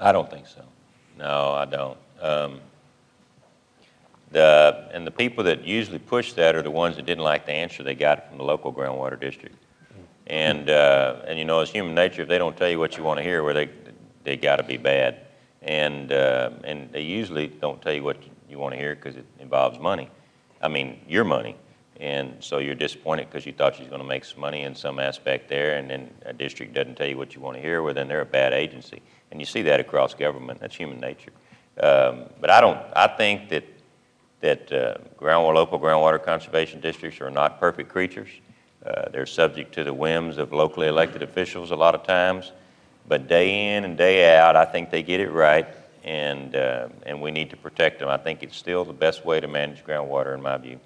I 0.00 0.12
don't 0.12 0.28
think 0.28 0.46
so. 0.46 0.64
No, 1.16 1.52
I 1.52 1.64
don't. 1.64 1.98
Um, 2.20 2.60
the, 4.32 4.90
and 4.92 5.06
the 5.06 5.12
people 5.12 5.44
that 5.44 5.64
usually 5.64 6.00
push 6.00 6.32
that 6.32 6.56
are 6.56 6.62
the 6.62 6.70
ones 6.70 6.96
that 6.96 7.06
didn't 7.06 7.22
like 7.22 7.46
the 7.46 7.52
answer 7.52 7.82
they 7.82 7.94
got 7.94 8.28
from 8.28 8.38
the 8.38 8.44
local 8.44 8.72
groundwater 8.72 9.18
district. 9.18 9.54
And, 10.26 10.70
uh, 10.70 11.22
and 11.26 11.38
you 11.38 11.44
know, 11.44 11.60
it's 11.60 11.70
human 11.70 11.94
nature, 11.94 12.22
if 12.22 12.28
they 12.28 12.38
don't 12.38 12.56
tell 12.56 12.68
you 12.68 12.78
what 12.78 12.96
you 12.96 13.04
want 13.04 13.18
to 13.18 13.22
hear, 13.22 13.42
where 13.42 13.54
well, 13.54 13.66
they, 13.66 13.92
they 14.24 14.36
got 14.36 14.56
to 14.56 14.64
be 14.64 14.76
bad. 14.76 15.20
And, 15.62 16.12
uh, 16.12 16.50
and 16.64 16.90
they 16.92 17.02
usually 17.02 17.46
don't 17.48 17.80
tell 17.80 17.92
you 17.92 18.02
what 18.02 18.18
you 18.48 18.58
want 18.58 18.74
to 18.74 18.78
hear 18.78 18.94
because 18.94 19.16
it 19.16 19.26
involves 19.38 19.78
money. 19.78 20.10
I 20.60 20.68
mean, 20.68 21.00
your 21.08 21.24
money. 21.24 21.56
And 21.98 22.34
so 22.40 22.58
you're 22.58 22.74
disappointed 22.74 23.30
because 23.30 23.46
you 23.46 23.52
thought 23.52 23.78
you 23.78 23.84
was 23.84 23.88
going 23.88 24.02
to 24.02 24.06
make 24.06 24.24
some 24.24 24.40
money 24.40 24.62
in 24.62 24.74
some 24.74 24.98
aspect 24.98 25.48
there, 25.48 25.76
and 25.76 25.88
then 25.88 26.10
a 26.26 26.32
district 26.32 26.74
doesn't 26.74 26.96
tell 26.96 27.06
you 27.06 27.16
what 27.16 27.34
you 27.34 27.40
want 27.40 27.56
to 27.56 27.62
hear, 27.62 27.82
well, 27.82 27.94
then 27.94 28.06
they're 28.06 28.20
a 28.20 28.26
bad 28.26 28.52
agency. 28.52 29.00
And 29.30 29.40
you 29.40 29.46
see 29.46 29.62
that 29.62 29.80
across 29.80 30.12
government. 30.12 30.60
That's 30.60 30.76
human 30.76 31.00
nature. 31.00 31.32
Um, 31.80 32.24
but 32.40 32.50
I 32.50 32.60
don't, 32.60 32.78
I 32.94 33.06
think 33.06 33.48
that, 33.48 33.64
that 34.40 34.72
uh, 34.72 34.96
groundwater, 35.18 35.54
local 35.54 35.80
groundwater 35.80 36.22
conservation 36.22 36.80
districts 36.80 37.20
are 37.20 37.30
not 37.30 37.58
perfect 37.58 37.88
creatures. 37.90 38.28
Uh, 38.86 39.08
they're 39.10 39.26
subject 39.26 39.74
to 39.74 39.84
the 39.84 39.92
whims 39.92 40.38
of 40.38 40.52
locally 40.52 40.86
elected 40.86 41.22
officials 41.22 41.72
a 41.72 41.76
lot 41.76 41.94
of 41.94 42.04
times. 42.04 42.52
But 43.08 43.28
day 43.28 43.76
in 43.76 43.84
and 43.84 43.96
day 43.96 44.38
out, 44.38 44.56
I 44.56 44.64
think 44.64 44.90
they 44.90 45.02
get 45.02 45.20
it 45.20 45.30
right, 45.30 45.66
and, 46.04 46.54
uh, 46.54 46.88
and 47.04 47.20
we 47.20 47.30
need 47.30 47.50
to 47.50 47.56
protect 47.56 48.00
them. 48.00 48.08
I 48.08 48.16
think 48.16 48.42
it's 48.42 48.56
still 48.56 48.84
the 48.84 48.92
best 48.92 49.24
way 49.24 49.40
to 49.40 49.48
manage 49.48 49.84
groundwater, 49.84 50.34
in 50.34 50.42
my 50.42 50.56
view. 50.56 50.80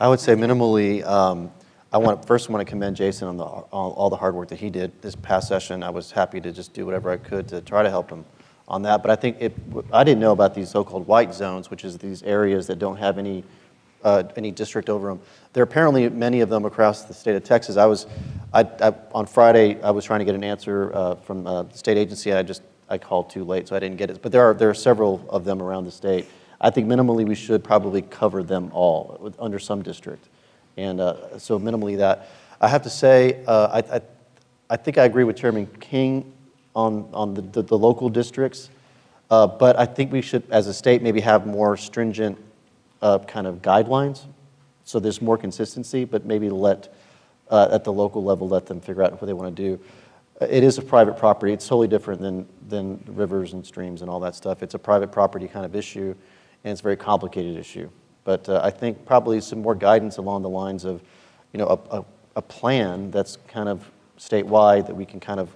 I 0.00 0.08
would 0.08 0.20
say 0.20 0.34
minimally, 0.34 1.04
um, 1.04 1.50
I 1.92 1.98
want, 1.98 2.24
first 2.26 2.48
want 2.48 2.64
to 2.64 2.70
commend 2.70 2.96
Jason 2.96 3.28
on 3.28 3.36
the, 3.36 3.44
all, 3.44 3.92
all 3.92 4.10
the 4.10 4.16
hard 4.16 4.34
work 4.34 4.48
that 4.48 4.58
he 4.58 4.70
did 4.70 4.92
this 5.02 5.16
past 5.16 5.48
session. 5.48 5.82
I 5.82 5.90
was 5.90 6.12
happy 6.12 6.40
to 6.40 6.52
just 6.52 6.72
do 6.72 6.84
whatever 6.86 7.10
I 7.10 7.16
could 7.16 7.48
to 7.48 7.60
try 7.60 7.82
to 7.82 7.90
help 7.90 8.10
him 8.10 8.24
on 8.68 8.82
that. 8.82 9.02
But 9.02 9.10
I 9.10 9.16
think 9.16 9.38
it, 9.40 9.54
I 9.92 10.04
didn't 10.04 10.20
know 10.20 10.32
about 10.32 10.54
these 10.54 10.70
so-called 10.70 11.06
white 11.06 11.34
zones, 11.34 11.70
which 11.70 11.84
is 11.84 11.98
these 11.98 12.22
areas 12.22 12.66
that 12.66 12.78
don't 12.78 12.98
have 12.98 13.18
any, 13.18 13.42
uh, 14.04 14.24
any 14.36 14.50
district 14.50 14.88
over 14.88 15.08
them. 15.08 15.20
There 15.52 15.62
are 15.62 15.64
apparently 15.64 16.08
many 16.08 16.40
of 16.40 16.48
them 16.48 16.64
across 16.64 17.04
the 17.04 17.14
state 17.14 17.36
of 17.36 17.44
Texas. 17.44 17.76
I 17.76 17.86
was, 17.86 18.06
I, 18.52 18.60
I, 18.80 18.94
on 19.12 19.26
Friday, 19.26 19.80
I 19.82 19.90
was 19.90 20.04
trying 20.04 20.20
to 20.20 20.24
get 20.24 20.34
an 20.34 20.44
answer 20.44 20.92
uh, 20.94 21.14
from 21.16 21.46
uh, 21.46 21.64
the 21.64 21.76
state 21.76 21.96
agency. 21.96 22.32
I 22.32 22.42
just, 22.42 22.62
I 22.88 22.98
called 22.98 23.30
too 23.30 23.44
late, 23.44 23.68
so 23.68 23.76
I 23.76 23.78
didn't 23.78 23.96
get 23.96 24.10
it. 24.10 24.22
But 24.22 24.32
there 24.32 24.42
are, 24.42 24.54
there 24.54 24.70
are 24.70 24.74
several 24.74 25.26
of 25.28 25.44
them 25.44 25.60
around 25.60 25.84
the 25.84 25.90
state. 25.90 26.26
I 26.60 26.70
think 26.70 26.88
minimally 26.88 27.26
we 27.26 27.34
should 27.34 27.62
probably 27.62 28.02
cover 28.02 28.42
them 28.42 28.70
all 28.72 29.16
with, 29.20 29.36
under 29.40 29.58
some 29.58 29.82
district. 29.82 30.28
And 30.76 31.00
uh, 31.00 31.38
so 31.38 31.58
minimally 31.58 31.98
that. 31.98 32.28
I 32.60 32.68
have 32.68 32.82
to 32.82 32.90
say, 32.90 33.44
uh, 33.46 33.82
I, 33.82 33.96
I, 33.96 34.00
I 34.70 34.76
think 34.76 34.98
I 34.98 35.04
agree 35.04 35.24
with 35.24 35.36
Chairman 35.36 35.66
King 35.80 36.32
on, 36.74 37.08
on 37.12 37.34
the, 37.34 37.42
the, 37.42 37.62
the 37.62 37.78
local 37.78 38.08
districts, 38.08 38.70
uh, 39.30 39.46
but 39.46 39.78
I 39.78 39.86
think 39.86 40.12
we 40.12 40.22
should, 40.22 40.42
as 40.50 40.66
a 40.66 40.74
state, 40.74 41.02
maybe 41.02 41.20
have 41.20 41.46
more 41.46 41.76
stringent 41.76 42.38
uh, 43.02 43.18
kind 43.20 43.46
of 43.46 43.62
guidelines 43.62 44.26
so 44.88 44.98
there's 44.98 45.20
more 45.20 45.36
consistency, 45.36 46.06
but 46.06 46.24
maybe 46.24 46.48
let, 46.48 46.94
uh, 47.50 47.68
at 47.70 47.84
the 47.84 47.92
local 47.92 48.24
level, 48.24 48.48
let 48.48 48.64
them 48.64 48.80
figure 48.80 49.02
out 49.02 49.12
what 49.12 49.26
they 49.26 49.34
want 49.34 49.54
to 49.54 49.62
do. 49.62 49.78
It 50.40 50.64
is 50.64 50.78
a 50.78 50.82
private 50.82 51.18
property. 51.18 51.52
It's 51.52 51.68
totally 51.68 51.88
different 51.88 52.22
than, 52.22 52.48
than 52.68 53.04
rivers 53.06 53.52
and 53.52 53.66
streams 53.66 54.00
and 54.00 54.08
all 54.08 54.18
that 54.20 54.34
stuff. 54.34 54.62
It's 54.62 54.72
a 54.72 54.78
private 54.78 55.12
property 55.12 55.46
kind 55.46 55.66
of 55.66 55.76
issue, 55.76 56.14
and 56.64 56.72
it's 56.72 56.80
a 56.80 56.82
very 56.82 56.96
complicated 56.96 57.58
issue. 57.58 57.90
But 58.24 58.48
uh, 58.48 58.62
I 58.64 58.70
think 58.70 59.04
probably 59.04 59.42
some 59.42 59.60
more 59.60 59.74
guidance 59.74 60.16
along 60.16 60.40
the 60.40 60.48
lines 60.48 60.86
of, 60.86 61.02
you 61.52 61.58
know, 61.58 61.66
a, 61.66 61.98
a, 61.98 62.04
a 62.36 62.42
plan 62.42 63.10
that's 63.10 63.36
kind 63.46 63.68
of 63.68 63.84
statewide 64.18 64.86
that 64.86 64.94
we 64.94 65.04
can 65.04 65.20
kind 65.20 65.38
of 65.38 65.50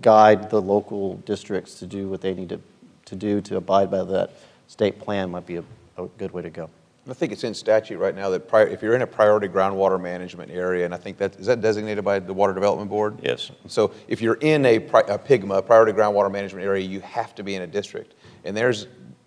guide 0.00 0.48
the 0.48 0.62
local 0.62 1.16
districts 1.16 1.74
to 1.80 1.86
do 1.86 2.08
what 2.08 2.22
they 2.22 2.32
need 2.32 2.48
to, 2.48 2.60
to 3.04 3.14
do 3.14 3.42
to 3.42 3.58
abide 3.58 3.90
by 3.90 4.04
that 4.04 4.30
state 4.68 4.98
plan 4.98 5.30
might 5.30 5.44
be 5.44 5.56
a, 5.56 5.64
a 5.98 6.06
good 6.16 6.30
way 6.30 6.40
to 6.40 6.48
go. 6.48 6.70
I 7.10 7.14
think 7.14 7.32
it's 7.32 7.44
in 7.44 7.54
statute 7.54 7.98
right 7.98 8.14
now 8.14 8.30
that 8.30 8.46
pri- 8.48 8.64
if 8.68 8.82
you're 8.82 8.94
in 8.94 9.02
a 9.02 9.06
priority 9.06 9.48
groundwater 9.48 10.00
management 10.00 10.50
area, 10.50 10.84
and 10.84 10.94
I 10.94 10.96
think 10.96 11.16
that, 11.18 11.36
is 11.36 11.46
that 11.46 11.60
designated 11.60 12.04
by 12.04 12.18
the 12.20 12.32
Water 12.32 12.52
Development 12.54 12.88
Board? 12.88 13.18
Yes. 13.22 13.50
So 13.66 13.92
if 14.08 14.22
you're 14.22 14.38
in 14.40 14.64
a, 14.66 14.78
pri- 14.78 15.04
a 15.08 15.18
PIGMA, 15.18 15.66
priority 15.66 15.92
groundwater 15.92 16.30
management 16.30 16.64
area, 16.64 16.84
you 16.86 17.00
have 17.00 17.34
to 17.34 17.42
be 17.42 17.54
in 17.56 17.62
a 17.62 17.66
district. 17.66 18.14
And 18.44 18.56
there's 18.56 18.86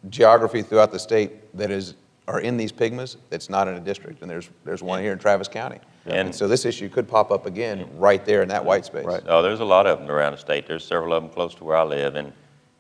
geography 0.09 0.61
throughout 0.61 0.91
the 0.91 0.99
state 0.99 1.55
that 1.57 1.71
is, 1.71 1.95
are 2.27 2.39
in 2.39 2.57
these 2.57 2.71
PIGMAs 2.71 3.17
that's 3.29 3.49
not 3.49 3.67
in 3.67 3.73
a 3.75 3.79
district, 3.79 4.21
and 4.21 4.29
there's, 4.29 4.49
there's 4.63 4.81
one 4.83 5.01
here 5.01 5.11
in 5.11 5.19
Travis 5.19 5.47
County. 5.47 5.79
And- 6.05 6.13
And 6.15 6.35
so 6.35 6.47
this 6.47 6.65
issue 6.65 6.89
could 6.89 7.07
pop 7.07 7.31
up 7.31 7.45
again 7.45 7.89
right 7.97 8.23
there 8.25 8.41
in 8.41 8.49
that 8.49 8.63
white 8.63 8.85
space. 8.85 9.05
Right. 9.05 9.23
Oh, 9.27 9.41
there's 9.41 9.59
a 9.61 9.65
lot 9.65 9.87
of 9.87 9.99
them 9.99 10.09
around 10.09 10.33
the 10.33 10.37
state. 10.37 10.67
There's 10.67 10.85
several 10.85 11.13
of 11.13 11.23
them 11.23 11.31
close 11.31 11.53
to 11.55 11.63
where 11.63 11.77
I 11.77 11.83
live, 11.83 12.15
and, 12.15 12.31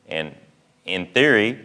and 0.07 0.33
in 0.85 1.07
theory, 1.07 1.59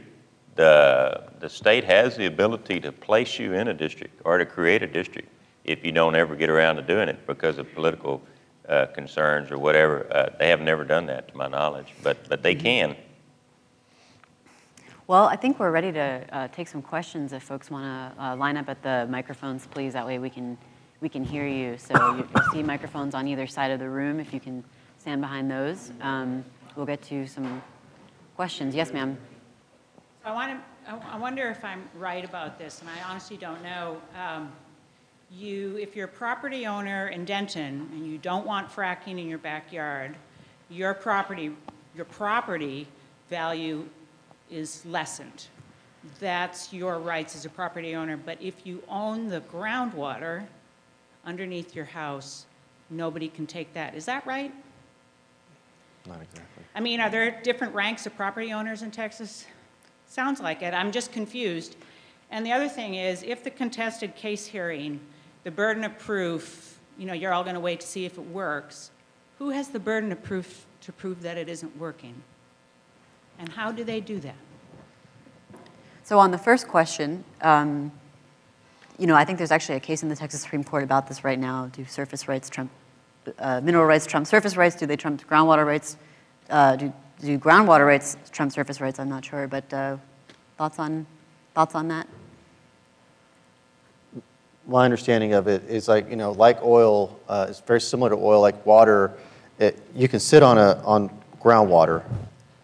the, 0.59 1.23
the 1.39 1.49
state 1.49 1.85
has 1.85 2.17
the 2.17 2.27
ability 2.27 2.81
to 2.81 2.91
place 2.91 3.39
you 3.39 3.53
in 3.53 3.69
a 3.69 3.75
district 3.75 4.21
or 4.25 4.39
to 4.39 4.45
create 4.45 4.83
a 4.83 4.89
district 4.89 5.29
if 5.63 5.85
you 5.85 5.93
don't 5.93 6.17
ever 6.17 6.35
get 6.35 6.51
around 6.51 6.77
to 6.77 6.83
doing 6.83 7.09
it 7.09 7.25
because 7.29 7.59
of 7.59 7.73
political 7.75 8.21
uh, 8.69 8.87
concerns 8.87 9.53
or 9.53 9.59
whatever. 9.59 10.13
Uh, 10.13 10.31
They 10.37 10.49
have 10.49 10.61
never 10.61 10.85
done 10.85 11.07
that, 11.07 11.29
to 11.29 11.37
my 11.37 11.47
knowledge, 11.47 11.95
but, 12.03 12.29
but 12.29 12.43
they 12.43 12.57
can. 12.57 12.97
Well, 15.07 15.27
I 15.27 15.37
think 15.37 15.61
we're 15.61 15.71
ready 15.71 15.93
to 15.93 16.25
uh, 16.33 16.49
take 16.49 16.67
some 16.67 16.83
questions 16.83 17.33
if 17.33 17.45
folks 17.45 17.71
want 17.71 17.85
to 17.85 18.21
uh, 18.21 18.35
line 18.35 18.57
up 18.57 18.69
at 18.69 18.83
the 18.83 19.07
microphones, 19.09 19.65
please. 19.69 19.93
That 19.93 20.07
way 20.07 20.19
we 20.19 20.29
can, 20.29 20.59
we 21.01 21.09
can 21.09 21.23
hear 21.23 21.47
you. 21.47 21.79
So 21.79 21.95
you, 22.17 22.29
see 22.53 22.65
microphones 22.65 23.15
on 23.15 23.29
either 23.29 23.47
side 23.47 23.71
of 23.71 23.79
the 23.79 23.89
room 23.89 24.19
if 24.19 24.35
you 24.35 24.41
can 24.41 24.65
stand 24.99 25.21
behind 25.21 25.49
those. 25.49 25.93
Um, 26.01 26.45
we'll 26.75 26.85
get 26.85 27.01
to 27.03 27.29
some 27.29 27.63
questions. 28.35 28.75
Yes, 28.75 28.93
ma'am. 28.93 29.17
I 30.25 30.33
want 30.33 30.61
to, 30.87 30.93
I 31.11 31.17
wonder 31.17 31.49
if 31.49 31.65
I'm 31.65 31.89
right 31.95 32.25
about 32.25 32.59
this, 32.59 32.81
and 32.81 32.91
I 32.91 33.11
honestly 33.11 33.37
don't 33.37 33.63
know. 33.63 34.01
Um, 34.17 34.53
You, 35.31 35.77
if 35.77 35.95
you're 35.95 36.07
a 36.07 36.17
property 36.25 36.67
owner 36.67 37.09
in 37.09 37.27
Denton 37.27 37.89
and 37.93 38.07
you 38.07 38.17
don't 38.17 38.47
want 38.47 38.71
fracking 38.71 39.19
in 39.21 39.29
your 39.29 39.39
backyard, 39.39 40.17
your 40.71 40.95
property, 40.95 41.55
your 41.95 42.07
property 42.07 42.87
value 43.29 43.87
is 44.51 44.87
lessened. 44.87 45.49
That's 46.19 46.73
your 46.73 46.99
rights 46.99 47.37
as 47.37 47.45
a 47.45 47.51
property 47.51 47.95
owner, 47.95 48.17
but 48.17 48.41
if 48.41 48.67
you 48.67 48.83
own 48.89 49.29
the 49.29 49.43
groundwater 49.43 50.47
underneath 51.27 51.77
your 51.77 51.85
house, 51.85 52.47
nobody 52.89 53.29
can 53.29 53.47
take 53.47 53.75
that. 53.75 53.95
Is 53.95 54.07
that 54.07 54.27
right? 54.27 54.53
Not 56.07 56.23
exactly. 56.23 56.65
I 56.75 56.81
mean, 56.81 57.01
are 57.01 57.11
there 57.11 57.39
different 57.43 57.75
ranks 57.75 58.07
of 58.07 58.17
property 58.17 58.51
owners 58.51 58.81
in 58.81 58.91
Texas? 58.91 59.45
Sounds 60.09 60.41
like 60.41 60.63
it. 60.63 60.75
I'm 60.75 60.91
just 60.91 61.13
confused. 61.13 61.77
And 62.31 62.45
the 62.45 62.53
other 62.53 62.69
thing 62.69 62.95
is, 62.95 63.23
if 63.23 63.45
the 63.45 63.51
contested 63.51 64.17
case 64.17 64.47
hearing, 64.47 65.01
the 65.45 65.51
burden 65.51 65.85
of 65.85 65.99
proof, 65.99 66.79
you 66.99 67.07
know, 67.07 67.13
you're 67.13 67.33
all 67.33 67.45
going 67.45 67.55
to 67.55 67.61
wait 67.61 67.81
to 67.81 67.87
see 67.87 68.05
if 68.05 68.19
it 68.19 68.27
works, 68.27 68.91
who 69.39 69.51
has 69.51 69.69
the 69.69 69.79
burden 69.79 70.11
of 70.11 70.23
proof 70.23 70.67
to 70.83 70.93
prove 70.93 71.23
that 71.23 71.39
it 71.39 71.49
isn't 71.49 71.77
working? 71.77 72.15
And 73.39 73.51
how 73.51 73.71
do 73.71 73.85
they 73.85 74.01
do 74.01 74.19
that? 74.21 74.35
So 76.03 76.19
on 76.19 76.31
the 76.31 76.39
first 76.39 76.69
question, 76.69 77.23
um, 77.43 77.93
you 78.99 79.07
know, 79.07 79.15
I 79.15 79.25
think 79.25 79.39
there's 79.39 79.53
actually 79.53 79.77
a 79.77 79.81
case 79.81 80.03
in 80.03 80.09
the 80.09 80.17
Texas 80.17 80.41
Supreme 80.41 80.65
Court 80.65 80.83
about 80.83 81.07
this 81.07 81.23
right 81.23 81.39
now. 81.39 81.67
Do 81.67 81.85
surface 81.85 82.27
rights 82.27 82.51
trump, 82.51 82.71
uh, 83.39 83.61
mineral 83.63 83.85
rights 83.85 84.07
trump 84.07 84.27
surface 84.27 84.57
rights? 84.57 84.75
Do 84.75 84.87
they 84.87 84.97
trump 84.97 85.27
groundwater 85.29 85.67
rights? 85.67 85.97
Uh, 86.51 86.77
do, 86.77 86.93
do 87.21 87.39
groundwater 87.39 87.87
rights 87.87 88.17
trump 88.33 88.53
surface 88.53 88.81
rights? 88.81 88.99
I'm 88.99 89.09
not 89.09 89.25
sure, 89.25 89.47
but 89.47 89.73
uh, 89.73 89.97
thoughts 90.57 90.79
on 90.79 91.07
thoughts 91.55 91.75
on 91.75 91.89
that? 91.89 92.09
my 94.69 94.85
understanding 94.85 95.33
of 95.33 95.49
it 95.49 95.65
is 95.65 95.89
like, 95.89 96.11
you 96.11 96.17
know, 96.17 96.33
like 96.33 96.63
oil, 96.63 97.19
uh, 97.27 97.47
it's 97.49 97.61
very 97.61 97.81
similar 97.81 98.11
to 98.11 98.17
oil, 98.17 98.41
like 98.43 98.67
water. 98.67 99.15
It, 99.59 99.81
you 99.95 100.09
can 100.09 100.21
sit 100.21 100.43
on, 100.43 100.59
a, 100.59 100.81
on 100.85 101.11
groundwater, 101.41 102.05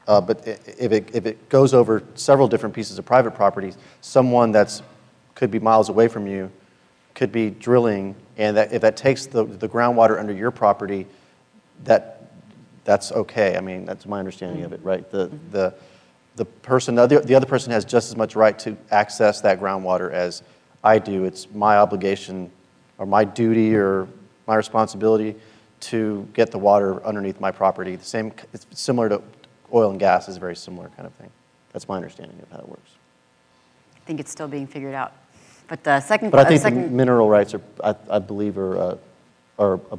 uh, 0.06 0.20
but 0.20 0.46
if 0.46 0.92
it, 0.92 1.10
if 1.14 1.24
it 1.24 1.48
goes 1.48 1.72
over 1.72 2.02
several 2.14 2.46
different 2.46 2.74
pieces 2.74 2.98
of 2.98 3.06
private 3.06 3.34
properties, 3.34 3.78
someone 4.02 4.52
that's, 4.52 4.82
could 5.34 5.50
be 5.50 5.58
miles 5.58 5.88
away 5.88 6.06
from 6.06 6.26
you 6.26 6.52
could 7.14 7.32
be 7.32 7.48
drilling, 7.48 8.14
and 8.36 8.56
that, 8.56 8.72
if 8.72 8.82
that 8.82 8.96
takes 8.96 9.26
the, 9.26 9.44
the 9.44 9.68
groundwater 9.68 10.18
under 10.18 10.32
your 10.32 10.50
property, 10.50 11.06
that, 11.84 12.33
that's 12.84 13.12
okay. 13.12 13.56
I 13.56 13.60
mean, 13.60 13.84
that's 13.84 14.06
my 14.06 14.18
understanding 14.18 14.64
of 14.64 14.72
it, 14.72 14.80
right? 14.82 15.10
The, 15.10 15.30
the, 15.50 15.74
the 16.36 16.44
person, 16.44 16.94
the 16.94 17.02
other, 17.02 17.20
the 17.20 17.34
other 17.34 17.46
person 17.46 17.72
has 17.72 17.84
just 17.84 18.10
as 18.10 18.16
much 18.16 18.36
right 18.36 18.58
to 18.60 18.76
access 18.90 19.40
that 19.40 19.60
groundwater 19.60 20.10
as 20.10 20.42
I 20.82 20.98
do. 20.98 21.24
It's 21.24 21.50
my 21.52 21.78
obligation 21.78 22.50
or 22.98 23.06
my 23.06 23.24
duty 23.24 23.74
or 23.74 24.06
my 24.46 24.54
responsibility 24.56 25.34
to 25.80 26.28
get 26.34 26.50
the 26.50 26.58
water 26.58 27.04
underneath 27.04 27.40
my 27.40 27.50
property. 27.50 27.96
The 27.96 28.04
same, 28.04 28.32
it's 28.52 28.66
similar 28.70 29.08
to 29.08 29.22
oil 29.72 29.90
and 29.90 29.98
gas 29.98 30.28
is 30.28 30.36
a 30.36 30.40
very 30.40 30.56
similar 30.56 30.88
kind 30.90 31.06
of 31.06 31.12
thing. 31.14 31.30
That's 31.72 31.88
my 31.88 31.96
understanding 31.96 32.38
of 32.42 32.50
how 32.50 32.58
it 32.58 32.68
works. 32.68 32.90
I 33.96 34.00
think 34.06 34.20
it's 34.20 34.30
still 34.30 34.48
being 34.48 34.66
figured 34.66 34.94
out. 34.94 35.12
But 35.66 35.82
the 35.82 36.00
second, 36.00 36.30
But 36.30 36.40
I 36.40 36.42
uh, 36.42 36.46
think 36.46 36.60
the 36.60 36.68
second, 36.68 36.92
mineral 36.96 37.28
rights 37.28 37.54
are, 37.54 37.60
I, 37.82 37.94
I 38.10 38.18
believe 38.18 38.58
are, 38.58 38.76
uh, 38.76 38.96
are 39.58 39.80
uh, 39.90 39.96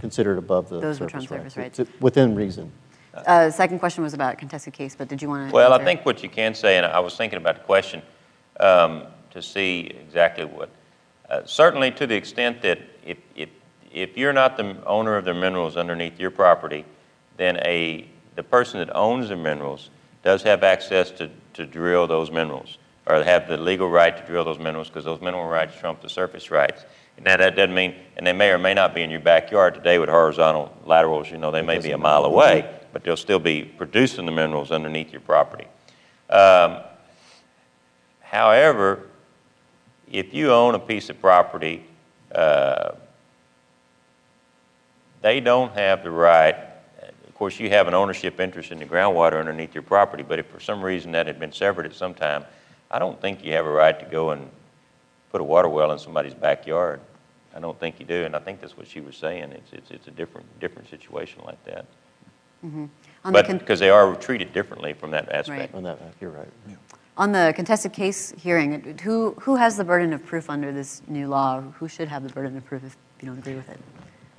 considered 0.00 0.38
above 0.38 0.68
the 0.68 0.80
Those 0.80 1.00
would 1.00 1.10
surface 1.10 1.26
trump 1.26 1.42
rights. 1.44 1.54
surface 1.54 1.78
It's 1.78 2.00
Within 2.00 2.34
reason. 2.34 2.70
uh, 3.14 3.50
second 3.50 3.78
question 3.78 4.02
was 4.04 4.14
about 4.14 4.38
contested 4.38 4.72
case, 4.72 4.94
but 4.94 5.08
did 5.08 5.22
you 5.22 5.28
want 5.28 5.48
to? 5.48 5.54
Well, 5.54 5.72
I 5.72 5.82
think 5.82 6.04
what 6.04 6.22
you 6.22 6.28
can 6.28 6.54
say, 6.54 6.76
and 6.76 6.84
I 6.86 7.00
was 7.00 7.16
thinking 7.16 7.38
about 7.38 7.56
the 7.56 7.62
question 7.62 8.02
um, 8.60 9.04
to 9.30 9.40
see 9.40 9.92
exactly 10.00 10.44
what, 10.44 10.68
uh, 11.30 11.42
certainly 11.44 11.90
to 11.92 12.06
the 12.06 12.14
extent 12.14 12.62
that 12.62 12.78
if, 13.04 13.18
if, 13.34 13.48
if 13.92 14.16
you're 14.16 14.32
not 14.32 14.56
the 14.56 14.76
owner 14.86 15.16
of 15.16 15.24
the 15.24 15.34
minerals 15.34 15.76
underneath 15.76 16.18
your 16.20 16.30
property, 16.30 16.84
then 17.36 17.56
a, 17.58 18.06
the 18.34 18.42
person 18.42 18.78
that 18.80 18.94
owns 18.94 19.28
the 19.30 19.36
minerals 19.36 19.90
does 20.22 20.42
have 20.42 20.62
access 20.62 21.10
to, 21.12 21.30
to 21.54 21.64
drill 21.64 22.06
those 22.06 22.30
minerals, 22.30 22.78
or 23.06 23.22
have 23.22 23.48
the 23.48 23.56
legal 23.56 23.88
right 23.88 24.16
to 24.16 24.26
drill 24.26 24.44
those 24.44 24.58
minerals, 24.58 24.88
because 24.88 25.04
those 25.04 25.20
mineral 25.20 25.46
rights 25.48 25.78
trump 25.78 26.02
the 26.02 26.08
surface 26.08 26.50
rights. 26.50 26.84
Now, 27.24 27.36
that 27.36 27.56
doesn't 27.56 27.74
mean, 27.74 27.94
and 28.16 28.26
they 28.26 28.32
may 28.32 28.50
or 28.50 28.58
may 28.58 28.74
not 28.74 28.94
be 28.94 29.02
in 29.02 29.10
your 29.10 29.20
backyard 29.20 29.74
today 29.74 29.98
with 29.98 30.08
horizontal 30.08 30.76
laterals, 30.84 31.30
you 31.30 31.38
know, 31.38 31.50
they 31.50 31.62
may 31.62 31.78
be 31.78 31.92
a 31.92 31.98
mile 31.98 32.24
away, 32.24 32.70
but 32.92 33.04
they'll 33.04 33.16
still 33.16 33.38
be 33.38 33.64
producing 33.64 34.26
the 34.26 34.32
minerals 34.32 34.70
underneath 34.70 35.12
your 35.12 35.22
property. 35.22 35.66
Um, 36.30 36.78
However, 38.28 39.06
if 40.10 40.34
you 40.34 40.52
own 40.52 40.74
a 40.74 40.78
piece 40.80 41.08
of 41.10 41.20
property, 41.20 41.84
uh, 42.34 42.90
they 45.22 45.40
don't 45.40 45.72
have 45.72 46.02
the 46.02 46.10
right, 46.10 46.56
Of 47.28 47.34
course, 47.34 47.60
you 47.60 47.70
have 47.70 47.86
an 47.86 47.94
ownership 47.94 48.40
interest 48.40 48.72
in 48.72 48.78
the 48.78 48.84
groundwater 48.84 49.38
underneath 49.38 49.74
your 49.74 49.82
property, 49.82 50.22
but 50.22 50.38
if 50.38 50.46
for 50.46 50.58
some 50.58 50.82
reason 50.82 51.12
that 51.12 51.26
had 51.26 51.38
been 51.38 51.52
severed 51.52 51.86
at 51.86 51.94
some 51.94 52.14
time, 52.14 52.44
I 52.90 52.98
don't 52.98 53.20
think 53.20 53.44
you 53.44 53.52
have 53.52 53.64
a 53.64 53.70
right 53.70 53.98
to 54.00 54.06
go 54.06 54.30
and 54.30 54.50
put 55.36 55.42
a 55.42 55.44
water 55.44 55.68
well 55.68 55.92
in 55.92 55.98
somebody's 55.98 56.32
backyard. 56.32 56.98
I 57.54 57.60
don't 57.60 57.78
think 57.78 58.00
you 58.00 58.06
do, 58.06 58.24
and 58.24 58.34
I 58.34 58.38
think 58.38 58.58
that's 58.62 58.74
what 58.74 58.88
she 58.88 59.00
was 59.00 59.16
saying. 59.16 59.52
It's, 59.52 59.70
it's, 59.70 59.90
it's 59.90 60.08
a 60.08 60.10
different, 60.10 60.46
different 60.60 60.88
situation 60.88 61.42
like 61.44 61.62
that. 61.64 61.84
Mm-hmm. 62.64 62.84
On 62.84 62.88
the 63.24 63.32
But, 63.32 63.46
con- 63.46 63.58
because 63.58 63.78
they 63.78 63.90
are 63.90 64.14
treated 64.14 64.54
differently 64.54 64.94
from 64.94 65.10
that 65.10 65.30
aspect. 65.30 65.74
On 65.74 65.82
that, 65.82 65.98
you're 66.22 66.30
right. 66.30 66.48
On 67.18 67.32
the 67.32 67.52
contested 67.54 67.92
case 67.92 68.32
hearing, 68.38 68.98
who, 69.02 69.32
who 69.40 69.56
has 69.56 69.76
the 69.76 69.84
burden 69.84 70.14
of 70.14 70.24
proof 70.24 70.48
under 70.48 70.72
this 70.72 71.02
new 71.06 71.28
law? 71.28 71.60
Who 71.60 71.86
should 71.86 72.08
have 72.08 72.22
the 72.22 72.32
burden 72.32 72.56
of 72.56 72.64
proof 72.64 72.82
if 72.82 72.96
you 73.20 73.28
don't 73.28 73.38
agree 73.38 73.56
with 73.56 73.68
it? 73.68 73.78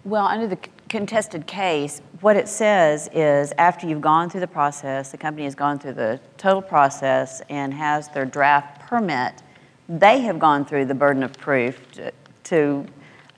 Well, 0.04 0.26
under 0.26 0.48
the 0.48 0.58
contested 0.90 1.46
case, 1.46 2.02
what 2.22 2.36
it 2.36 2.48
says 2.48 3.08
is 3.14 3.54
after 3.60 3.88
you've 3.88 4.02
gone 4.02 4.32
through 4.32 4.40
the 4.40 4.48
process, 4.48 5.12
the 5.12 5.18
company 5.18 5.44
has 5.44 5.54
gone 5.54 5.78
through 5.78 5.94
the 5.94 6.20
total 6.38 6.62
process 6.62 7.44
and 7.50 7.72
has 7.72 8.10
their 8.10 8.26
draft 8.26 8.80
permit, 8.88 9.44
they 9.90 10.22
have 10.22 10.40
gone 10.40 10.66
through 10.66 10.86
the 10.86 10.96
burden 10.96 11.24
of 11.24 11.34
proof 11.34 11.92
to, 11.94 12.12
to 12.44 12.86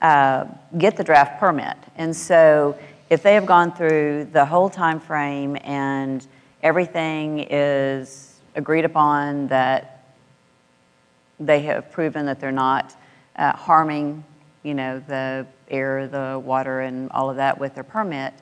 uh, 0.02 0.45
get 0.78 0.97
the 0.97 1.04
draft 1.04 1.39
permit. 1.39 1.78
And 1.95 2.16
so 2.16 2.78
if 3.10 3.24
they 3.24 3.34
have 3.34 3.45
gone 3.45 3.74
through 3.74 4.30
the 4.32 4.45
whole 4.45 4.70
time 4.70 5.00
frame 5.00 5.58
and 5.64 6.26
everything 6.64 7.47
is 7.50 8.39
agreed 8.56 8.86
upon 8.86 9.47
that 9.47 10.16
they 11.39 11.62
have 11.62 11.91
proven 11.91 12.26
that 12.26 12.39
they're 12.39 12.52
not 12.52 12.95
uh, 13.36 13.54
harming, 13.56 14.24
you 14.64 14.74
know, 14.74 15.02
the 15.08 15.45
air, 15.70 16.08
the 16.08 16.41
water, 16.43 16.82
and 16.82 17.10
all 17.12 17.30
of 17.30 17.38
that 17.38 17.58
with 17.58 17.76
their 17.76 17.84
permit, 17.84 18.34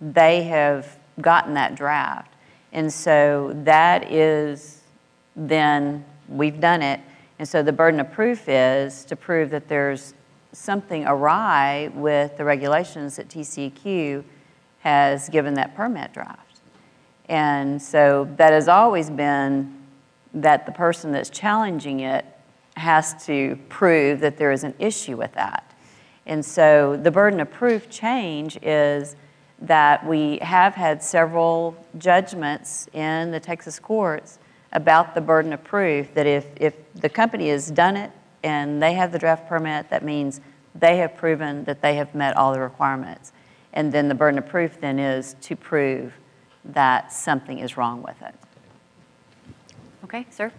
they 0.00 0.42
have 0.44 0.98
gotten 1.20 1.54
that 1.54 1.74
draft. 1.74 2.34
And 2.72 2.92
so 2.92 3.52
that 3.64 4.12
is 4.12 4.82
then, 5.34 6.04
we've 6.28 6.60
done 6.60 6.82
it. 6.82 7.00
And 7.38 7.48
so 7.48 7.62
the 7.62 7.72
burden 7.72 8.00
of 8.00 8.10
proof 8.12 8.48
is 8.48 9.04
to 9.06 9.16
prove 9.16 9.50
that 9.50 9.68
there's 9.68 10.14
something 10.52 11.06
awry 11.06 11.90
with 11.94 12.36
the 12.36 12.44
regulations 12.44 13.16
that 13.16 13.28
TCEQ 13.28 14.24
has 14.80 15.28
given 15.28 15.54
that 15.54 15.74
permit 15.74 16.12
draft. 16.12 16.60
And 17.28 17.80
so 17.82 18.28
that 18.36 18.52
has 18.52 18.68
always 18.68 19.10
been 19.10 19.76
that 20.32 20.64
the 20.64 20.72
person 20.72 21.12
that's 21.12 21.30
challenging 21.30 22.00
it 22.00 22.24
has 22.76 23.24
to 23.26 23.58
prove 23.68 24.20
that 24.20 24.36
there 24.36 24.52
is 24.52 24.64
an 24.64 24.74
issue 24.78 25.16
with 25.16 25.32
that. 25.32 25.74
And 26.26 26.44
so 26.44 26.96
the 26.96 27.10
burden 27.10 27.40
of 27.40 27.50
proof 27.50 27.88
change 27.90 28.58
is 28.62 29.16
that 29.60 30.06
we 30.06 30.38
have 30.38 30.74
had 30.74 31.02
several 31.02 31.76
judgments 31.98 32.88
in 32.92 33.30
the 33.30 33.40
Texas 33.40 33.78
courts 33.78 34.38
about 34.72 35.14
the 35.14 35.20
burden 35.20 35.52
of 35.52 35.62
proof 35.64 36.12
that 36.14 36.26
if, 36.26 36.46
if 36.56 36.74
the 36.94 37.08
company 37.08 37.48
has 37.48 37.70
done 37.70 37.96
it 37.96 38.10
and 38.42 38.82
they 38.82 38.94
have 38.94 39.12
the 39.12 39.18
draft 39.18 39.48
permit, 39.48 39.90
that 39.90 40.04
means 40.04 40.40
they 40.74 40.98
have 40.98 41.16
proven 41.16 41.64
that 41.64 41.82
they 41.82 41.96
have 41.96 42.14
met 42.14 42.36
all 42.36 42.52
the 42.52 42.60
requirements. 42.60 43.32
And 43.72 43.92
then 43.92 44.08
the 44.08 44.14
burden 44.14 44.38
of 44.38 44.46
proof 44.46 44.80
then 44.80 44.98
is 44.98 45.36
to 45.42 45.56
prove 45.56 46.12
that 46.64 47.12
something 47.12 47.58
is 47.58 47.76
wrong 47.76 48.02
with 48.02 48.20
it. 48.22 48.34
Okay, 50.04 50.26
sir? 50.30 50.52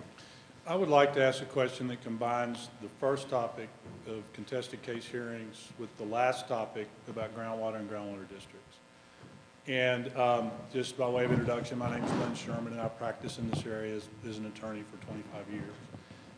I 0.65 0.75
would 0.75 0.89
like 0.89 1.13
to 1.13 1.23
ask 1.23 1.41
a 1.41 1.45
question 1.45 1.87
that 1.87 2.03
combines 2.03 2.69
the 2.81 2.89
first 2.99 3.29
topic 3.29 3.69
of 4.05 4.21
contested 4.33 4.81
case 4.81 5.05
hearings 5.05 5.69
with 5.79 5.95
the 5.97 6.03
last 6.03 6.49
topic 6.49 6.89
about 7.07 7.33
groundwater 7.37 7.77
and 7.77 7.89
groundwater 7.89 8.27
districts. 8.27 8.66
And 9.67 10.15
um, 10.15 10.51
just 10.71 10.97
by 10.97 11.09
way 11.09 11.25
of 11.25 11.31
introduction, 11.31 11.77
my 11.77 11.93
name 11.93 12.03
is 12.03 12.11
Lynn 12.13 12.35
Sherman, 12.35 12.71
and 12.71 12.81
I 12.81 12.87
practice 12.87 13.37
in 13.37 13.49
this 13.49 13.65
area 13.65 13.95
as, 13.97 14.07
as 14.27 14.37
an 14.37 14.45
attorney 14.45 14.83
for 14.89 15.05
25 15.05 15.53
years 15.53 15.73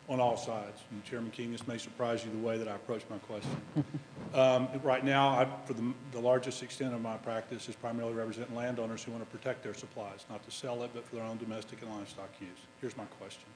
on 0.10 0.20
all 0.20 0.36
sides. 0.36 0.82
And 0.90 1.04
Chairman 1.06 1.30
King, 1.30 1.52
this 1.52 1.68
may 1.68 1.78
surprise 1.78 2.26
you 2.26 2.32
the 2.32 2.40
way 2.40 2.58
that 2.58 2.68
I 2.68 2.76
approach 2.76 3.04
my 3.10 3.18
question. 3.20 3.62
Um, 4.32 4.68
Right 4.84 5.04
now, 5.04 5.30
I, 5.30 5.48
for 5.66 5.74
the, 5.74 5.92
the 6.12 6.20
largest 6.20 6.62
extent 6.62 6.94
of 6.94 7.02
my 7.02 7.18
practice 7.18 7.68
is 7.68 7.76
primarily 7.76 8.14
representing 8.14 8.56
landowners 8.56 9.04
who 9.04 9.12
want 9.12 9.28
to 9.28 9.36
protect 9.36 9.64
their 9.64 9.74
supplies, 9.74 10.24
not 10.30 10.46
to 10.46 10.52
sell 10.52 10.84
it, 10.84 10.92
but 10.94 11.04
for 11.04 11.16
their 11.16 11.26
own 11.26 11.40
domestic 11.40 11.82
and 11.82 11.90
livestock 11.90 12.30
use. 12.40 12.50
Here's 12.80 12.96
my 12.96 13.06
question. 13.20 13.48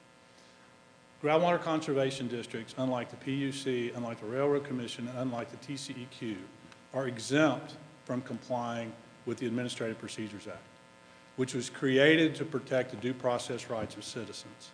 Groundwater 1.24 1.62
conservation 1.62 2.28
districts, 2.28 2.74
unlike 2.80 3.12
the 3.12 3.18
PUC, 3.18 3.96
unlike 3.96 4.20
the 4.20 4.26
Railroad 4.26 4.64
Commission, 4.64 5.08
and 5.10 5.20
unlike 5.20 5.52
the 5.52 5.58
TCEQ, 5.58 6.38
are 6.96 7.08
exempt 7.08 7.76
from 8.06 8.24
complying 8.24 8.92
with 9.26 9.38
the 9.38 9.48
Administrative 9.48 10.00
Procedures 10.00 10.48
Act, 10.48 10.58
which 11.36 11.54
was 11.54 11.70
created 11.70 12.36
to 12.36 12.46
protect 12.46 12.92
the 12.92 12.98
due 12.98 13.14
process 13.14 13.70
rights 13.70 13.96
of 13.96 14.04
citizens. 14.04 14.72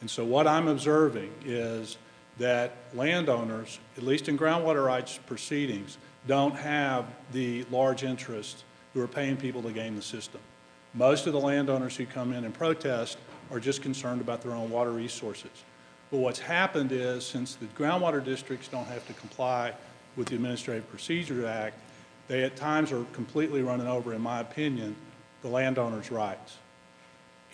And 0.00 0.10
so 0.10 0.24
what 0.24 0.46
I'm 0.46 0.68
observing 0.68 1.32
is 1.44 1.96
that 2.38 2.76
landowners, 2.94 3.78
at 3.96 4.02
least 4.02 4.28
in 4.28 4.38
groundwater 4.38 4.84
rights 4.84 5.18
proceedings, 5.26 5.96
don't 6.26 6.54
have 6.56 7.06
the 7.32 7.64
large 7.70 8.02
interests 8.02 8.64
who 8.92 9.00
are 9.00 9.08
paying 9.08 9.36
people 9.36 9.62
to 9.62 9.72
game 9.72 9.96
the 9.96 10.02
system. 10.02 10.40
Most 10.92 11.26
of 11.26 11.32
the 11.32 11.40
landowners 11.40 11.96
who 11.96 12.06
come 12.06 12.32
in 12.32 12.44
and 12.44 12.54
protest 12.54 13.18
are 13.50 13.60
just 13.60 13.82
concerned 13.82 14.20
about 14.20 14.42
their 14.42 14.52
own 14.52 14.70
water 14.70 14.90
resources. 14.90 15.50
But 16.10 16.18
what's 16.18 16.38
happened 16.38 16.92
is, 16.92 17.26
since 17.26 17.54
the 17.56 17.66
groundwater 17.66 18.24
districts 18.24 18.68
don't 18.68 18.86
have 18.86 19.06
to 19.06 19.12
comply 19.14 19.72
with 20.16 20.28
the 20.28 20.34
Administrative 20.36 20.88
Procedure 20.88 21.46
Act, 21.46 21.76
they 22.28 22.42
at 22.42 22.56
times 22.56 22.92
are 22.92 23.04
completely 23.12 23.62
running 23.62 23.86
over, 23.86 24.12
in 24.12 24.20
my 24.20 24.40
opinion, 24.40 24.96
the 25.42 25.48
landowner's 25.48 26.10
rights 26.10 26.58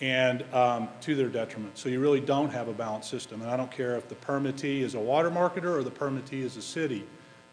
and 0.01 0.43
um, 0.53 0.89
to 1.01 1.15
their 1.15 1.29
detriment. 1.29 1.77
So 1.77 1.87
you 1.87 1.99
really 1.99 2.19
don't 2.19 2.49
have 2.49 2.67
a 2.67 2.73
balanced 2.73 3.09
system. 3.09 3.41
And 3.41 3.49
I 3.49 3.55
don't 3.55 3.71
care 3.71 3.95
if 3.95 4.09
the 4.09 4.15
permittee 4.15 4.81
is 4.81 4.95
a 4.95 4.99
water 4.99 5.29
marketer 5.29 5.75
or 5.75 5.83
the 5.83 5.91
permittee 5.91 6.41
is 6.41 6.57
a 6.57 6.61
city. 6.61 7.05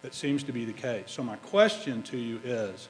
That 0.03 0.15
seems 0.15 0.43
to 0.45 0.53
be 0.53 0.65
the 0.65 0.73
case. 0.73 1.05
So 1.09 1.23
my 1.23 1.37
question 1.37 2.03
to 2.05 2.17
you 2.17 2.41
is, 2.43 2.89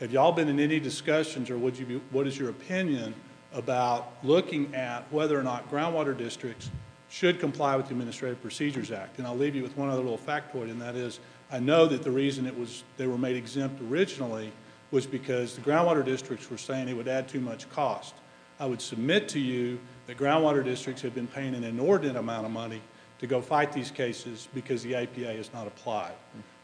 have 0.00 0.12
y'all 0.12 0.32
been 0.32 0.48
in 0.48 0.60
any 0.60 0.80
discussions 0.80 1.50
or 1.50 1.58
would 1.58 1.76
you 1.76 1.84
be, 1.84 2.00
what 2.10 2.26
is 2.26 2.38
your 2.38 2.50
opinion 2.50 3.14
about 3.52 4.12
looking 4.22 4.74
at 4.74 5.12
whether 5.12 5.38
or 5.38 5.42
not 5.42 5.70
groundwater 5.70 6.16
districts 6.16 6.70
should 7.10 7.38
comply 7.38 7.76
with 7.76 7.86
the 7.86 7.92
Administrative 7.92 8.40
Procedures 8.40 8.92
Act? 8.92 9.18
And 9.18 9.26
I'll 9.26 9.36
leave 9.36 9.54
you 9.54 9.62
with 9.62 9.76
one 9.76 9.88
other 9.90 10.02
little 10.02 10.16
factoid, 10.16 10.70
and 10.70 10.80
that 10.80 10.94
is, 10.94 11.18
I 11.52 11.58
know 11.58 11.84
that 11.86 12.02
the 12.02 12.10
reason 12.10 12.46
it 12.46 12.58
was, 12.58 12.82
they 12.96 13.06
were 13.06 13.18
made 13.18 13.36
exempt 13.36 13.80
originally 13.82 14.50
was 14.90 15.06
because 15.06 15.54
the 15.54 15.60
groundwater 15.60 16.04
districts 16.04 16.50
were 16.50 16.56
saying 16.56 16.88
it 16.88 16.96
would 16.96 17.08
add 17.08 17.28
too 17.28 17.40
much 17.40 17.68
cost. 17.70 18.14
I 18.58 18.66
would 18.66 18.80
submit 18.80 19.28
to 19.30 19.38
you 19.38 19.78
that 20.06 20.16
groundwater 20.16 20.64
districts 20.64 21.02
have 21.02 21.14
been 21.14 21.26
paying 21.26 21.54
an 21.54 21.62
inordinate 21.62 22.16
amount 22.16 22.46
of 22.46 22.52
money 22.52 22.80
to 23.18 23.26
go 23.26 23.40
fight 23.40 23.72
these 23.72 23.90
cases 23.90 24.48
because 24.54 24.82
the 24.82 24.94
APA 24.94 25.30
is 25.30 25.52
not 25.52 25.66
applied. 25.66 26.14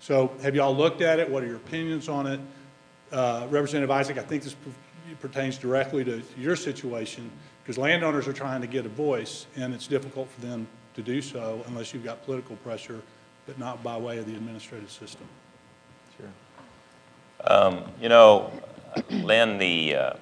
So 0.00 0.32
have 0.42 0.56
y'all 0.56 0.74
looked 0.74 1.02
at 1.02 1.18
it? 1.18 1.28
What 1.30 1.42
are 1.42 1.46
your 1.46 1.56
opinions 1.56 2.08
on 2.08 2.26
it? 2.26 2.40
Uh, 3.12 3.46
Representative 3.50 3.90
Isaac, 3.90 4.18
I 4.18 4.22
think 4.22 4.42
this 4.42 4.56
pertains 5.20 5.58
directly 5.58 6.04
to 6.04 6.22
your 6.36 6.56
situation 6.56 7.30
because 7.62 7.78
landowners 7.78 8.26
are 8.26 8.32
trying 8.32 8.60
to 8.62 8.66
get 8.66 8.86
a 8.86 8.88
voice 8.88 9.46
and 9.56 9.74
it's 9.74 9.86
difficult 9.86 10.28
for 10.30 10.40
them 10.40 10.66
to 10.94 11.02
do 11.02 11.22
so 11.22 11.62
unless 11.68 11.94
you've 11.94 12.04
got 12.04 12.24
political 12.24 12.56
pressure, 12.56 13.00
but 13.48 13.58
not 13.58 13.82
by 13.82 13.96
way 13.96 14.18
of 14.18 14.26
the 14.26 14.34
administrative 14.34 14.90
system. 14.90 15.26
Sure. 16.18 16.28
Um, 17.50 17.82
You 17.98 18.10
know, 18.10 18.52
Lynn, 19.10 19.56
the, 19.56 19.94
uh, 19.94 20.12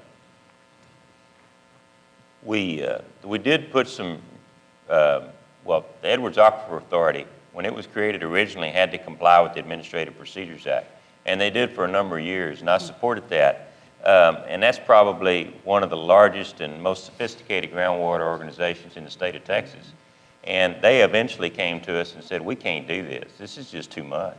we, 2.44 2.84
uh, 2.84 3.00
we 3.24 3.38
did 3.38 3.72
put 3.72 3.88
some, 3.88 4.22
uh, 4.88 5.22
well, 5.64 5.84
the 6.02 6.08
Edwards 6.08 6.36
Aquifer 6.36 6.78
Authority, 6.78 7.26
when 7.52 7.66
it 7.66 7.74
was 7.74 7.88
created 7.88 8.22
originally, 8.22 8.70
had 8.70 8.92
to 8.92 8.98
comply 8.98 9.40
with 9.40 9.54
the 9.54 9.58
Administrative 9.58 10.16
Procedures 10.16 10.68
Act. 10.68 10.86
And 11.24 11.40
they 11.40 11.50
did 11.50 11.72
for 11.72 11.84
a 11.84 11.88
number 11.88 12.18
of 12.18 12.24
years, 12.24 12.60
and 12.60 12.70
I 12.70 12.78
supported 12.78 13.28
that. 13.30 13.72
Um, 14.04 14.36
And 14.46 14.62
that's 14.62 14.78
probably 14.78 15.52
one 15.64 15.82
of 15.82 15.90
the 15.90 15.96
largest 15.96 16.60
and 16.60 16.80
most 16.80 17.06
sophisticated 17.06 17.72
groundwater 17.72 18.20
organizations 18.20 18.96
in 18.96 19.02
the 19.02 19.10
state 19.10 19.34
of 19.34 19.42
Texas. 19.42 19.92
And 20.46 20.76
they 20.80 21.02
eventually 21.02 21.50
came 21.50 21.80
to 21.82 21.98
us 21.98 22.14
and 22.14 22.22
said, 22.22 22.40
we 22.40 22.54
can't 22.54 22.86
do 22.86 23.02
this. 23.02 23.32
This 23.38 23.58
is 23.58 23.70
just 23.70 23.90
too 23.90 24.04
much. 24.04 24.38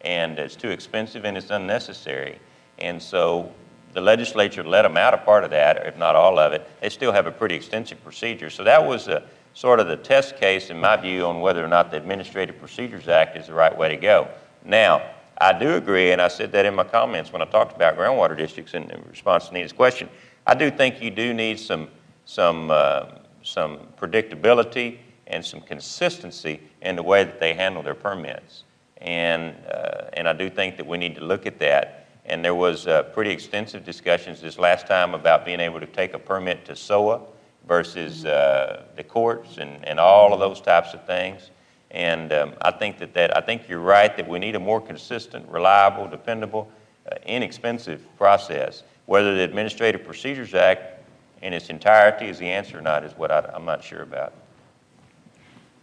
And 0.00 0.38
it's 0.38 0.56
too 0.56 0.70
expensive 0.70 1.24
and 1.24 1.36
it's 1.36 1.50
unnecessary. 1.50 2.38
And 2.78 3.00
so 3.00 3.52
the 3.92 4.00
legislature 4.00 4.64
let 4.64 4.82
them 4.82 4.96
out 4.96 5.14
a 5.14 5.18
part 5.18 5.44
of 5.44 5.50
that, 5.50 5.86
if 5.86 5.96
not 5.96 6.16
all 6.16 6.38
of 6.38 6.52
it. 6.52 6.68
They 6.80 6.88
still 6.88 7.12
have 7.12 7.26
a 7.26 7.32
pretty 7.32 7.54
extensive 7.54 8.02
procedure. 8.02 8.50
So 8.50 8.64
that 8.64 8.84
was 8.84 9.08
a, 9.08 9.22
sort 9.58 9.80
of 9.80 9.88
the 9.88 9.96
test 9.96 10.36
case, 10.36 10.70
in 10.70 10.78
my 10.78 10.96
view, 10.96 11.24
on 11.24 11.40
whether 11.40 11.64
or 11.64 11.68
not 11.68 11.90
the 11.90 11.96
Administrative 11.96 12.56
Procedures 12.60 13.08
Act 13.08 13.36
is 13.36 13.48
the 13.48 13.54
right 13.54 13.76
way 13.76 13.88
to 13.88 13.96
go. 13.96 14.28
Now, 14.64 15.02
I 15.40 15.56
do 15.58 15.74
agree, 15.74 16.12
and 16.12 16.22
I 16.22 16.28
said 16.28 16.52
that 16.52 16.64
in 16.64 16.76
my 16.76 16.84
comments 16.84 17.32
when 17.32 17.42
I 17.42 17.44
talked 17.44 17.74
about 17.74 17.96
groundwater 17.96 18.36
districts 18.36 18.74
in 18.74 18.88
response 19.08 19.48
to 19.48 19.54
Neena's 19.54 19.72
question. 19.72 20.08
I 20.46 20.54
do 20.54 20.70
think 20.70 21.02
you 21.02 21.10
do 21.10 21.34
need 21.34 21.58
some, 21.58 21.88
some, 22.24 22.70
uh, 22.70 23.06
some 23.42 23.80
predictability 24.00 24.98
and 25.28 25.44
some 25.44 25.60
consistency 25.60 26.60
in 26.82 26.96
the 26.96 27.02
way 27.02 27.22
that 27.22 27.38
they 27.38 27.54
handle 27.54 27.82
their 27.82 27.94
permits. 27.94 28.64
And, 28.98 29.54
uh, 29.66 30.10
and 30.14 30.28
I 30.28 30.32
do 30.32 30.50
think 30.50 30.76
that 30.76 30.86
we 30.86 30.98
need 30.98 31.14
to 31.14 31.24
look 31.24 31.46
at 31.46 31.58
that. 31.60 32.06
And 32.24 32.44
there 32.44 32.54
was 32.54 32.86
uh, 32.86 33.04
pretty 33.04 33.30
extensive 33.30 33.84
discussions 33.84 34.40
this 34.40 34.58
last 34.58 34.86
time 34.86 35.14
about 35.14 35.44
being 35.44 35.60
able 35.60 35.80
to 35.80 35.86
take 35.86 36.14
a 36.14 36.18
permit 36.18 36.64
to 36.66 36.74
SOAH 36.74 37.22
versus 37.66 38.24
uh, 38.24 38.84
the 38.96 39.04
courts 39.04 39.58
and, 39.58 39.86
and 39.86 40.00
all 40.00 40.32
of 40.32 40.40
those 40.40 40.60
types 40.60 40.94
of 40.94 41.06
things. 41.06 41.50
And 41.90 42.32
um, 42.32 42.54
I 42.60 42.70
think 42.70 42.98
that, 42.98 43.14
that 43.14 43.36
I 43.36 43.40
think 43.40 43.68
you're 43.68 43.80
right 43.80 44.14
that 44.16 44.28
we 44.28 44.38
need 44.38 44.56
a 44.56 44.60
more 44.60 44.80
consistent, 44.80 45.48
reliable, 45.48 46.06
dependable, 46.06 46.70
uh, 47.10 47.16
inexpensive 47.24 48.04
process. 48.16 48.82
Whether 49.06 49.34
the 49.34 49.42
Administrative 49.42 50.04
Procedures 50.04 50.54
Act 50.54 51.02
in 51.40 51.52
its 51.52 51.70
entirety 51.70 52.26
is 52.26 52.38
the 52.38 52.46
answer 52.46 52.78
or 52.78 52.82
not 52.82 53.04
is 53.04 53.12
what 53.12 53.30
I, 53.30 53.50
I'm 53.54 53.64
not 53.64 53.82
sure 53.82 54.02
about. 54.02 54.34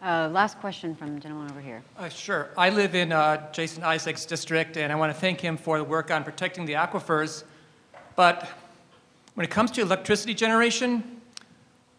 Uh, 0.05 0.29
Last 0.31 0.59
question 0.59 0.93
from 0.93 1.19
gentleman 1.19 1.49
over 1.49 1.59
here. 1.59 1.81
Uh, 1.97 2.07
Sure. 2.09 2.51
I 2.55 2.69
live 2.69 2.93
in 2.93 3.11
uh, 3.11 3.51
Jason 3.51 3.81
Isaac's 3.81 4.23
district, 4.23 4.77
and 4.77 4.93
I 4.93 4.95
want 4.95 5.11
to 5.11 5.19
thank 5.19 5.41
him 5.41 5.57
for 5.57 5.79
the 5.79 5.83
work 5.83 6.11
on 6.11 6.23
protecting 6.23 6.65
the 6.65 6.73
aquifers. 6.73 7.43
But 8.15 8.47
when 9.33 9.45
it 9.45 9.49
comes 9.49 9.71
to 9.71 9.81
electricity 9.81 10.35
generation, 10.35 11.21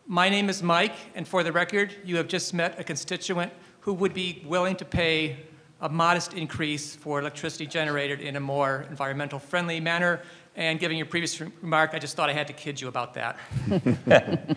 my 0.07 0.29
name 0.29 0.49
is 0.49 0.63
Mike, 0.63 0.95
and 1.17 1.27
for 1.27 1.43
the 1.43 1.51
record, 1.51 1.97
you 2.05 2.17
have 2.17 2.29
just 2.29 2.55
met 2.55 2.79
a 2.79 2.85
constituent 2.85 3.53
who 3.81 3.93
would 3.93 4.15
be 4.15 4.45
willing 4.47 4.77
to 4.77 4.85
pay 4.85 5.39
a 5.81 5.89
modest 5.89 6.33
increase 6.33 6.95
for 6.95 7.19
electricity 7.19 7.67
generated 7.67 8.21
in 8.21 8.37
a 8.37 8.41
more 8.41 8.87
environmental 8.89 9.41
friendly 9.41 9.81
manner. 9.81 10.23
And 10.57 10.81
given 10.81 10.97
your 10.97 11.07
previous 11.07 11.39
remark, 11.39 11.91
I 11.93 11.99
just 11.99 12.17
thought 12.17 12.31
I 12.31 12.33
had 12.33 12.47
to 12.47 12.55
kid 12.55 12.81
you 12.81 12.89
about 12.89 13.15
that. 13.15 13.39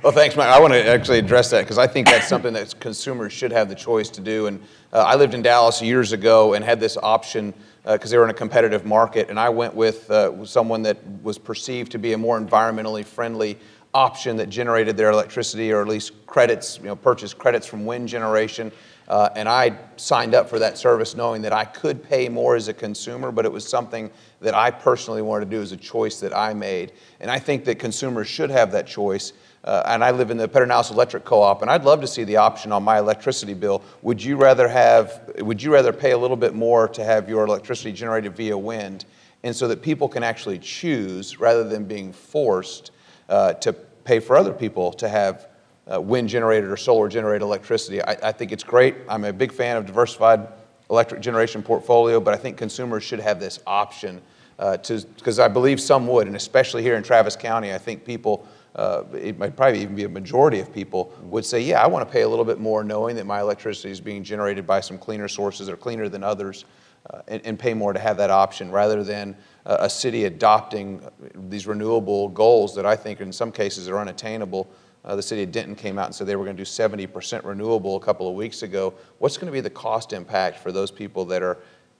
Well, 0.00 0.12
thanks, 0.12 0.36
Mike. 0.36 0.46
I 0.46 0.60
want 0.60 0.74
to 0.74 0.86
actually 0.86 1.18
address 1.18 1.50
that 1.50 1.62
because 1.62 1.76
I 1.76 1.88
think 1.88 2.06
that's 2.06 2.28
something 2.28 2.52
that 2.52 2.78
consumers 2.78 3.32
should 3.32 3.50
have 3.50 3.68
the 3.68 3.74
choice 3.74 4.08
to 4.10 4.20
do. 4.20 4.46
And 4.46 4.60
uh, 4.92 4.98
I 4.98 5.16
lived 5.16 5.34
in 5.34 5.42
Dallas 5.42 5.82
years 5.82 6.12
ago 6.12 6.54
and 6.54 6.64
had 6.64 6.78
this 6.78 6.96
option 6.96 7.52
because 7.84 8.12
they 8.12 8.16
were 8.16 8.22
in 8.22 8.30
a 8.30 8.34
competitive 8.34 8.84
market. 8.84 9.28
And 9.28 9.40
I 9.40 9.48
went 9.48 9.74
with 9.74 10.08
uh, 10.08 10.44
someone 10.44 10.82
that 10.82 10.98
was 11.20 11.36
perceived 11.36 11.90
to 11.92 11.98
be 11.98 12.12
a 12.12 12.18
more 12.18 12.40
environmentally 12.40 13.04
friendly 13.04 13.58
option 13.92 14.36
that 14.36 14.50
generated 14.50 14.96
their 14.96 15.10
electricity 15.10 15.72
or 15.72 15.82
at 15.82 15.88
least 15.88 16.12
credits, 16.26 16.78
you 16.78 16.84
know, 16.84 16.94
purchased 16.94 17.36
credits 17.36 17.66
from 17.66 17.84
wind 17.84 18.08
generation. 18.08 18.70
Uh, 19.08 19.28
and 19.36 19.48
I 19.48 19.78
signed 19.96 20.34
up 20.34 20.48
for 20.48 20.58
that 20.58 20.76
service 20.76 21.14
knowing 21.14 21.42
that 21.42 21.52
I 21.52 21.64
could 21.64 22.02
pay 22.02 22.28
more 22.28 22.56
as 22.56 22.68
a 22.68 22.74
consumer, 22.74 23.30
but 23.30 23.44
it 23.44 23.52
was 23.52 23.66
something 23.66 24.10
that 24.40 24.54
I 24.54 24.70
personally 24.70 25.22
wanted 25.22 25.50
to 25.50 25.56
do 25.56 25.62
as 25.62 25.72
a 25.72 25.76
choice 25.76 26.20
that 26.20 26.36
I 26.36 26.54
made. 26.54 26.92
And 27.20 27.30
I 27.30 27.38
think 27.38 27.64
that 27.66 27.78
consumers 27.78 28.26
should 28.26 28.50
have 28.50 28.72
that 28.72 28.86
choice. 28.86 29.32
Uh, 29.64 29.82
and 29.86 30.04
I 30.04 30.12
live 30.12 30.30
in 30.30 30.36
the 30.36 30.48
Pedernales 30.48 30.92
Electric 30.92 31.24
Co-op, 31.24 31.62
and 31.62 31.70
I'd 31.70 31.84
love 31.84 32.00
to 32.00 32.06
see 32.06 32.22
the 32.22 32.36
option 32.36 32.70
on 32.70 32.84
my 32.84 32.98
electricity 32.98 33.54
bill. 33.54 33.82
Would 34.02 34.22
you 34.22 34.36
rather 34.36 34.68
have? 34.68 35.32
Would 35.38 35.60
you 35.60 35.72
rather 35.72 35.92
pay 35.92 36.12
a 36.12 36.18
little 36.18 36.36
bit 36.36 36.54
more 36.54 36.86
to 36.88 37.04
have 37.04 37.28
your 37.28 37.44
electricity 37.44 37.90
generated 37.90 38.36
via 38.36 38.56
wind, 38.56 39.06
and 39.42 39.56
so 39.56 39.66
that 39.66 39.82
people 39.82 40.08
can 40.08 40.22
actually 40.22 40.60
choose 40.60 41.40
rather 41.40 41.64
than 41.64 41.84
being 41.84 42.12
forced 42.12 42.92
uh, 43.28 43.54
to 43.54 43.72
pay 43.72 44.20
for 44.20 44.36
other 44.36 44.52
people 44.52 44.92
to 44.92 45.08
have 45.08 45.45
uh, 45.92 46.00
wind 46.00 46.28
generated 46.28 46.70
or 46.70 46.76
solar 46.76 47.08
generated 47.08 47.42
electricity? 47.42 48.02
I, 48.02 48.16
I 48.28 48.32
think 48.32 48.52
it's 48.52 48.64
great. 48.64 48.96
I'm 49.08 49.24
a 49.24 49.32
big 49.32 49.52
fan 49.52 49.76
of 49.76 49.86
diversified 49.86 50.48
electric 50.90 51.20
generation 51.20 51.62
portfolio, 51.62 52.20
but 52.20 52.34
I 52.34 52.36
think 52.36 52.56
consumers 52.56 53.02
should 53.02 53.20
have 53.20 53.40
this 53.40 53.60
option 53.66 54.20
uh, 54.58 54.76
to 54.78 55.00
because 55.16 55.38
I 55.38 55.48
believe 55.48 55.80
some 55.80 56.06
would, 56.06 56.26
and 56.26 56.36
especially 56.36 56.82
here 56.82 56.96
in 56.96 57.02
Travis 57.02 57.36
County, 57.36 57.74
I 57.74 57.78
think 57.78 58.04
people 58.04 58.46
uh, 58.76 59.04
it 59.14 59.38
might 59.38 59.56
probably 59.56 59.80
even 59.80 59.96
be 59.96 60.04
a 60.04 60.08
majority 60.08 60.60
of 60.60 60.72
people 60.72 61.12
would 61.22 61.44
say, 61.44 61.60
yeah, 61.60 61.82
I 61.82 61.86
want 61.86 62.06
to 62.06 62.12
pay 62.12 62.22
a 62.22 62.28
little 62.28 62.44
bit 62.44 62.60
more 62.60 62.84
knowing 62.84 63.16
that 63.16 63.24
my 63.24 63.40
electricity 63.40 63.90
is 63.90 64.00
being 64.02 64.22
generated 64.22 64.66
by 64.66 64.80
some 64.80 64.98
cleaner 64.98 65.28
sources 65.28 65.68
or 65.68 65.76
cleaner 65.76 66.10
than 66.10 66.22
others 66.22 66.66
uh, 67.10 67.22
and, 67.26 67.40
and, 67.46 67.58
pay 67.58 67.72
more 67.72 67.92
to 67.94 67.98
have 67.98 68.18
that 68.18 68.30
option 68.30 68.70
rather 68.70 69.02
than 69.02 69.34
uh, 69.64 69.78
a 69.80 69.88
city 69.88 70.24
adopting 70.24 71.00
these 71.48 71.66
renewable 71.66 72.28
goals 72.28 72.74
that 72.74 72.84
I 72.84 72.96
think 72.96 73.20
in 73.20 73.32
some 73.32 73.50
cases 73.50 73.88
are 73.88 73.98
unattainable. 73.98 74.68
Uh, 75.06 75.14
the 75.14 75.22
city 75.22 75.42
of 75.44 75.52
Denton 75.52 75.76
came 75.76 75.98
out 75.98 76.06
and 76.06 76.14
said 76.14 76.26
they 76.26 76.36
were 76.36 76.44
going 76.44 76.56
to 76.56 76.62
do 76.62 76.68
70% 76.68 77.44
renewable 77.44 77.96
a 77.96 78.00
couple 78.00 78.28
of 78.28 78.34
weeks 78.34 78.62
ago. 78.62 78.92
What's 79.18 79.36
going 79.36 79.46
to 79.46 79.52
be 79.52 79.60
the 79.60 79.70
cost 79.70 80.12
impact 80.12 80.58
for 80.58 80.72
those 80.72 80.90
people 80.90 81.24
that 81.26 81.42
are, 81.42 81.58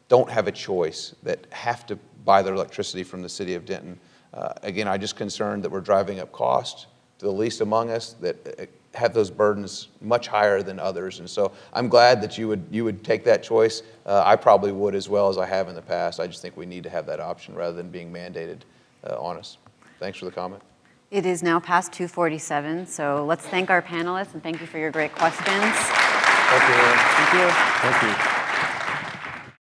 don't 0.09 0.30
have 0.30 0.48
a 0.48 0.52
choice, 0.52 1.14
that 1.22 1.46
have 1.52 1.86
to 1.86 1.96
buy 2.24 2.42
their 2.42 2.54
electricity 2.54 3.04
from 3.04 3.22
the 3.22 3.28
city 3.28 3.54
of 3.54 3.64
Denton? 3.64 3.98
Uh, 4.34 4.52
again, 4.62 4.88
I'm 4.88 5.00
just 5.00 5.16
concerned 5.16 5.62
that 5.62 5.70
we're 5.70 5.80
driving 5.80 6.18
up 6.18 6.32
cost 6.32 6.88
to 7.18 7.26
the 7.26 7.32
least 7.32 7.61
among 7.61 7.90
us 7.90 8.14
that 8.14 8.59
uh, 8.61 8.66
have 8.98 9.14
those 9.14 9.30
burdens 9.30 9.88
much 10.00 10.26
higher 10.26 10.62
than 10.62 10.80
others. 10.80 11.20
And 11.20 11.30
so 11.30 11.52
I'm 11.72 11.88
glad 11.88 12.20
that 12.22 12.36
you 12.36 12.48
would, 12.48 12.64
you 12.70 12.84
would 12.84 13.04
take 13.04 13.24
that 13.24 13.42
choice. 13.42 13.82
Uh, 14.04 14.22
I 14.24 14.36
probably 14.36 14.72
would 14.72 14.94
as 14.94 15.09
well 15.09 15.28
as 15.28 15.38
I 15.38 15.46
have 15.46 15.68
in 15.68 15.74
the 15.74 15.82
past. 15.82 16.18
I 16.18 16.26
just 16.26 16.42
think 16.42 16.57
we 16.57 16.66
need 16.66 16.82
to 16.84 16.90
have 16.90 17.07
that 17.07 17.20
option 17.20 17.54
rather 17.54 17.76
than 17.76 17.90
being 17.90 18.12
mandated 18.12 18.61
uh, 19.04 19.20
on 19.20 19.36
us. 19.36 19.59
Thanks 20.00 20.18
for 20.18 20.24
the 20.24 20.32
comment. 20.32 20.62
It 21.16 21.24
is 21.24 21.42
now 21.42 21.58
past 21.58 21.92
2:47, 21.92 22.86
so 22.86 23.24
let's 23.24 23.46
thank 23.46 23.70
our 23.70 23.80
panelists 23.80 24.34
and 24.34 24.42
thank 24.42 24.60
you 24.60 24.66
for 24.66 24.76
your 24.76 24.90
great 24.90 25.14
questions. 25.14 25.46
Thank 25.46 26.68
you. 26.68 26.76
Thank 26.76 27.32
you. 27.32 27.50
Thank 27.50 28.02
you. 28.02 28.36